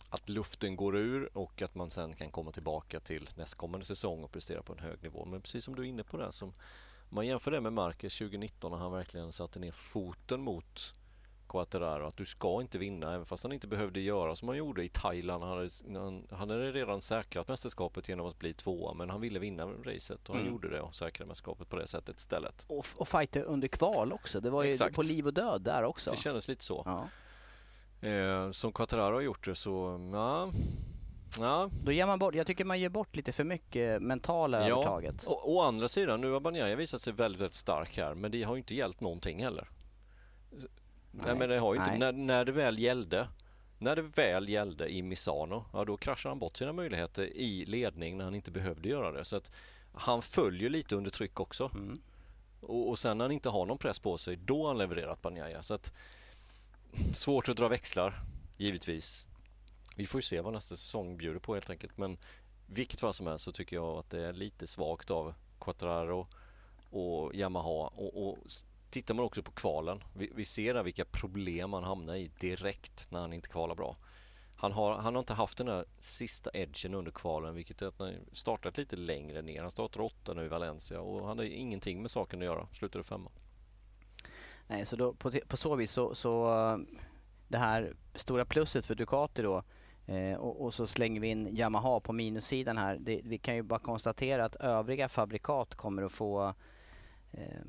att 0.09 0.29
luften 0.29 0.75
går 0.75 0.97
ur 0.97 1.37
och 1.37 1.61
att 1.61 1.75
man 1.75 1.89
sen 1.89 2.13
kan 2.13 2.31
komma 2.31 2.51
tillbaka 2.51 2.99
till 2.99 3.29
nästkommande 3.35 3.85
säsong 3.85 4.23
och 4.23 4.31
prestera 4.31 4.63
på 4.63 4.73
en 4.73 4.79
hög 4.79 5.03
nivå. 5.03 5.25
Men 5.25 5.41
precis 5.41 5.65
som 5.65 5.75
du 5.75 5.81
är 5.81 5.87
inne 5.87 6.03
på 6.03 6.17
det, 6.17 6.31
som 6.31 6.53
man 7.09 7.27
jämför 7.27 7.51
det 7.51 7.61
med 7.61 7.73
Marquez 7.73 8.17
2019 8.17 8.71
när 8.71 8.77
han 8.77 8.91
verkligen 8.91 9.33
satte 9.33 9.59
ner 9.59 9.71
foten 9.71 10.41
mot 10.41 10.93
Quattararo 11.49 12.07
att 12.07 12.17
du 12.17 12.25
ska 12.25 12.61
inte 12.61 12.77
vinna 12.77 13.13
även 13.13 13.25
fast 13.25 13.43
han 13.43 13.51
inte 13.51 13.67
behövde 13.67 13.99
göra 13.99 14.35
som 14.35 14.47
han 14.47 14.57
gjorde 14.57 14.83
i 14.83 14.89
Thailand. 14.89 15.43
Han 15.43 15.57
hade, 15.57 15.69
han 16.29 16.49
hade 16.49 16.71
redan 16.71 17.01
säkrat 17.01 17.47
mästerskapet 17.47 18.09
genom 18.09 18.25
att 18.25 18.39
bli 18.39 18.53
tvåa 18.53 18.93
men 18.93 19.09
han 19.09 19.21
ville 19.21 19.39
vinna 19.39 19.65
racet 19.65 20.29
och 20.29 20.35
han 20.35 20.41
mm. 20.41 20.53
gjorde 20.53 20.69
det 20.69 20.81
och 20.81 20.95
säkrade 20.95 21.27
mästerskapet 21.27 21.69
på 21.69 21.75
det 21.75 21.87
sättet 21.87 22.19
istället. 22.19 22.65
Och, 22.69 22.85
och 22.95 23.07
fighter 23.07 23.43
under 23.43 23.67
kval 23.67 24.13
också. 24.13 24.39
Det 24.39 24.49
var 24.49 24.63
ju 24.63 24.71
Exakt. 24.71 24.95
på 24.95 25.01
liv 25.01 25.27
och 25.27 25.33
död 25.33 25.61
där 25.61 25.83
också. 25.83 26.11
Det 26.11 26.17
kändes 26.17 26.47
lite 26.47 26.63
så. 26.63 26.83
Ja. 26.85 27.09
Eh, 28.09 28.51
som 28.51 28.71
Quattararo 28.71 29.13
har 29.13 29.21
gjort 29.21 29.45
det 29.45 29.55
så, 29.55 30.09
ja. 30.13 30.51
Ja. 31.39 31.69
Då 31.83 31.91
ger 31.91 32.05
man 32.05 32.19
bort, 32.19 32.35
jag 32.35 32.47
tycker 32.47 32.65
man 32.65 32.79
ger 32.79 32.89
bort 32.89 33.15
lite 33.15 33.31
för 33.31 33.43
mycket 33.43 34.01
mentala 34.01 34.67
ja. 34.67 34.75
övertaget. 34.75 35.27
Å, 35.27 35.41
å 35.43 35.61
andra 35.61 35.87
sidan, 35.87 36.21
nu 36.21 36.31
har 36.31 36.39
Banjaya 36.39 36.75
visat 36.75 37.01
sig 37.01 37.13
väldigt, 37.13 37.41
väldigt 37.41 37.53
stark 37.53 37.97
här 37.97 38.13
men 38.13 38.31
det 38.31 38.43
har 38.43 38.55
ju 38.55 38.59
inte 38.59 38.75
hjälpt 38.75 39.01
någonting 39.01 39.43
heller. 39.43 39.69
Nej, 40.51 40.67
Nej 41.11 41.35
men 41.35 41.49
det 41.49 41.59
har 41.59 41.73
ju 41.73 41.79
inte, 41.79 41.97
när, 41.97 42.11
när 42.11 42.45
det 42.45 42.51
väl 42.51 42.79
gällde 42.79 43.27
när 43.79 43.95
det 43.95 44.01
väl 44.01 44.49
gällde 44.49 44.93
i 44.93 45.01
Misano, 45.01 45.65
ja 45.73 45.85
då 45.85 45.97
kraschade 45.97 46.31
han 46.31 46.39
bort 46.39 46.57
sina 46.57 46.73
möjligheter 46.73 47.23
i 47.23 47.65
ledning 47.65 48.17
när 48.17 48.25
han 48.25 48.35
inte 48.35 48.51
behövde 48.51 48.89
göra 48.89 49.11
det. 49.11 49.25
Så 49.25 49.35
att 49.35 49.51
han 49.93 50.21
följer 50.21 50.69
lite 50.69 50.95
under 50.95 51.11
tryck 51.11 51.39
också. 51.39 51.71
Mm. 51.73 52.01
Och, 52.61 52.89
och 52.89 52.99
sen 52.99 53.17
när 53.17 53.25
han 53.25 53.31
inte 53.31 53.49
har 53.49 53.65
någon 53.65 53.77
press 53.77 53.99
på 53.99 54.17
sig, 54.17 54.35
då 54.35 54.61
har 54.61 54.67
han 54.67 54.77
levererat 54.77 55.21
Banjaya. 55.21 55.63
Så 55.63 55.73
att 55.73 55.93
svårt 57.13 57.49
att 57.49 57.57
dra 57.57 57.67
växlar, 57.67 58.19
givetvis. 58.57 59.25
Vi 59.99 60.05
får 60.05 60.17
ju 60.17 60.23
se 60.23 60.41
vad 60.41 60.53
nästa 60.53 60.75
säsong 60.75 61.17
bjuder 61.17 61.39
på 61.39 61.53
helt 61.53 61.69
enkelt. 61.69 61.97
Men 61.97 62.17
vilket 62.67 62.99
fall 62.99 63.13
som 63.13 63.27
helst 63.27 63.45
så 63.45 63.51
tycker 63.51 63.75
jag 63.75 63.97
att 63.97 64.09
det 64.09 64.25
är 64.25 64.33
lite 64.33 64.67
svagt 64.67 65.11
av 65.11 65.33
Quattraro 65.59 66.27
och 66.89 67.35
Yamaha. 67.35 67.87
Och, 67.87 68.27
och 68.27 68.37
tittar 68.89 69.13
man 69.13 69.25
också 69.25 69.43
på 69.43 69.51
kvalen, 69.51 70.03
vi, 70.15 70.31
vi 70.35 70.45
ser 70.45 70.73
där 70.73 70.83
vilka 70.83 71.05
problem 71.05 71.73
han 71.73 71.83
hamnar 71.83 72.15
i 72.15 72.31
direkt 72.39 73.11
när 73.11 73.19
han 73.19 73.33
inte 73.33 73.49
kvalar 73.49 73.75
bra. 73.75 73.95
Han 74.57 74.71
har, 74.71 74.95
han 74.95 75.15
har 75.15 75.19
inte 75.19 75.33
haft 75.33 75.57
den 75.57 75.67
där 75.67 75.85
sista 75.99 76.49
edgen 76.53 76.93
under 76.93 77.11
kvalen 77.11 77.55
vilket 77.55 77.81
är 77.81 77.87
att 77.87 77.99
han 77.99 78.13
startat 78.33 78.77
lite 78.77 78.95
längre 78.95 79.41
ner. 79.41 79.61
Han 79.61 79.71
startar 79.71 80.01
åtta 80.01 80.33
nu 80.33 80.45
i 80.45 80.47
Valencia 80.47 81.01
och 81.01 81.27
han 81.27 81.37
har 81.37 81.45
ingenting 81.45 82.01
med 82.01 82.11
saken 82.11 82.39
att 82.39 82.45
göra. 82.45 82.67
Slutade 82.71 83.03
femma. 83.03 83.31
Nej, 84.67 84.85
så 84.85 84.95
då, 84.95 85.13
på, 85.13 85.31
på 85.47 85.57
så 85.57 85.75
vis 85.75 85.91
så, 85.91 86.15
så 86.15 86.57
eh, 86.57 86.77
det 87.47 87.57
här 87.57 87.95
stora 88.15 88.45
plusset 88.45 88.85
för 88.85 88.95
Ducati 88.95 89.41
då 89.41 89.63
eh, 90.09 90.37
och, 90.37 90.65
och, 90.65 90.73
så 90.73 90.87
slänger 90.87 91.21
vi 91.21 91.27
in 91.27 91.57
Yamaha 91.57 91.99
på 91.99 92.13
minussidan 92.13 92.77
här. 92.77 92.97
Det, 92.99 93.21
vi 93.23 93.37
kan 93.37 93.55
ju 93.55 93.61
bara 93.61 93.79
konstatera 93.79 94.45
att 94.45 94.55
övriga 94.55 95.09
fabrikat 95.09 95.75
kommer 95.75 96.03
att 96.03 96.11
få 96.11 96.53
eh, 97.31 97.61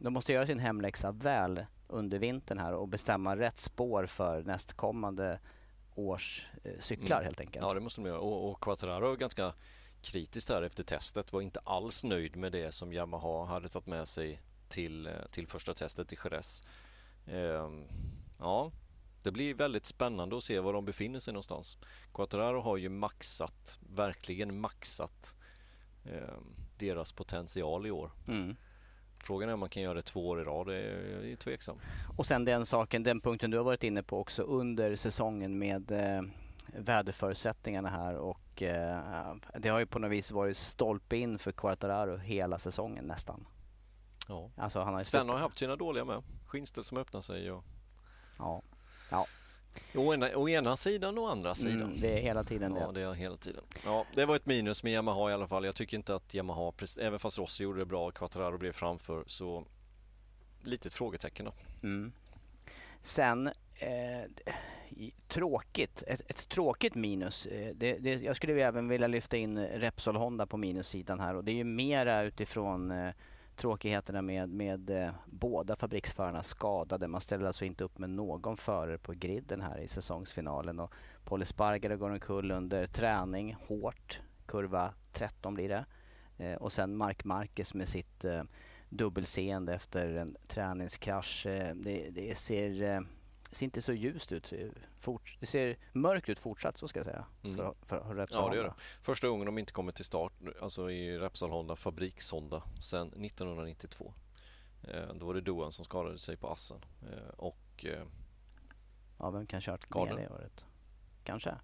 de 0.00 0.12
måste 0.12 0.32
göra 0.32 0.46
sin 0.46 0.58
hemläxa 0.58 1.12
väl 1.12 1.66
under 1.88 2.18
vintern 2.18 2.58
här 2.58 2.72
och 2.72 2.88
bestämma 2.88 3.36
rätt 3.36 3.58
spår 3.58 4.06
för 4.06 4.42
nästkommande 4.42 5.40
års 5.94 6.50
eh, 6.64 6.78
cyklar 6.78 7.16
Mm. 7.16 7.24
helt 7.24 7.40
enkelt. 7.40 7.64
Ja, 7.68 7.74
det 7.74 7.80
måste 7.80 8.00
de 8.00 8.08
göra. 8.08 8.20
Och, 8.20 8.50
och 8.50 8.60
Quattararo 8.60 9.12
är 9.12 9.16
ganska 9.16 9.52
kritiskt 10.02 10.48
där 10.48 10.62
efter 10.62 10.82
testet. 10.82 11.32
Var 11.32 11.40
inte 11.40 11.60
alls 11.60 12.04
nöjd 12.04 12.36
med 12.36 12.52
det 12.52 12.72
som 12.72 12.92
Yamaha 12.92 13.44
hade 13.44 13.68
tagit 13.68 13.86
med 13.86 14.08
sig 14.08 14.40
till, 14.68 15.06
eh, 15.06 15.12
till 15.30 15.46
första 15.46 15.74
testet 15.74 16.12
i 16.12 16.16
Jerez. 16.24 16.64
Ehm, 17.26 17.84
ja, 18.38 18.72
det 19.26 19.32
blir 19.32 19.54
väldigt 19.54 19.86
spännande 19.86 20.36
att 20.36 20.44
se 20.44 20.60
var 20.60 20.72
de 20.72 20.84
befinner 20.84 21.18
sig 21.18 21.32
någonstans. 21.32 21.78
Quattararo 22.14 22.60
har 22.60 22.76
ju 22.76 22.88
maxat, 22.88 23.78
verkligen 23.80 24.60
maxat 24.60 25.36
ehm, 26.04 26.56
deras 26.78 27.12
potential 27.12 27.86
i 27.86 27.90
år. 27.90 28.10
Mm. 28.28 28.56
Frågan 29.20 29.48
är 29.48 29.52
om 29.52 29.60
man 29.60 29.68
kan 29.68 29.82
göra 29.82 29.94
det 29.94 30.02
två 30.02 30.28
år 30.28 30.40
i 30.40 30.44
rad, 30.44 30.66
det 30.66 30.76
är, 30.76 31.20
det 31.22 31.32
är 31.32 31.36
tveksam. 31.36 31.78
Och 32.16 32.26
sen 32.26 32.44
den 32.44 32.66
saken, 32.66 33.02
den 33.02 33.20
punkten 33.20 33.50
du 33.50 33.56
har 33.56 33.64
varit 33.64 33.84
inne 33.84 34.02
på 34.02 34.20
också 34.20 34.42
under 34.42 34.96
säsongen 34.96 35.58
med 35.58 35.90
eh, 35.90 36.22
väderförutsättningarna 36.66 37.88
här 37.88 38.16
och 38.16 38.62
eh, 38.62 39.34
det 39.58 39.68
har 39.68 39.78
ju 39.78 39.86
på 39.86 39.98
något 39.98 40.10
vis 40.10 40.32
varit 40.32 40.56
stolpe 40.56 41.16
in 41.16 41.38
för 41.38 41.52
Quartararo 41.52 42.16
hela 42.16 42.58
säsongen 42.58 43.04
nästan. 43.04 43.46
Ja. 44.28 44.50
Alltså 44.56 44.80
han 44.80 44.94
har 44.94 45.00
Sen 45.00 45.28
har 45.28 45.38
haft 45.38 45.58
sina 45.58 45.76
dåliga 45.76 46.04
med. 46.04 46.22
Skinnställ 46.46 46.84
som 46.84 46.98
öppnar 46.98 47.20
sig 47.20 47.52
och 47.52 47.64
Ja, 48.38 48.62
Å 49.94 50.14
ena, 50.14 50.36
å 50.36 50.48
ena 50.48 50.76
sidan 50.76 51.18
och 51.18 51.30
andra 51.30 51.54
sidan. 51.54 51.82
mm, 51.82 52.00
det 52.00 52.18
är 52.18 52.22
hela 52.22 52.44
tiden 52.44 52.76
Ja, 52.80 52.86
det. 52.86 53.00
det 53.00 53.06
är 53.06 53.12
hela 53.14 53.36
tiden. 53.36 53.64
Ja, 53.84 54.04
det 54.14 54.26
var 54.26 54.36
ett 54.36 54.46
minus 54.46 54.82
med 54.82 54.92
Yamaha 54.92 55.30
i 55.30 55.34
alla 55.34 55.46
fall. 55.48 55.64
Jag 55.64 55.74
tycker 55.74 55.96
inte 55.96 56.14
att 56.14 56.34
Yamaha, 56.34 56.72
även 57.00 57.18
fast 57.18 57.38
Rossi 57.38 57.64
gjorde 57.64 57.78
det 57.78 57.84
bra 57.84 58.06
och 58.06 58.14
Quattararo 58.14 58.58
blev 58.58 58.72
framför, 58.72 59.24
så 59.26 59.64
litet 60.62 60.94
frågetecken 60.94 61.44
då. 61.44 61.52
Mm. 61.82 62.12
Sen, 63.00 63.46
eh, 63.74 64.24
tråkigt, 65.28 66.02
ett, 66.06 66.30
ett 66.30 66.48
tråkigt 66.48 66.94
minus. 66.94 67.46
Eh, 67.46 67.74
det, 67.74 67.98
det, 67.98 68.14
jag 68.22 68.36
skulle 68.36 68.64
även 68.64 68.88
vilja 68.88 69.06
lyfta 69.06 69.36
in 69.36 69.58
Repsol 69.58 70.16
Honda 70.16 70.46
på 70.46 70.56
minussidan 70.56 71.20
här 71.20 71.34
och 71.34 71.44
det 71.44 71.52
är 71.52 71.56
ju 71.56 71.64
mera 71.64 72.22
utifrån 72.22 72.90
eh, 72.90 73.12
tråkigheterna 73.56 74.22
med, 74.22 74.48
med 74.48 74.90
eh, 74.90 75.10
båda 75.26 75.76
fabriksförarna 75.76 76.42
skadade. 76.42 77.08
Man 77.08 77.20
ställer 77.20 77.46
alltså 77.46 77.64
inte 77.64 77.84
upp 77.84 77.98
med 77.98 78.10
någon 78.10 78.56
förare 78.56 78.98
på 78.98 79.12
griden 79.12 79.60
här 79.60 79.78
i 79.78 79.88
säsongsfinalen 79.88 80.80
och 80.80 80.92
Paul 81.24 81.42
Espargaro 81.42 81.96
går 81.96 82.10
omkull 82.10 82.50
under 82.50 82.86
träning, 82.86 83.56
hårt, 83.68 84.20
kurva 84.46 84.94
13 85.12 85.54
blir 85.54 85.68
det. 85.68 85.84
Eh, 86.38 86.54
och 86.54 86.72
sen 86.72 86.96
Mark 86.96 87.24
Marquez 87.24 87.74
med 87.74 87.88
sitt 87.88 88.24
eh, 88.24 88.42
dubbelseende 88.88 89.74
efter 89.74 90.16
en 90.16 90.36
träningskrasch. 90.48 91.46
Eh, 91.46 91.74
det, 91.74 92.10
det 92.10 92.38
ser, 92.38 92.82
eh, 92.82 93.00
eh, 93.50 93.54
ser 93.54 93.64
inte 93.66 93.82
så 93.82 93.92
ljust 93.92 94.32
ut. 94.32 94.52
Fort, 94.98 95.36
det 95.40 95.46
ser 95.46 95.76
mörkt 95.92 96.28
ut 96.28 96.38
fortsatt, 96.38 96.76
så 96.76 96.88
ska 96.88 96.98
jag 96.98 97.06
säga. 97.06 97.24
Mm. 97.44 97.56
För, 97.56 97.74
för 97.82 98.14
Repsol 98.14 98.42
Ja, 98.44 98.48
det 98.50 98.56
gör 98.56 98.62
Honda. 98.64 98.76
det. 98.78 99.02
Första 99.02 99.28
gången 99.28 99.46
de 99.46 99.58
inte 99.58 99.72
kommer 99.72 99.92
till 99.92 100.04
start, 100.04 100.32
alltså 100.62 100.90
i 100.90 101.18
Repsol 101.18 101.50
Honda, 101.50 101.74
fabriks-Honda, 101.74 102.62
sedan 102.80 103.08
1992. 103.08 104.14
Eh, 104.82 105.14
Då 105.14 105.26
var 105.26 105.34
det 105.34 105.40
Doan 105.40 105.72
som 105.72 105.84
skadade 105.84 106.18
sig 106.18 106.36
på 106.36 106.48
assen. 106.48 106.84
Eh, 107.02 107.28
Och 107.36 107.84
eh, 107.84 108.02
Ja, 109.18 109.30
vem 109.30 109.46
kan 109.46 109.60
kört 109.60 109.86
Gardner. 109.88 110.16
mer 110.16 110.22
det 110.22 110.34
året? 110.34 110.64
Kanske. 111.24 111.54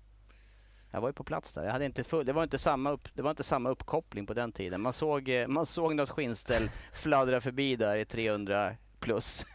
Jag 0.91 1.01
var 1.01 1.09
ju 1.09 1.13
på 1.13 1.25
plats 1.25 1.53
där. 1.53 1.65
Jag 1.65 1.73
hade 1.73 1.85
inte 1.85 2.05
full, 2.05 2.27
det, 2.27 2.33
var 2.33 2.43
inte 2.43 2.59
samma 2.59 2.91
upp, 2.91 3.09
det 3.15 3.23
var 3.23 3.31
inte 3.31 3.43
samma 3.45 3.71
uppkoppling 3.71 4.27
på 4.27 4.35
den 4.35 4.53
tiden. 4.53 4.81
Man 4.81 4.93
såg, 4.93 5.29
eh, 5.29 5.49
man 5.49 5.67
såg 5.67 5.95
något 5.95 6.11
skinnställ 6.11 6.71
fladdra 6.93 7.41
förbi 7.41 7.77
där 7.77 7.97
i 7.97 8.05
300 8.05 8.77
plus. 9.01 9.47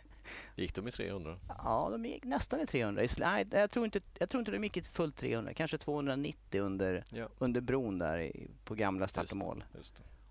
Gick 0.55 0.75
de 0.75 0.87
i 0.87 0.91
300? 0.91 1.37
Ja, 1.63 1.89
de 1.91 2.05
gick 2.05 2.23
nästan 2.23 2.59
i 2.59 2.65
300. 2.67 3.03
I 3.03 3.07
sl- 3.07 3.19
Nej, 3.21 3.45
jag 3.51 3.71
tror 3.71 3.85
inte, 3.85 4.01
jag 4.19 4.29
tror 4.29 4.39
inte 4.41 4.51
de 4.51 4.63
gick 4.63 4.77
i 4.77 4.81
fullt 4.81 5.15
300. 5.17 5.53
Kanske 5.53 5.77
290 5.77 6.61
under, 6.61 7.03
Ja. 7.11 7.27
under 7.37 7.61
bron 7.61 7.99
där 7.99 8.19
i, 8.19 8.47
på 8.63 8.75
gamla 8.75 9.07
start 9.07 9.31
och 9.31 9.37
mål. 9.37 9.63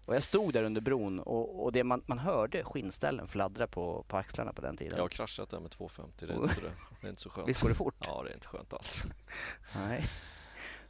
Och 0.06 0.14
jag 0.14 0.22
stod 0.22 0.52
där 0.52 0.62
under 0.62 0.80
bron 0.80 1.20
och, 1.20 1.64
och 1.64 1.72
det 1.72 1.84
man, 1.84 2.02
man 2.06 2.18
hörde 2.18 2.64
skinnställen 2.64 3.26
fladdra 3.26 3.66
på, 3.66 4.04
på 4.08 4.16
axlarna 4.16 4.52
på 4.52 4.62
den 4.62 4.76
tiden. 4.76 4.92
Jag 4.96 5.04
har 5.04 5.08
kraschat 5.08 5.50
där 5.50 5.60
med 5.60 5.70
250, 5.70 6.26
det 6.26 6.32
är 6.32 6.36
inte 6.42 6.54
så, 6.54 6.60
det, 7.00 7.06
är 7.06 7.08
inte 7.08 7.20
så 7.22 7.30
skönt. 7.30 7.48
Visst 7.48 7.60
går 7.62 7.68
det 7.68 7.74
fort? 7.74 7.94
Ja, 8.00 8.22
det 8.24 8.30
är 8.30 8.34
inte 8.34 8.46
skönt 8.46 8.72
alls. 8.72 9.04
Nej. 9.76 10.06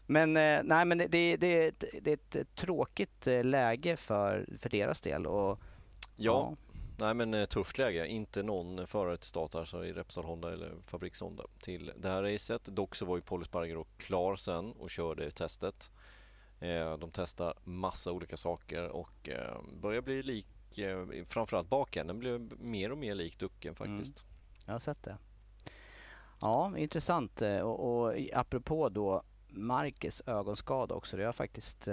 Men, 0.06 0.36
eh, 0.36 0.60
nej, 0.64 0.84
men 0.84 0.98
det, 0.98 1.06
det, 1.06 1.36
det, 1.36 1.46
är 1.64 1.68
ett, 1.68 1.84
det 2.02 2.10
är 2.10 2.40
ett 2.40 2.54
tråkigt 2.54 3.26
eh, 3.26 3.44
läge 3.44 3.96
för, 3.96 4.46
för 4.58 4.68
deras 4.70 5.00
del. 5.00 5.26
Och, 5.26 5.60
Ja, 6.18 6.56
nej 6.98 7.14
men 7.14 7.34
eh, 7.34 7.44
tufft 7.44 7.78
läge. 7.78 8.06
Inte 8.06 8.42
någon 8.42 8.86
förare 8.86 9.16
till 9.16 9.28
start 9.28 9.54
alltså 9.54 9.84
i 9.84 9.92
Repsol 9.92 10.24
Honda 10.24 10.52
eller 10.52 10.72
Fabriks 10.86 11.20
Honda 11.20 11.44
till 11.60 11.92
det 11.96 12.08
här 12.08 12.22
racet. 12.22 12.64
Dock 12.64 12.94
så 12.94 13.04
var 13.06 13.16
ju 13.16 13.22
Paul 13.22 13.42
Espargaro 13.42 13.86
klar 13.96 14.36
sen 14.36 14.72
och 14.72 14.90
körde 14.90 15.30
testet. 15.30 15.90
Eh, 16.60 16.98
De 16.98 17.10
testar 17.12 17.54
massa 17.64 18.12
olika 18.12 18.36
saker 18.36 18.88
och 18.88 19.28
eh, 19.28 19.60
börjar 19.80 20.00
bli 20.02 20.22
lik, 20.22 20.46
framförallt 21.26 21.68
bakänden 21.68 22.18
blev 22.18 22.60
mer 22.60 22.92
och 22.92 22.98
mer 22.98 23.14
lik 23.14 23.38
ducken 23.38 23.74
faktiskt. 23.74 24.24
Jag 24.66 24.74
har 24.74 24.78
sett 24.78 25.02
det. 25.02 25.16
Ja, 26.40 26.78
intressant. 26.78 27.42
Och, 27.42 28.04
och 28.04 28.14
apropå 28.32 28.88
då 28.88 29.22
Marcus 29.48 30.22
ögonskada 30.26 30.94
också. 30.94 31.18
Jag 31.18 31.28
har 31.28 31.32
faktiskt 31.32 31.88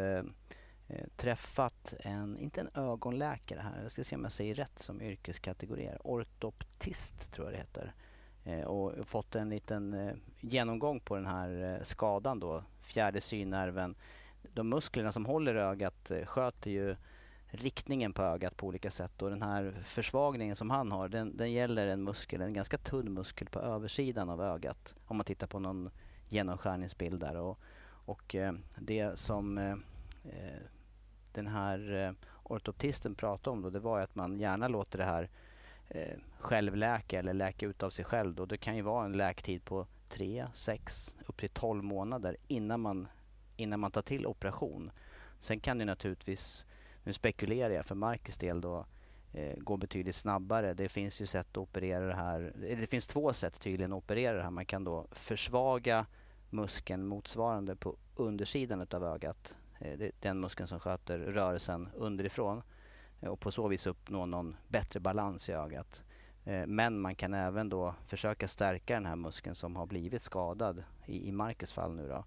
Eh, 0.88 1.07
träffat 1.15 1.93
en, 1.99 2.38
inte 2.38 2.61
en 2.61 2.69
ögonläkare 2.75 3.59
här, 3.59 3.81
jag 3.81 3.91
ska 3.91 4.03
se 4.03 4.15
om 4.15 4.23
jag 4.23 4.31
säger 4.31 4.55
rätt 4.55 4.79
som 4.79 5.01
yrkeskategori. 5.01 5.89
Ortoptist 6.03 7.31
tror 7.34 7.47
jag 7.47 7.53
det 7.53 7.57
heter. 7.57 7.93
Eh, 8.43 8.65
och 8.65 9.07
fått 9.07 9.36
en 9.36 9.49
liten 9.49 9.93
eh, 9.93 10.13
genomgång 10.41 10.99
på 10.99 11.15
den 11.15 11.25
här 11.25 11.79
skadan 11.84 12.39
då, 12.39 12.63
fjärde 12.79 13.21
synnerven. 13.21 13.95
De 14.53 14.69
musklerna 14.69 15.11
som 15.11 15.25
håller 15.25 15.55
ögat 15.55 16.11
sköter 16.25 16.71
ju 16.71 16.95
riktningen 17.45 18.13
på 18.13 18.21
ögat 18.21 18.57
på 18.57 18.67
olika 18.67 18.91
sätt 18.91 19.21
och 19.21 19.29
den 19.29 19.41
här 19.41 19.75
försvagningen 19.84 20.55
som 20.55 20.69
han 20.69 20.91
har 20.91 21.09
den, 21.09 21.38
den 21.38 21.51
gäller 21.51 21.88
en 21.88 22.03
muskel, 22.03 22.41
en 22.41 22.53
ganska 22.53 22.77
tunn 22.77 23.13
muskel 23.13 23.47
på 23.49 23.59
översidan 23.59 24.29
av 24.29 24.41
ögat 24.41 24.95
om 25.05 25.17
man 25.17 25.25
tittar 25.25 25.47
på 25.47 25.59
någon 25.59 25.89
genomskärningsbild 26.29 27.19
där 27.19 27.38
och, 27.38 27.59
och 28.05 28.36
det 28.75 29.19
som 29.19 29.57
eh, 30.24 30.61
den 31.32 31.47
här 31.47 31.93
eh, 31.93 32.11
ortoptisten 32.43 33.15
pratade 33.15 33.53
om 33.53 33.61
då 33.61 33.69
det 33.69 33.80
var 33.80 33.97
ju 33.97 34.03
att 34.03 34.15
man 34.15 34.39
gärna 34.39 34.67
låter 34.67 34.97
det 34.97 35.03
här 35.03 35.30
eh, 35.89 36.17
självläka 36.39 37.19
eller 37.19 37.34
läka 37.34 37.65
ut 37.65 37.84
av 37.84 37.89
sig 37.89 38.05
själv 38.05 38.36
då 38.36 38.45
det 38.45 38.57
kan 38.57 38.76
ju 38.76 38.82
vara 38.82 39.05
en 39.05 39.17
läktid 39.17 39.65
på 39.65 39.88
3, 40.09 40.47
6, 40.53 41.15
upp 41.26 41.38
till 41.38 41.49
12 41.49 41.84
månader 41.84 42.38
innan 42.47 42.80
man, 42.80 43.07
innan 43.55 43.80
man 43.80 43.91
tar 43.91 44.01
till 44.01 44.26
operation. 44.26 44.91
Sen 45.39 45.59
kan 45.59 45.78
det 45.78 45.86
naturligtvis 45.86 46.65
nu 47.03 47.13
spekulerar 47.13 47.74
jag 47.74 47.86
för 47.86 47.95
Marcus 47.95 48.38
del 48.38 48.61
då, 48.61 48.86
eh, 49.34 49.57
gå 49.57 49.78
betydligt 49.78 50.15
snabbare. 50.15 50.74
Det 50.74 50.89
finns 50.89 51.21
ju 51.21 51.26
sätt 51.26 51.47
att 51.51 51.57
operera 51.57 52.05
det 52.05 52.15
här. 52.15 52.53
Eh, 52.63 52.78
det 52.78 52.88
finns 52.88 53.07
två 53.07 53.34
sätt 53.34 53.59
tydligen 53.59 53.93
att 53.93 53.97
operera 53.97 54.38
det 54.38 54.43
här. 54.43 54.49
Man 54.49 54.65
kan 54.65 54.84
då 54.84 55.07
försvaga 55.11 56.05
muskeln 56.49 57.05
motsvarande 57.05 57.76
på 57.76 57.95
undersidan 58.15 58.88
av 58.91 59.03
ögat. 59.03 59.55
Eh, 59.80 59.97
det 59.97 60.05
är 60.05 60.11
den 60.19 60.39
muskeln 60.39 60.67
som 60.67 60.80
sköter 60.80 61.19
rörelsen 61.19 61.89
underifrån 61.95 62.61
eh, 63.21 63.30
och 63.30 63.39
på 63.39 63.51
så 63.51 63.67
vis 63.67 63.88
uppnå 63.88 64.26
någon 64.26 64.55
bättre 64.67 64.99
balans 64.99 65.49
i 65.49 65.53
ögat. 65.53 66.03
Eh, 66.45 66.65
men 66.67 66.99
man 66.99 67.15
kan 67.15 67.34
även 67.34 67.69
då 67.69 67.95
försöka 68.05 68.47
stärka 68.47 68.93
den 68.93 69.05
här 69.05 69.15
muskeln 69.15 69.55
som 69.55 69.76
har 69.76 69.86
blivit 69.86 70.21
skadad 70.21 70.84
i, 71.05 71.28
i 71.28 71.32
Marcus 71.32 71.74
fall 71.74 71.95
nu 71.95 72.07
då. 72.07 72.26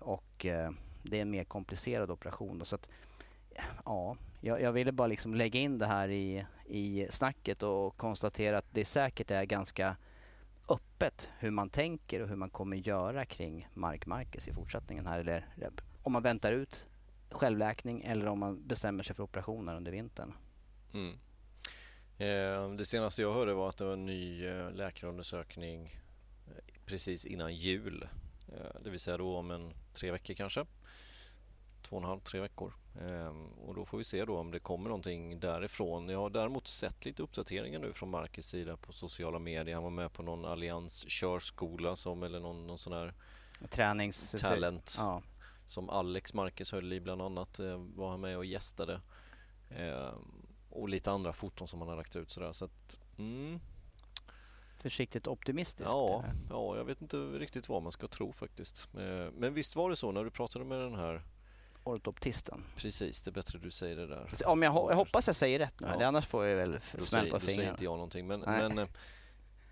Och 0.00 0.46
det 1.02 1.18
är 1.18 1.22
en 1.22 1.30
mer 1.30 1.44
komplicerad 1.44 2.10
operation. 2.10 2.58
Då, 2.58 2.64
så 2.64 2.74
att 2.74 2.88
Ja, 3.84 4.16
jag, 4.40 4.60
jag 4.60 4.72
ville 4.72 4.92
bara 4.92 5.08
liksom 5.08 5.34
lägga 5.34 5.60
in 5.60 5.78
det 5.78 5.86
här 5.86 6.08
i, 6.08 6.46
i 6.66 7.06
snacket 7.10 7.62
och 7.62 7.96
konstatera 7.96 8.58
att 8.58 8.74
det 8.74 8.84
säkert 8.84 9.30
är 9.30 9.44
ganska 9.44 9.96
öppet 10.68 11.30
hur 11.38 11.50
man 11.50 11.70
tänker 11.70 12.22
och 12.22 12.28
hur 12.28 12.36
man 12.36 12.50
kommer 12.50 12.76
göra 12.76 13.24
kring 13.24 13.68
Mark 13.74 14.06
Marcus 14.06 14.48
i 14.48 14.52
fortsättningen 14.52 15.06
här. 15.06 15.20
Eller 15.20 15.46
om 16.04 16.12
man 16.12 16.22
väntar 16.22 16.52
ut 16.52 16.86
självläkning 17.30 18.02
eller 18.02 18.26
om 18.26 18.38
man 18.38 18.66
bestämmer 18.66 19.02
sig 19.02 19.16
för 19.16 19.22
operationer 19.22 19.76
under 19.76 19.92
vintern. 19.92 20.32
Mm. 20.92 21.18
Eh, 22.18 22.76
Det 22.76 22.84
senaste 22.84 23.22
jag 23.22 23.34
hörde 23.34 23.54
var 23.54 23.68
att 23.68 23.76
det 23.76 23.84
var 23.84 23.92
en 23.92 24.06
ny 24.06 24.46
eh, 24.46 24.70
läkarundersökning 24.70 26.00
eh, 26.46 26.64
precis 26.86 27.26
innan 27.26 27.54
jul. 27.54 28.08
Det 28.80 28.90
vill 28.90 29.00
säga 29.00 29.16
då 29.16 29.36
om 29.36 29.50
en 29.50 29.72
tre 29.92 30.10
veckor 30.10 30.34
kanske. 30.34 30.64
Två 31.82 31.96
och 31.96 32.02
en 32.02 32.08
halv, 32.08 32.20
tre 32.20 32.40
veckor. 32.40 32.74
Ehm, 33.00 33.46
Och 33.52 33.74
då 33.74 33.84
får 33.84 33.98
vi 33.98 34.04
se 34.04 34.24
då 34.24 34.38
om 34.38 34.50
det 34.50 34.60
kommer 34.60 34.88
någonting 34.88 35.40
därifrån. 35.40 36.08
Jag 36.08 36.18
har 36.18 36.30
däremot 36.30 36.66
sett 36.66 37.04
lite 37.04 37.22
uppdateringar 37.22 37.78
nu 37.78 37.92
från 37.92 38.10
Marcus 38.10 38.46
sida 38.46 38.76
på 38.76 38.92
sociala 38.92 39.38
medier. 39.38 39.74
Han 39.74 39.84
var 39.84 39.90
med 39.90 40.12
på 40.12 40.22
någon 40.22 40.44
Allians 40.44 41.04
körskola 41.08 41.96
som, 41.96 42.22
eller 42.22 42.40
någon, 42.40 42.66
någon 42.66 42.78
sån 42.78 42.92
här 42.92 43.14
Tränings... 43.70 44.30
talent 44.40 44.94
Ja. 44.98 45.22
Som 45.66 45.90
Alex 45.90 46.34
Marquez 46.34 46.72
höll 46.72 46.92
i 46.92 47.00
bland 47.00 47.22
annat 47.22 47.58
eh, 47.58 47.76
var 47.94 48.10
han 48.10 48.20
med 48.20 48.36
och 48.36 48.44
gästade. 48.44 49.00
Eh, 49.70 50.12
och 50.70 50.88
lite 50.88 51.10
andra 51.10 51.32
foton 51.32 51.68
som 51.68 51.80
han 51.80 51.88
har 51.88 51.96
lagt 51.96 52.16
ut 52.16 52.30
sådär. 52.30 52.52
Så 52.52 52.64
att, 52.64 52.98
mm, 53.18 53.60
försiktigt 54.76 55.26
optimistisk. 55.26 55.90
Ja, 55.90 56.24
ja, 56.50 56.76
jag 56.76 56.84
vet 56.84 57.02
inte 57.02 57.16
riktigt 57.16 57.68
vad 57.68 57.82
man 57.82 57.92
ska 57.92 58.08
tro 58.08 58.32
faktiskt. 58.32 58.88
Eh, 58.94 59.32
men 59.32 59.54
visst 59.54 59.76
var 59.76 59.90
det 59.90 59.96
så 59.96 60.12
när 60.12 60.24
du 60.24 60.30
pratade 60.30 60.64
med 60.64 60.78
den 60.78 60.94
här 60.94 61.22
ortoptisten. 61.84 62.64
Precis, 62.76 63.22
det 63.22 63.30
är 63.30 63.32
bättre 63.32 63.58
du 63.58 63.70
säger 63.70 63.96
det 63.96 64.06
där. 64.06 64.28
Om 64.46 64.62
jag, 64.62 64.74
jag 64.90 64.96
hoppas 64.96 65.26
jag 65.26 65.36
säger 65.36 65.58
rätt 65.58 65.80
nu, 65.80 65.88
ja. 66.00 66.06
annars 66.06 66.26
får 66.26 66.46
jag 66.46 66.56
väl 66.56 66.80
smäll 66.80 67.00
på 67.00 67.00
fingrarna. 67.00 67.38
Då 67.38 67.40
säger 67.40 67.70
inte 67.70 67.84
jag 67.84 67.92
någonting. 67.92 68.26
Men, 68.26 68.40
men 68.40 68.88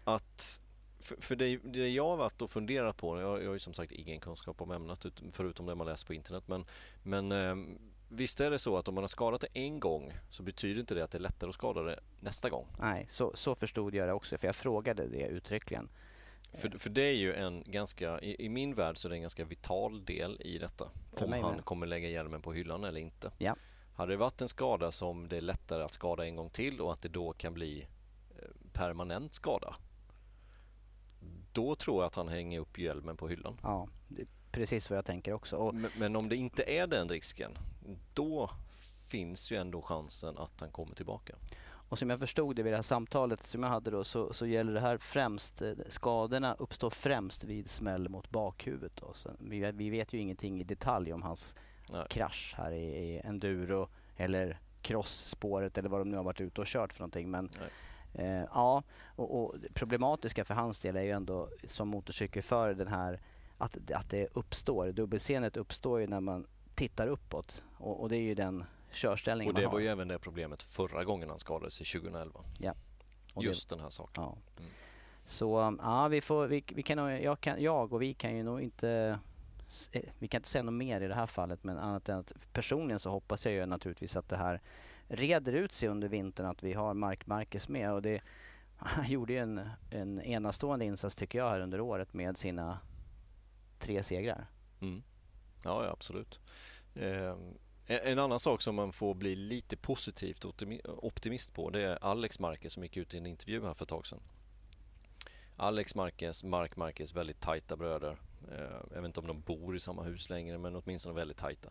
att 0.04 0.60
för, 1.02 1.16
för 1.20 1.36
det, 1.36 1.56
det, 1.56 1.88
jag 1.88 2.08
har 2.08 2.16
varit 2.16 2.42
och 2.42 2.50
funderat 2.50 2.96
på, 2.96 3.20
jag, 3.20 3.42
jag 3.42 3.46
har 3.46 3.52
ju 3.52 3.58
som 3.58 3.74
sagt 3.74 3.92
ingen 3.92 4.20
kunskap 4.20 4.60
om 4.60 4.70
ämnet 4.70 5.06
förutom 5.32 5.66
det 5.66 5.74
man 5.74 5.86
läser 5.86 6.06
på 6.06 6.14
internet, 6.14 6.44
men, 6.46 6.64
men 7.02 7.32
eh, 7.32 7.76
visst 8.08 8.40
är 8.40 8.50
det 8.50 8.58
så 8.58 8.76
att 8.76 8.88
om 8.88 8.94
man 8.94 9.02
har 9.02 9.08
skadat 9.08 9.40
det 9.40 9.48
en 9.52 9.80
gång 9.80 10.12
så 10.30 10.42
betyder 10.42 10.80
inte 10.80 10.94
det 10.94 11.04
att 11.04 11.10
det 11.10 11.18
är 11.18 11.22
lättare 11.22 11.48
att 11.48 11.54
skada 11.54 11.82
det 11.82 12.00
nästa 12.20 12.50
gång? 12.50 12.66
Nej, 12.78 13.06
så, 13.10 13.32
så 13.34 13.54
förstod 13.54 13.94
jag 13.94 14.08
det 14.08 14.12
också, 14.12 14.38
för 14.38 14.48
jag 14.48 14.56
frågade 14.56 15.06
det 15.08 15.26
uttryckligen. 15.26 15.88
För, 16.54 16.78
för 16.78 16.90
det 16.90 17.02
är 17.02 17.14
ju 17.14 17.34
en 17.34 17.64
ganska, 17.66 18.20
i, 18.20 18.44
i, 18.44 18.48
min 18.48 18.74
värld 18.74 18.96
så 18.96 19.08
är 19.08 19.10
det 19.10 19.16
en 19.16 19.20
ganska 19.20 19.44
vital 19.44 20.04
del 20.04 20.40
i 20.40 20.58
detta. 20.58 20.90
För 21.12 21.24
om 21.24 21.32
han 21.32 21.54
med. 21.54 21.64
kommer 21.64 21.86
lägga 21.86 22.08
hjälmen 22.08 22.42
på 22.42 22.52
hyllan 22.52 22.84
eller 22.84 23.00
inte. 23.00 23.30
Ja. 23.38 23.56
Hade 23.94 24.12
det 24.12 24.16
varit 24.16 24.40
en 24.40 24.48
skada 24.48 24.90
som 24.90 25.28
det 25.28 25.36
är 25.36 25.40
lättare 25.40 25.82
att 25.82 25.92
skada 25.92 26.26
en 26.26 26.36
gång 26.36 26.50
till 26.50 26.80
och 26.80 26.92
att 26.92 27.02
det 27.02 27.08
då 27.08 27.32
kan 27.32 27.54
bli 27.54 27.86
eh, 28.38 28.48
permanent 28.72 29.34
skada. 29.34 29.76
Då 31.52 31.74
tror 31.74 32.02
jag 32.02 32.06
att 32.06 32.14
han 32.14 32.28
hänger 32.28 32.60
upp 32.60 32.78
hjälmen 32.78 33.16
på 33.16 33.28
hyllan. 33.28 33.58
Ja, 33.62 33.88
precis 34.52 34.90
vad 34.90 34.96
jag 34.96 35.04
tänker 35.04 35.32
också. 35.32 35.56
Och... 35.56 35.74
Men, 35.74 35.90
men 35.98 36.16
om 36.16 36.28
det 36.28 36.36
inte 36.36 36.62
är 36.62 36.86
den 36.86 37.08
risken, 37.08 37.58
då 38.14 38.50
finns 39.10 39.52
ju 39.52 39.56
ändå 39.56 39.82
chansen 39.82 40.38
att 40.38 40.60
han 40.60 40.70
kommer 40.70 40.94
tillbaka. 40.94 41.34
Och 41.92 41.98
som 41.98 42.10
jag 42.10 42.20
förstod 42.20 42.56
det 42.56 42.62
vid 42.62 42.72
det 42.72 42.76
här 42.76 42.82
samtalet 42.82 43.46
som 43.46 43.62
jag 43.62 43.70
hade 43.70 43.90
då 43.90 44.04
så, 44.04 44.32
så 44.32 44.46
gäller 44.46 44.72
det 44.72 44.80
här 44.80 44.98
främst, 44.98 45.62
eh, 45.62 45.72
skadorna 45.88 46.54
uppstår 46.54 46.90
främst 46.90 47.44
vid 47.44 47.70
smäll 47.70 48.08
mot 48.08 48.30
bakhuvudet. 48.30 48.96
Då. 48.96 49.12
Så 49.14 49.30
vi, 49.38 49.72
vi 49.72 49.90
vet 49.90 50.12
ju 50.12 50.18
ingenting 50.18 50.60
i 50.60 50.64
detalj 50.64 51.12
om 51.12 51.22
hans 51.22 51.56
Nej. 51.90 52.06
krasch 52.10 52.54
här 52.56 52.72
i, 52.72 52.84
i 52.84 53.20
enduro 53.24 53.88
eller 54.16 54.60
crossspåret 54.82 55.78
eller 55.78 55.88
vad 55.88 56.00
de 56.00 56.10
nu 56.10 56.16
har 56.16 56.24
varit 56.24 56.40
ute 56.40 56.60
och 56.60 56.66
kört 56.66 56.92
för 56.92 57.00
någonting. 57.00 57.30
Men 57.30 57.50
eh, 58.14 58.44
ja, 58.54 58.82
och, 59.16 59.42
och 59.42 59.54
problematiska 59.74 60.44
för 60.44 60.54
hans 60.54 60.80
del 60.80 60.96
är 60.96 61.02
ju 61.02 61.10
ändå 61.10 61.48
som 61.64 61.88
motorcykelförare 61.88 62.74
den 62.74 62.88
här 62.88 63.20
att, 63.58 63.90
att 63.90 64.10
det 64.10 64.36
uppstår, 64.36 64.92
dubbelseendet 64.92 65.56
uppstår 65.56 66.00
ju 66.00 66.06
när 66.06 66.20
man 66.20 66.46
tittar 66.74 67.06
uppåt 67.06 67.64
och, 67.78 68.00
och 68.00 68.08
det 68.08 68.16
är 68.16 68.22
ju 68.22 68.34
den 68.34 68.64
körställning 68.92 69.48
Och 69.48 69.54
det 69.54 69.66
var 69.66 69.78
ju 69.78 69.86
även 69.86 70.08
det 70.08 70.18
problemet 70.18 70.62
förra 70.62 71.04
gången 71.04 71.28
han 71.28 71.38
skadade 71.38 71.70
sig 71.70 71.86
2011. 71.86 72.40
Ja. 72.60 72.74
Och 73.34 73.44
Just 73.44 73.68
det, 73.68 73.76
den 73.76 73.82
här 73.82 73.90
saken. 73.90 74.24
Ja. 74.24 74.36
Mm. 74.58 74.70
Så 75.24 75.76
ja, 75.82 76.08
vi 76.08 76.20
får, 76.20 76.46
vi, 76.46 76.64
vi 76.68 76.82
kan, 76.82 76.98
jag, 77.22 77.40
kan, 77.40 77.62
jag 77.62 77.92
och 77.92 78.02
vi 78.02 78.14
kan 78.14 78.36
ju 78.36 78.42
nog 78.42 78.60
inte 78.60 79.18
eh, 79.92 80.02
vi 80.18 80.28
kan 80.28 80.38
inte 80.38 80.48
säga 80.48 80.62
något 80.62 80.74
mer 80.74 81.00
i 81.00 81.08
det 81.08 81.14
här 81.14 81.26
fallet 81.26 81.64
men 81.64 81.78
annat 81.78 82.08
än 82.08 82.18
att 82.18 82.32
personligen 82.52 82.98
så 82.98 83.10
hoppas 83.10 83.46
jag 83.46 83.54
ju 83.54 83.66
naturligtvis 83.66 84.16
att 84.16 84.28
det 84.28 84.36
här 84.36 84.60
reder 85.12 85.52
ut 85.52 85.72
sig 85.72 85.88
under 85.88 86.08
vintern 86.08 86.46
att 86.46 86.62
vi 86.62 86.72
har 86.72 86.94
Mark 86.94 87.26
Marquez 87.26 87.68
med 87.68 87.92
och 87.92 88.02
det 88.02 88.20
han 88.76 89.10
gjorde 89.10 89.32
ju 89.32 89.38
en, 89.38 89.70
en 89.90 90.20
enastående 90.20 90.84
insats 90.84 91.16
tycker 91.16 91.38
jag 91.38 91.50
här 91.50 91.60
under 91.60 91.80
året 91.80 92.14
med 92.14 92.38
sina 92.38 92.78
tre 93.78 94.02
segrar. 94.02 94.46
Mm. 94.80 95.02
Ja, 95.64 95.84
ja, 95.84 95.90
absolut. 95.90 96.40
Eh, 96.94 97.36
en 97.86 98.18
annan 98.18 98.38
sak 98.38 98.62
som 98.62 98.74
man 98.74 98.92
får 98.92 99.14
bli 99.14 99.34
lite 99.34 99.76
positivt 99.76 100.44
optimist 100.84 101.54
på 101.54 101.70
det 101.70 101.80
är 101.80 102.04
Alex 102.04 102.40
Marquez 102.40 102.72
som 102.72 102.82
gick 102.82 102.96
ut 102.96 103.14
i 103.14 103.18
en 103.18 103.26
intervju 103.26 103.64
här 103.64 103.74
för 103.74 103.84
ett 103.84 103.88
tag 103.88 104.06
sedan. 104.06 104.20
Alex 105.56 105.94
Marquez, 105.94 106.44
Mark 106.44 106.76
Marquez, 106.76 107.14
väldigt 107.14 107.40
tajta 107.40 107.76
bröder. 107.76 108.16
Eh, 108.50 108.80
jag 108.90 108.96
vet 108.96 109.04
inte 109.04 109.20
om 109.20 109.26
de 109.26 109.40
bor 109.40 109.76
i 109.76 109.80
samma 109.80 110.02
hus 110.02 110.30
längre 110.30 110.58
men 110.58 110.76
åtminstone 110.76 111.14
väldigt 111.14 111.36
tajta. 111.36 111.70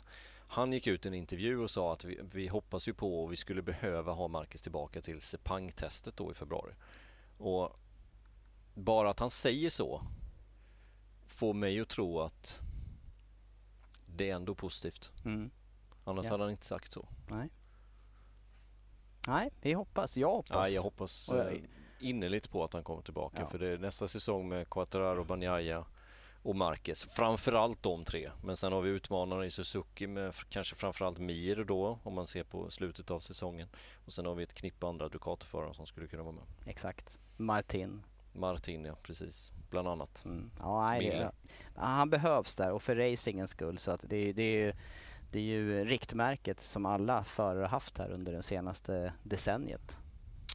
Han 0.51 0.73
gick 0.73 0.87
ut 0.87 1.05
i 1.05 1.07
en 1.07 1.13
intervju 1.13 1.57
och 1.57 1.71
sa 1.71 1.93
att 1.93 2.05
vi, 2.05 2.19
vi 2.33 2.47
hoppas 2.47 2.87
ju 2.87 2.93
på 2.93 3.23
och 3.23 3.31
vi 3.31 3.35
skulle 3.35 3.61
behöva 3.61 4.11
ha 4.11 4.27
Marquez 4.27 4.61
tillbaka 4.61 5.01
till 5.01 5.21
Sepang-testet 5.21 6.17
då 6.17 6.31
i 6.31 6.33
februari. 6.33 6.73
Och 7.37 7.79
bara 8.73 9.09
att 9.09 9.19
han 9.19 9.29
säger 9.29 9.69
så 9.69 10.01
får 11.27 11.53
mig 11.53 11.79
att 11.79 11.89
tro 11.89 12.19
att 12.19 12.61
det 14.05 14.29
är 14.29 14.35
ändå 14.35 14.55
positivt. 14.55 15.11
Mm. 15.25 15.51
Annars 16.03 16.25
ja. 16.25 16.31
hade 16.31 16.43
han 16.43 16.51
inte 16.51 16.65
sagt 16.65 16.91
så. 16.91 17.07
Nej. 17.29 17.49
Nej, 19.27 19.51
vi 19.61 19.73
hoppas. 19.73 20.17
Jag 20.17 20.31
hoppas. 20.31 20.63
Nej, 20.63 20.73
jag 20.73 20.81
hoppas 20.81 21.29
jag... 21.31 21.53
Eh, 21.53 21.61
innerligt 21.99 22.51
på 22.51 22.63
att 22.63 22.73
han 22.73 22.83
kommer 22.83 23.01
tillbaka. 23.01 23.41
Ja. 23.41 23.47
För 23.47 23.59
det 23.59 23.67
är 23.67 23.77
nästa 23.77 24.07
säsong 24.07 24.49
med 24.49 24.69
Quattararo, 24.69 25.23
Banjaya 25.23 25.85
och 26.43 26.55
Marquez. 26.55 27.05
Framförallt 27.05 27.83
de 27.83 28.05
tre. 28.05 28.31
Men 28.43 28.55
sen 28.55 28.73
har 28.73 28.81
vi 28.81 28.89
utmanare 28.89 29.45
i 29.45 29.51
Suzuki 29.51 30.07
med 30.07 30.35
kanske 30.49 30.75
framförallt 30.75 31.19
Mir 31.19 31.63
då 31.63 31.99
om 32.03 32.13
man 32.13 32.25
ser 32.25 32.43
på 32.43 32.69
slutet 32.69 33.11
av 33.11 33.19
säsongen. 33.19 33.69
Och 34.05 34.13
sen 34.13 34.25
har 34.25 34.35
vi 34.35 34.43
ett 34.43 34.53
knippe 34.53 34.87
andra 34.87 35.09
Ducati-förare 35.09 35.73
som 35.73 35.85
skulle 35.85 36.07
kunna 36.07 36.23
vara 36.23 36.35
med. 36.35 36.43
Exakt. 36.65 37.17
Martin. 37.37 38.03
Martin, 38.33 38.85
ja 38.85 38.95
precis. 39.03 39.51
Bland 39.69 39.87
annat. 39.87 40.25
Mm. 40.25 40.51
Ja, 40.59 40.87
nej, 40.87 41.09
det, 41.09 41.31
han 41.75 42.09
behövs 42.09 42.55
där 42.55 42.71
och 42.71 42.83
för 42.83 42.95
racingens 42.95 43.51
skull. 43.51 43.77
Så 43.77 43.91
att 43.91 44.01
det, 44.03 44.33
det 44.33 44.43
är 44.43 44.75
det 45.31 45.39
är 45.39 45.43
ju 45.43 45.85
riktmärket 45.85 46.59
som 46.59 46.85
alla 46.85 47.23
förare 47.23 47.65
haft 47.65 47.97
här 47.97 48.11
under 48.11 48.33
det 48.33 48.43
senaste 48.43 49.13
decenniet. 49.23 49.97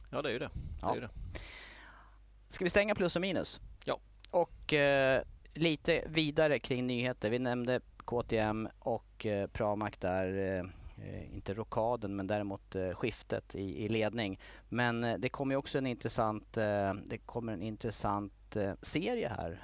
Ja, 0.09 0.21
det 0.21 0.29
är 0.29 0.33
ju 0.33 0.39
det. 0.39 0.49
det, 0.53 0.61
ja. 0.81 0.95
är 0.95 1.01
det. 1.01 1.09
Ska 2.47 2.63
vi 2.63 2.69
stänga 2.69 2.95
plus 2.95 3.15
och 3.15 3.21
minus? 3.21 3.61
Ja. 3.85 3.99
Och 4.31 4.73
eh, 4.73 5.23
lite 5.57 6.03
vidare 6.07 6.59
kring 6.59 6.87
nyheter. 6.87 7.29
Vi 7.29 7.39
nämnde 7.39 7.81
KTM 8.05 8.67
och 8.79 9.25
eh, 9.25 9.47
Pramac 9.47 9.93
där. 9.99 10.57
Eh, 10.57 10.63
inte 11.35 11.53
rokaden 11.53 12.15
men 12.15 12.27
däremot 12.27 12.75
eh, 12.75 12.91
skiftet 12.91 13.55
i, 13.55 13.85
i 13.85 13.89
ledning. 13.89 14.39
Men 14.69 15.03
eh, 15.03 15.17
det 15.17 15.29
kommer 15.29 15.55
också 15.55 15.77
en 15.77 15.87
intressant, 15.87 16.57
eh, 16.57 16.93
det 16.93 17.17
kommer 17.17 17.53
en 17.53 17.61
intressant 17.61 18.33
serie 18.81 19.29
här 19.29 19.59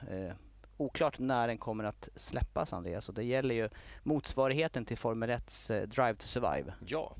oklart 0.78 1.20
när 1.20 1.48
den 1.48 1.58
kommer 1.58 1.84
att 1.84 2.10
släppas 2.16 2.74
Andreas 2.74 3.10
och 3.10 3.16
det 3.16 3.24
gäller 3.24 3.56
ju 3.56 3.70
motsvarigheten 4.04 4.86
till 4.86 4.98
Formel 4.98 5.30
1s 5.30 5.86
Drive 5.86 6.16
to 6.16 6.28
Survive. 6.28 6.74
Ja, 6.86 7.16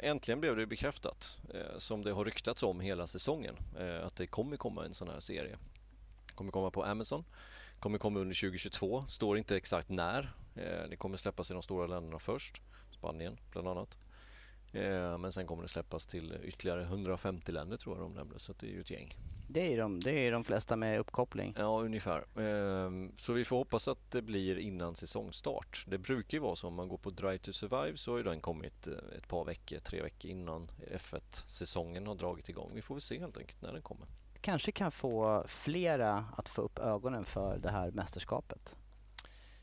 äntligen 0.00 0.40
blev 0.40 0.56
det 0.56 0.66
bekräftat 0.66 1.38
som 1.78 2.02
det 2.02 2.12
har 2.12 2.24
ryktats 2.24 2.62
om 2.62 2.80
hela 2.80 3.06
säsongen 3.06 3.56
att 4.02 4.16
det 4.16 4.26
kommer 4.26 4.56
komma 4.56 4.84
en 4.84 4.94
sån 4.94 5.08
här 5.08 5.20
serie. 5.20 5.58
Det 6.26 6.34
kommer 6.34 6.52
komma 6.52 6.70
på 6.70 6.84
Amazon, 6.84 7.24
kommer 7.78 7.98
komma 7.98 8.20
under 8.20 8.34
2022, 8.34 9.04
står 9.08 9.38
inte 9.38 9.56
exakt 9.56 9.88
när. 9.88 10.32
Det 10.90 10.96
kommer 10.96 11.16
släppas 11.16 11.50
i 11.50 11.54
de 11.54 11.62
stora 11.62 11.86
länderna 11.86 12.18
först, 12.18 12.62
Spanien 12.90 13.38
bland 13.50 13.68
annat. 13.68 13.98
Men 15.20 15.32
sen 15.32 15.46
kommer 15.46 15.62
det 15.62 15.68
släppas 15.68 16.06
till 16.06 16.38
ytterligare 16.42 16.82
150 16.82 17.52
länder 17.52 17.76
tror 17.76 17.96
jag 17.96 18.04
de 18.04 18.14
nämnde, 18.14 18.38
så 18.38 18.52
det 18.52 18.66
är 18.66 18.70
ju 18.70 18.80
ett 18.80 18.90
gäng. 18.90 19.16
Det 19.48 19.72
är, 19.72 19.78
de, 19.78 20.00
det 20.00 20.12
är 20.12 20.32
de 20.32 20.44
flesta 20.44 20.76
med 20.76 21.00
uppkoppling. 21.00 21.54
Ja, 21.58 21.80
ungefär. 21.82 22.40
Ehm, 22.40 23.12
så 23.16 23.32
vi 23.32 23.44
får 23.44 23.56
hoppas 23.56 23.88
att 23.88 24.10
det 24.10 24.22
blir 24.22 24.58
innan 24.58 24.94
säsongstart. 24.94 25.84
Det 25.88 25.98
brukar 25.98 26.38
ju 26.38 26.42
vara 26.42 26.56
så 26.56 26.68
om 26.68 26.74
man 26.74 26.88
går 26.88 26.98
på 26.98 27.10
Drive 27.10 27.38
to 27.38 27.52
Survive 27.52 27.96
så 27.96 28.16
har 28.16 28.22
den 28.22 28.40
kommit 28.40 28.86
eh, 28.86 28.94
ett 29.16 29.28
par 29.28 29.44
veckor, 29.44 29.78
tre 29.78 30.02
veckor 30.02 30.30
innan 30.30 30.70
F1-säsongen 30.92 32.06
har 32.06 32.14
dragit 32.14 32.48
igång. 32.48 32.70
Vi 32.74 32.82
får 32.82 32.94
väl 32.94 33.00
se 33.00 33.18
helt 33.18 33.38
enkelt 33.38 33.62
när 33.62 33.72
den 33.72 33.82
kommer. 33.82 34.08
Kanske 34.46 34.72
kan 34.72 34.92
få 34.92 35.44
flera 35.48 36.24
att 36.36 36.48
få 36.48 36.62
upp 36.62 36.78
ögonen 36.78 37.24
för 37.24 37.58
det 37.58 37.70
här 37.70 37.90
mästerskapet. 37.90 38.76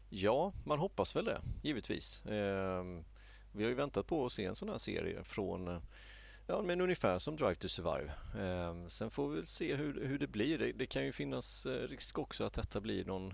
Ja, 0.10 0.54
man 0.66 0.80
hoppas 0.80 1.16
väl 1.16 1.26
det, 1.26 1.42
givetvis. 1.62 2.26
Ehm, 2.26 3.04
vi 3.52 3.64
har 3.64 3.70
ju 3.70 3.76
väntat 3.76 4.08
på 4.08 4.26
att 4.26 4.32
se 4.32 4.46
en 4.46 4.56
sån 4.56 4.70
här 4.70 4.78
serie 4.78 5.24
från 5.24 5.68
eh, 5.68 5.82
Ja, 6.48 6.62
men 6.62 6.82
ungefär 6.82 7.20
som 7.20 7.36
Drive 7.36 7.56
to 7.56 7.68
Survive. 7.68 8.12
Eh, 8.40 8.88
sen 8.88 9.12
får 9.12 9.30
vi 9.30 9.36
väl 9.36 9.46
se 9.46 9.76
hur, 9.76 10.08
hur 10.08 10.20
det 10.20 10.28
blir. 10.28 10.58
Det, 10.58 10.72
det, 10.72 10.86
kan 10.86 11.06
ju 11.06 11.12
finnas 11.12 11.66
eh, 11.66 11.88
risk 11.88 12.20
också 12.20 12.44
att 12.44 12.54
detta 12.54 12.82
blir 12.82 13.06
någon 13.06 13.34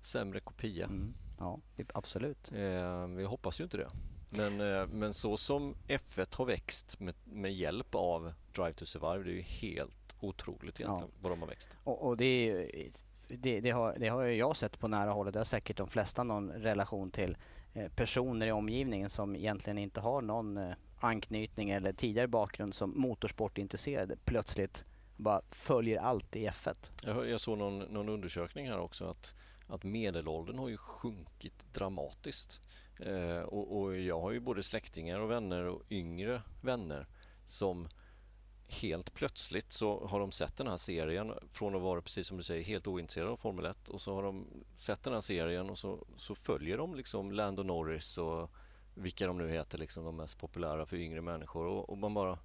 sämre 0.00 0.40
kopia. 0.40 0.84
Mm. 0.84 1.14
Ja, 1.38 1.60
absolut. 1.94 2.52
Eh, 2.52 3.06
vi 3.06 3.24
hoppas 3.24 3.60
ju 3.60 3.64
inte 3.64 3.76
det. 3.76 3.90
Men, 4.30 4.60
eh, 4.60 4.86
men 4.86 5.14
så 5.14 5.36
som 5.36 5.74
F1 5.88 6.36
har 6.36 6.44
växt 6.44 7.00
med, 7.00 7.14
med 7.24 7.52
hjälp 7.52 7.94
av 7.94 8.32
Drive 8.54 8.72
to 8.72 8.86
Survive, 8.86 9.24
det 9.24 9.30
är 9.30 9.34
ju 9.34 9.42
helt 9.42 9.99
otroligt 10.20 10.80
egentligen 10.80 11.12
ja. 11.14 11.20
vad 11.20 11.32
de 11.32 11.40
har 11.40 11.48
växt. 11.48 11.78
Och, 11.84 12.06
och 12.06 12.16
det, 12.16 12.24
är, 12.24 12.90
det, 13.28 13.60
det, 13.60 13.70
har, 13.70 13.96
det 13.98 14.08
har 14.08 14.24
jag 14.24 14.56
sett 14.56 14.78
på 14.78 14.88
nära 14.88 15.10
håll 15.10 15.26
och 15.26 15.32
det 15.32 15.38
har 15.38 15.44
säkert 15.44 15.76
de 15.76 15.88
flesta 15.88 16.22
någon 16.22 16.50
relation 16.50 17.10
till 17.10 17.36
eh, 17.74 17.88
personer 17.88 18.46
i 18.46 18.52
omgivningen 18.52 19.10
som 19.10 19.36
egentligen 19.36 19.78
inte 19.78 20.00
har 20.00 20.22
någon 20.22 20.56
eh, 20.56 20.74
anknytning 21.00 21.70
eller 21.70 21.92
tidigare 21.92 22.28
bakgrund 22.28 22.74
som 22.74 23.00
motorsportintresserade 23.00 24.16
plötsligt 24.24 24.84
bara 25.16 25.42
följer 25.50 26.00
allt 26.00 26.36
i 26.36 26.48
F1. 26.48 26.90
Jag, 27.04 27.28
jag 27.28 27.40
såg 27.40 27.58
någon, 27.58 27.78
någon, 27.78 28.08
undersökning 28.08 28.68
här 28.68 28.78
också 28.78 29.06
att, 29.06 29.34
att 29.66 29.84
medelåldern 29.84 30.58
har 30.58 30.68
ju 30.68 30.76
sjunkit 30.76 31.74
dramatiskt. 31.74 32.60
Eh, 33.00 33.40
och, 33.40 33.80
och, 33.80 33.98
jag 33.98 34.20
har 34.20 34.30
ju 34.30 34.40
både 34.40 34.62
släktingar 34.62 35.20
och 35.20 35.30
vänner 35.30 35.64
och 35.64 35.82
yngre 35.90 36.42
vänner 36.62 37.06
som 37.44 37.88
helt 38.70 39.14
plötsligt 39.14 39.72
så 39.72 40.06
har 40.06 40.20
de 40.20 40.32
sett 40.32 40.56
den 40.56 40.66
här 40.66 40.76
serien 40.76 41.32
från 41.52 41.74
att 41.74 41.82
vara, 41.82 42.02
precis 42.02 42.26
som 42.26 42.36
du 42.36 42.42
säger, 42.42 42.64
helt 42.64 42.86
ointresserade 42.86 43.30
av 43.30 43.36
Formel 43.36 43.64
1 43.64 43.88
och 43.88 44.00
så 44.00 44.14
har 44.14 44.22
de 44.22 44.46
sett 44.76 45.02
den 45.02 45.12
här 45.12 45.20
serien 45.20 45.70
och 45.70 45.78
så, 45.78 46.06
så 46.16 46.34
följer 46.34 46.78
de 46.78 46.94
liksom 46.94 47.32
Lando 47.32 47.62
Norris 47.62 48.18
och 48.18 48.50
vilka 48.94 49.26
de 49.26 49.38
nu 49.38 49.50
heter, 49.50 49.78
liksom 49.78 50.04
de 50.04 50.16
mest 50.16 50.38
populära 50.38 50.86
för 50.86 50.96
yngre 50.96 51.20
människor 51.20 51.66
och, 51.66 51.90
och 51.90 51.98
man 51.98 52.14
bara 52.14 52.38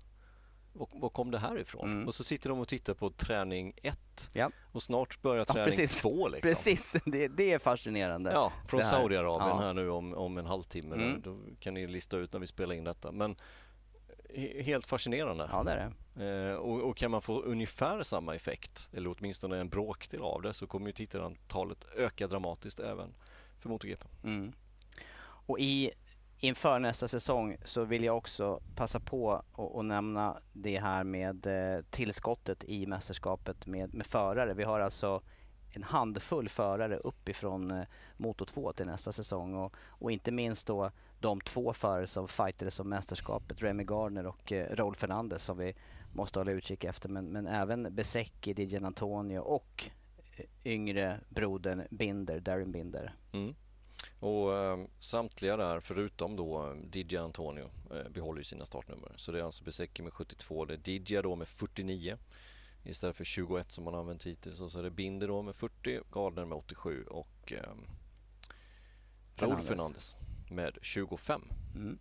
var, 0.73 1.09
kom 1.09 1.31
det 1.31 1.39
här 1.39 1.59
ifrån? 1.59 1.91
Mm. 1.91 2.07
Och 2.07 2.15
så 2.15 2.23
sitter 2.23 2.49
de 2.49 2.59
och 2.59 2.67
tittar 2.67 2.93
på 2.93 3.09
träning 3.09 3.73
1 3.83 4.29
ja. 4.33 4.51
och 4.71 4.83
snart 4.83 5.21
börjar 5.21 5.45
träning 5.45 5.87
2. 5.87 6.27
liksom. 6.27 6.49
Precis, 6.49 6.95
det, 7.05 7.27
det, 7.27 7.53
är 7.53 7.59
fascinerande. 7.59 8.31
Ja, 8.31 8.51
från 8.67 8.81
Saudiarabien 8.81 9.49
ja. 9.49 9.61
här 9.61 9.73
nu 9.73 9.89
om, 9.89 10.13
om 10.13 10.37
en 10.37 10.45
halvtimme. 10.45 10.95
Mm. 10.95 11.21
Då 11.21 11.37
kan 11.59 11.73
ni 11.73 11.87
lista 11.87 12.17
ut 12.17 12.33
när 12.33 12.39
vi 12.39 12.47
spelar 12.47 12.75
in 12.75 12.83
detta. 12.83 13.11
Men 13.11 13.35
helt 14.61 14.85
fascinerande. 14.85 15.49
Ja, 15.51 15.63
det 15.63 15.71
är 15.71 15.77
det. 15.77 15.93
Eh, 16.19 16.53
och, 16.53 16.81
och, 16.81 16.97
kan 16.97 17.11
man 17.11 17.21
få 17.21 17.41
ungefär 17.41 18.03
samma 18.03 18.35
effekt, 18.35 18.89
eller 18.93 19.15
åtminstone 19.17 19.57
en 19.57 19.69
bråkdel 19.69 20.21
av 20.21 20.41
det, 20.41 20.53
så 20.53 20.67
kommer 20.67 20.87
ju 20.87 20.93
tittarantalet 20.93 21.85
öka 21.97 22.27
dramatiskt 22.27 22.79
även 22.79 23.15
för 23.59 23.69
MotoGP. 23.69 24.05
Mm. 24.23 24.53
Och 25.47 25.59
i 25.59 25.91
inför 26.39 26.79
nästa 26.79 27.07
säsong 27.07 27.57
så 27.65 27.83
vill 27.83 28.03
jag 28.03 28.17
också 28.17 28.61
passa 28.75 28.99
på 28.99 29.43
att 29.77 29.85
nämna 29.85 30.37
det 30.53 30.79
här 30.79 31.03
med 31.03 31.47
eh, 31.47 31.83
tillskottet 31.89 32.63
i 32.63 32.85
mästerskapet 32.85 33.65
med, 33.65 33.93
med 33.93 34.05
förare. 34.05 34.53
Vi 34.53 34.63
har 34.63 34.79
alltså 34.79 35.21
en 35.71 35.83
handfull 35.83 36.49
förare 36.49 36.97
uppifrån 36.97 37.71
eh, 37.71 37.83
Moto 38.17 38.45
2 38.45 38.73
till 38.73 38.85
nästa 38.85 39.11
säsong 39.11 39.55
och, 39.55 39.73
och 39.77 40.11
inte 40.11 40.31
minst 40.31 40.67
då 40.67 40.91
de 41.19 41.41
två 41.41 41.73
förare 41.73 42.07
som 42.07 42.27
fightades 42.27 42.79
om 42.79 42.89
mästerskapet, 42.89 43.61
Remy 43.61 43.83
Gardner 43.83 44.25
och 44.25 44.51
eh, 44.51 44.75
Rolf 44.75 44.97
Fernandez 44.97 45.43
som 45.43 45.57
vi 45.57 45.75
måste 46.15 46.39
hålla 46.39 46.51
utkik 46.51 46.83
efter. 46.83 47.09
Men, 47.09 47.25
men 47.25 47.47
även 47.47 47.95
Besecchi, 47.95 48.53
Dijan 48.53 48.85
Antonio 48.85 49.39
och 49.39 49.89
eh, 50.37 50.45
yngre 50.65 51.19
brodern 51.29 51.87
Binder, 51.89 52.39
Darin 52.39 52.71
Binder. 52.71 53.15
Mm. 53.31 53.55
Och 54.19 54.53
eh, 54.53 54.85
samtliga 54.99 55.57
där 55.57 55.79
förutom 55.79 56.35
då 56.35 56.75
Didia 56.83 57.23
Antonio 57.23 57.69
eh, 57.91 58.09
behåller 58.09 58.39
ju 58.39 58.43
sina 58.43 58.65
startnummer. 58.65 59.13
Så 59.15 59.31
det 59.31 59.39
är 59.39 59.43
alltså 59.43 59.63
Besecki 59.63 60.03
med 60.03 60.13
72, 60.13 60.65
det 60.65 60.73
är 60.73 60.77
Didia 60.77 61.21
då 61.21 61.35
med 61.35 61.47
49 61.47 62.17
istället 62.83 63.15
för 63.15 63.23
21 63.23 63.71
som 63.71 63.83
man 63.83 63.95
använt 63.95 64.23
hittills. 64.23 64.59
Och 64.59 64.71
så 64.71 64.79
är 64.79 64.83
det 64.83 64.91
Binder 64.91 65.27
då 65.27 65.41
med 65.41 65.55
40, 65.55 65.99
Gardner 66.11 66.45
med 66.45 66.57
87 66.57 67.03
och 67.03 67.53
eh, 67.53 67.73
Raúl 69.35 69.61
Fernandez 69.61 70.15
med 70.49 70.77
25. 70.81 71.41
Mm. 71.75 71.99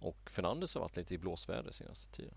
Och 0.00 0.30
Fernandez 0.30 0.74
har 0.74 0.80
varit 0.80 0.96
lite 0.96 1.14
i 1.14 1.18
blåsväder 1.18 1.70
senaste 1.70 2.16
tiden. 2.16 2.34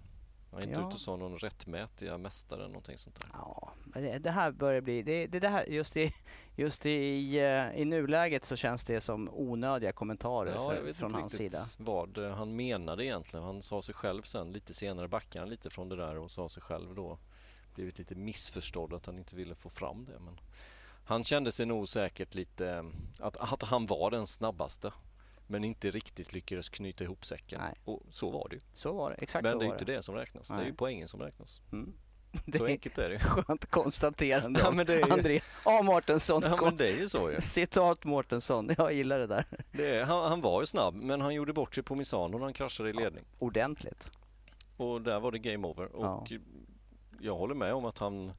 Han 0.51 0.59
är 0.59 0.63
inte 0.63 0.79
ja. 0.79 0.87
ute 0.87 0.93
och 0.93 0.99
sa 0.99 1.15
någon 1.15 1.37
rättmätiga 1.37 2.17
mästare 2.17 2.67
någonting 2.67 2.97
sånt 2.97 3.21
där. 3.21 3.29
Ja, 3.33 3.73
det 4.19 4.31
här 4.31 4.51
börjar 4.51 4.81
bli... 4.81 5.03
Det, 5.03 5.27
det, 5.27 5.39
det 5.39 5.47
här, 5.47 5.65
just 5.65 5.97
i, 5.97 6.13
just 6.55 6.85
i, 6.85 7.39
eh, 7.39 7.81
i 7.81 7.85
nuläget 7.85 8.45
så 8.45 8.55
känns 8.55 8.83
det 8.83 9.01
som 9.01 9.29
onödiga 9.33 9.91
kommentarer 9.91 10.53
ja, 10.55 10.69
för, 10.69 10.93
från 10.93 11.13
hans 11.13 11.33
sida. 11.33 11.59
vad 11.77 12.17
han 12.17 12.55
menade 12.55 13.05
egentligen. 13.05 13.45
Han 13.45 13.61
sa 13.61 13.81
sig 13.81 13.95
själv 13.95 14.21
sen, 14.21 14.51
lite 14.51 14.73
senare 14.73 15.07
backade 15.07 15.39
han 15.39 15.49
lite 15.49 15.69
från 15.69 15.89
det 15.89 15.95
där 15.95 16.17
och 16.17 16.31
sa 16.31 16.49
sig 16.49 16.63
själv 16.63 16.95
då 16.95 17.17
blivit 17.75 17.99
lite 17.99 18.15
missförstådd 18.15 18.93
att 18.93 19.05
han 19.05 19.17
inte 19.17 19.35
ville 19.35 19.55
få 19.55 19.69
fram 19.69 20.05
det. 20.05 20.19
Men 20.19 20.39
han 21.05 21.23
kände 21.23 21.51
sig 21.51 21.65
nog 21.65 21.87
säkert 21.87 22.35
lite 22.35 22.85
att, 23.19 23.37
att 23.37 23.63
han 23.63 23.85
var 23.85 24.11
den 24.11 24.27
snabbaste 24.27 24.91
men 25.51 25.63
inte 25.63 25.91
riktigt 25.91 26.33
lyckades 26.33 26.69
knyta 26.69 27.03
ihop 27.03 27.25
säcken. 27.25 27.61
Nej. 27.61 27.73
Och 27.85 28.03
så 28.09 28.29
var 28.29 28.47
det 28.49 28.55
ju. 28.55 28.61
Så 28.73 28.93
var 28.93 29.09
det, 29.09 29.15
exakt 29.15 29.43
Men 29.43 29.53
så 29.53 29.59
det 29.59 29.65
är 29.65 29.71
inte 29.71 29.85
det. 29.85 29.95
det 29.95 30.03
som 30.03 30.15
räknas. 30.15 30.49
Nej. 30.49 30.59
Det 30.59 30.65
är 30.65 30.67
ju 30.67 30.73
poängen 30.73 31.07
som 31.07 31.21
räknas. 31.21 31.61
Mm. 31.71 31.93
Så 32.57 32.65
enkelt 32.67 32.97
är 32.97 33.09
det. 33.09 33.19
Skönt 33.19 33.65
konstaterande 33.65 34.59
ja, 34.59 34.71
men 34.71 34.85
det 34.85 34.93
är 34.93 35.07
ju... 35.07 35.13
André 35.13 35.41
A. 35.63 35.81
Mårtensson. 35.81 36.41
Ja, 36.45 36.57
men 36.61 36.75
det 36.75 36.89
är 36.89 36.97
ju 36.97 37.09
så 37.09 37.31
ju. 37.31 37.41
Citat 37.41 38.03
Mårtensson, 38.03 38.69
jag 38.77 38.93
gillar 38.93 39.19
det 39.19 39.27
där. 39.27 39.45
Det 39.71 39.95
är, 39.95 40.05
han, 40.05 40.29
han, 40.29 40.41
var 40.41 40.61
ju 40.61 40.67
snabb, 40.67 40.95
men 40.95 41.21
han 41.21 41.33
gjorde 41.33 41.53
bort 41.53 41.75
sig 41.75 41.83
på 41.83 41.95
Misano 41.95 42.37
när 42.37 42.43
han 42.43 42.53
kraschade 42.53 42.89
i 42.89 42.93
ledning. 42.93 43.23
Ja, 43.31 43.45
ordentligt. 43.45 44.11
Och 44.77 45.01
där 45.01 45.19
var 45.19 45.31
det 45.31 45.39
game 45.39 45.67
over. 45.67 45.95
Och 45.95 46.31
ja. 46.31 46.37
jag 47.19 47.35
håller 47.35 47.55
med 47.55 47.73
om 47.73 47.85
att 47.85 47.97
han, 47.97 48.31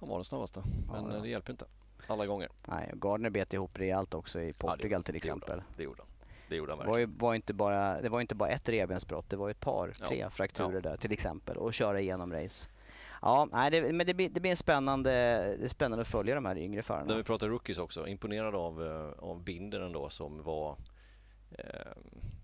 han 0.00 0.08
var 0.08 0.16
den 0.16 0.24
snabbaste, 0.24 0.62
men 0.92 1.22
det 1.22 1.28
hjälper 1.28 1.52
inte 1.52 1.66
alla 2.06 2.26
gånger. 2.26 2.48
Nej, 2.64 2.90
Gardner 2.94 3.30
bet 3.30 3.54
ihop 3.54 3.78
rejält 3.78 4.14
också 4.14 4.40
i 4.40 4.52
Portugal 4.52 5.00
ja, 5.00 5.02
till 5.02 5.16
exempel. 5.16 5.62
Det 5.76 5.82
gjorde 5.82 6.02
han. 6.02 6.08
Det 6.48 6.56
gjorde 6.56 6.72
han 6.72 6.78
verkligen. 6.78 7.10
Det 7.10 7.16
var, 7.16 7.28
var 7.28 7.34
inte 7.34 7.54
bara, 7.54 8.00
det 8.00 8.08
var 8.08 8.20
inte 8.20 8.34
bara 8.34 8.48
ett 8.48 8.68
revbensbrott, 8.68 9.30
det 9.30 9.36
var 9.36 9.50
ett 9.50 9.60
par, 9.60 9.88
tre 9.88 10.18
ja. 10.18 10.30
frakturer 10.30 10.80
där 10.80 10.96
till 10.96 11.12
exempel 11.12 11.56
och 11.56 11.74
köra 11.74 12.00
igenom 12.00 12.32
race. 12.32 12.68
Ja, 13.22 13.48
nej, 13.52 13.70
det, 13.70 13.92
men 13.92 14.06
det 14.06 14.14
blir, 14.14 14.30
det 14.30 14.40
blir 14.40 14.50
en 14.50 14.56
spännande, 14.56 15.56
spännande 15.66 16.02
att 16.02 16.08
följa 16.08 16.34
de 16.34 16.44
här 16.44 16.58
yngre 16.58 16.82
förarna. 16.82 17.04
När 17.04 17.16
vi 17.16 17.22
pratar 17.22 17.48
rookies 17.48 17.78
också, 17.78 18.06
imponerad 18.06 18.54
av, 18.54 18.86
eh, 18.86 19.24
av 19.24 19.44
Binder 19.44 19.80
ändå 19.80 20.08
som 20.08 20.42
var 20.42 20.76
eh, 21.58 21.64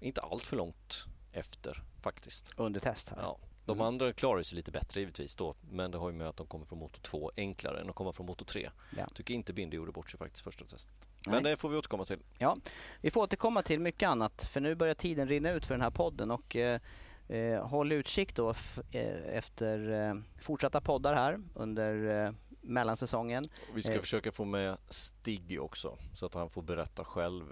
inte 0.00 0.20
allt 0.20 0.42
för 0.42 0.56
långt 0.56 1.04
efter 1.32 1.82
faktiskt. 2.02 2.52
Under 2.56 2.80
test 2.80 3.08
här. 3.08 3.22
Ja, 3.22 3.38
de 3.68 3.76
mm. 3.76 3.86
andra 3.86 4.12
klarar 4.12 4.42
sig 4.42 4.56
lite 4.56 4.70
bättre 4.70 5.00
givetvis 5.00 5.36
då, 5.36 5.54
men 5.70 5.90
det 5.90 5.98
har 5.98 6.10
ju 6.10 6.16
med 6.16 6.28
att 6.28 6.36
de 6.36 6.46
kommer 6.46 6.64
från 6.64 6.78
motor 6.78 7.00
2 7.00 7.32
enklare 7.36 7.80
än 7.80 7.90
att 7.90 7.94
komma 7.94 8.12
från 8.12 8.26
motor 8.26 8.46
3. 8.46 8.70
Ja. 8.96 9.06
Tycker 9.14 9.34
inte 9.34 9.52
Binder 9.52 9.76
gjorde 9.76 9.92
bort 9.92 10.10
sig 10.10 10.18
faktiskt 10.18 10.44
första 10.44 10.64
testet. 10.64 10.94
Men 11.26 11.42
Nej. 11.42 11.52
det 11.52 11.56
får 11.56 11.68
vi 11.68 11.76
återkomma 11.76 12.04
till. 12.04 12.18
Ja, 12.38 12.56
vi 13.00 13.10
får 13.10 13.22
återkomma 13.22 13.62
till 13.62 13.80
mycket 13.80 14.08
annat 14.08 14.44
för 14.44 14.60
nu 14.60 14.74
börjar 14.74 14.94
tiden 14.94 15.28
rinna 15.28 15.50
ut 15.50 15.66
för 15.66 15.74
den 15.74 15.80
här 15.80 15.90
podden 15.90 16.30
och 16.30 16.56
eh, 16.56 16.80
eh 17.28 17.66
håll 17.66 17.92
utkik 17.92 18.34
då 18.34 18.50
eh, 18.90 19.36
efter 19.36 20.08
eh, 20.08 20.14
fortsatta 20.40 20.80
poddar 20.80 21.14
här 21.14 21.40
under 21.54 22.24
eh, 22.26 22.32
mellansäsongen. 22.60 23.48
Vi 23.74 23.82
ska 23.82 24.00
försöka 24.00 24.32
få 24.32 24.44
med 24.44 24.76
Stig 24.88 25.62
också 25.62 25.98
så 26.14 26.26
att 26.26 26.34
han 26.34 26.50
får 26.50 26.62
berätta 26.62 27.04
själv 27.04 27.44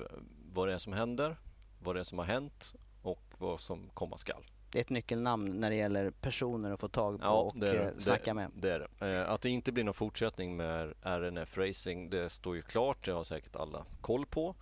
vad 0.52 0.68
det 0.68 0.74
är 0.74 0.78
som 0.78 0.92
händer, 0.92 1.36
vad 1.78 1.96
det 1.96 2.00
är 2.00 2.04
som 2.04 2.18
har 2.18 2.26
hänt 2.26 2.74
och 3.02 3.22
vad 3.38 3.60
som 3.60 3.90
komma 3.94 4.16
skall 4.16 4.44
det 4.76 4.80
är 4.80 4.82
ett 4.82 4.90
nyckelnamn 4.90 5.60
när 5.60 5.70
det 5.70 5.76
gäller 5.76 6.10
personer 6.10 6.70
att 6.70 6.80
få 6.80 6.88
tag 6.88 7.18
på 7.20 7.24
ja, 7.26 7.32
och 7.32 7.58
det 7.58 7.94
snacka 7.98 8.24
det, 8.24 8.34
med. 8.34 8.50
Det 8.54 8.70
är 8.70 8.88
det. 8.98 9.20
Eh, 9.20 9.30
att 9.30 9.40
det 9.40 9.50
inte 9.50 9.72
blir 9.72 9.84
någon 9.84 9.94
fortsättning 9.94 10.56
med 10.56 10.94
RNF 11.02 11.58
Racing, 11.58 12.10
det 12.10 12.30
står 12.30 12.56
ju 12.56 12.62
klart. 12.62 13.04
Det 13.04 13.12
har 13.12 13.24
säkert 13.24 13.56
alla 13.56 13.86
koll 14.00 14.26
på. 14.26 14.54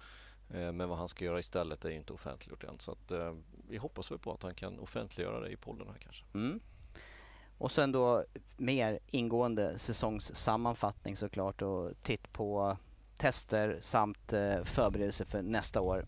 Eh, 0.51 0.73
men 0.73 0.89
vad 0.89 0.99
han 0.99 1.09
ska 1.09 1.25
göra 1.25 1.39
istället 1.39 1.85
är 1.85 1.91
ju 1.91 1.97
inte 1.97 2.13
offentliggjort 2.13 2.65
än. 2.65 2.79
Så 2.79 2.93
att, 2.93 3.13
eh, 3.13 3.35
vi 3.69 3.77
hoppas 3.77 4.11
väl 4.11 4.19
på 4.19 4.33
att 4.33 4.43
han 4.43 4.55
kan 4.55 4.79
offentliggöra 4.79 5.41
det 5.41 5.49
i 5.49 5.57
podden 5.57 5.89
här 5.89 5.99
kanske. 5.99 6.25
Mm. 6.35 6.61
Och 7.59 7.71
sen 7.71 7.93
då 7.93 8.25
mer 8.57 8.99
ingående 9.11 9.79
säsongssammanfattning 9.79 11.17
såklart 11.17 11.63
och 11.63 11.91
titt 12.03 12.33
på 12.33 12.77
tester 13.17 13.77
samt 13.81 14.33
förberedelse 14.65 15.25
för 15.25 15.43
nästa 15.43 15.81
år. 15.81 16.07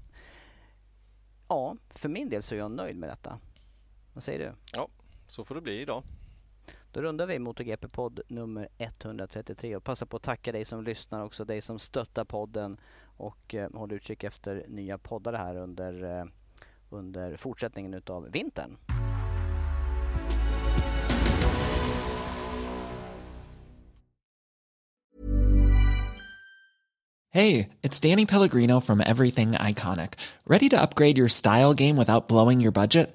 Ja, 1.48 1.76
för 1.90 2.08
min 2.08 2.28
del 2.28 2.42
så 2.42 2.54
är 2.54 2.58
jag 2.58 2.70
nöjd 2.70 2.96
med 2.96 3.08
detta. 3.08 3.38
Vad 4.16 4.22
säger 4.22 4.38
du? 4.38 4.52
Ja, 4.72 4.88
så 5.28 5.44
får 5.44 5.54
det 5.54 5.60
bli 5.60 5.80
idag. 5.80 6.02
Då 6.92 7.02
rundar 7.02 7.26
vi 7.26 7.38
MotoGP-podd 7.38 8.20
nummer 8.28 8.68
133 8.78 9.76
och 9.76 9.84
passar 9.84 10.06
på 10.06 10.16
att 10.16 10.22
tacka 10.22 10.52
dig 10.52 10.64
som 10.64 10.84
lyssnar 10.84 11.24
också, 11.24 11.44
dig 11.44 11.60
som 11.60 11.78
stöttar 11.78 12.24
podden 12.24 12.76
och 13.16 13.54
eh, 13.54 13.70
håller 13.74 13.96
utkik 13.96 14.24
efter 14.24 14.64
nya 14.68 14.98
poddar 14.98 15.32
här 15.32 15.56
under, 15.56 16.18
eh, 16.20 16.24
under 16.90 17.36
fortsättningen 17.36 17.94
utav 17.94 18.30
vintern. 18.30 18.76
Hej, 27.30 27.68
it's 27.82 28.00
Danny 28.10 28.26
Pellegrino 28.26 28.80
from 28.80 29.00
Everything 29.00 29.52
Iconic. 29.52 30.12
Ready 30.46 30.68
to 30.70 30.80
upgrade 30.82 31.18
your 31.18 31.28
style 31.28 31.74
game 31.74 31.96
without 31.96 32.28
blowing 32.28 32.62
your 32.62 32.72
budget? 32.72 33.14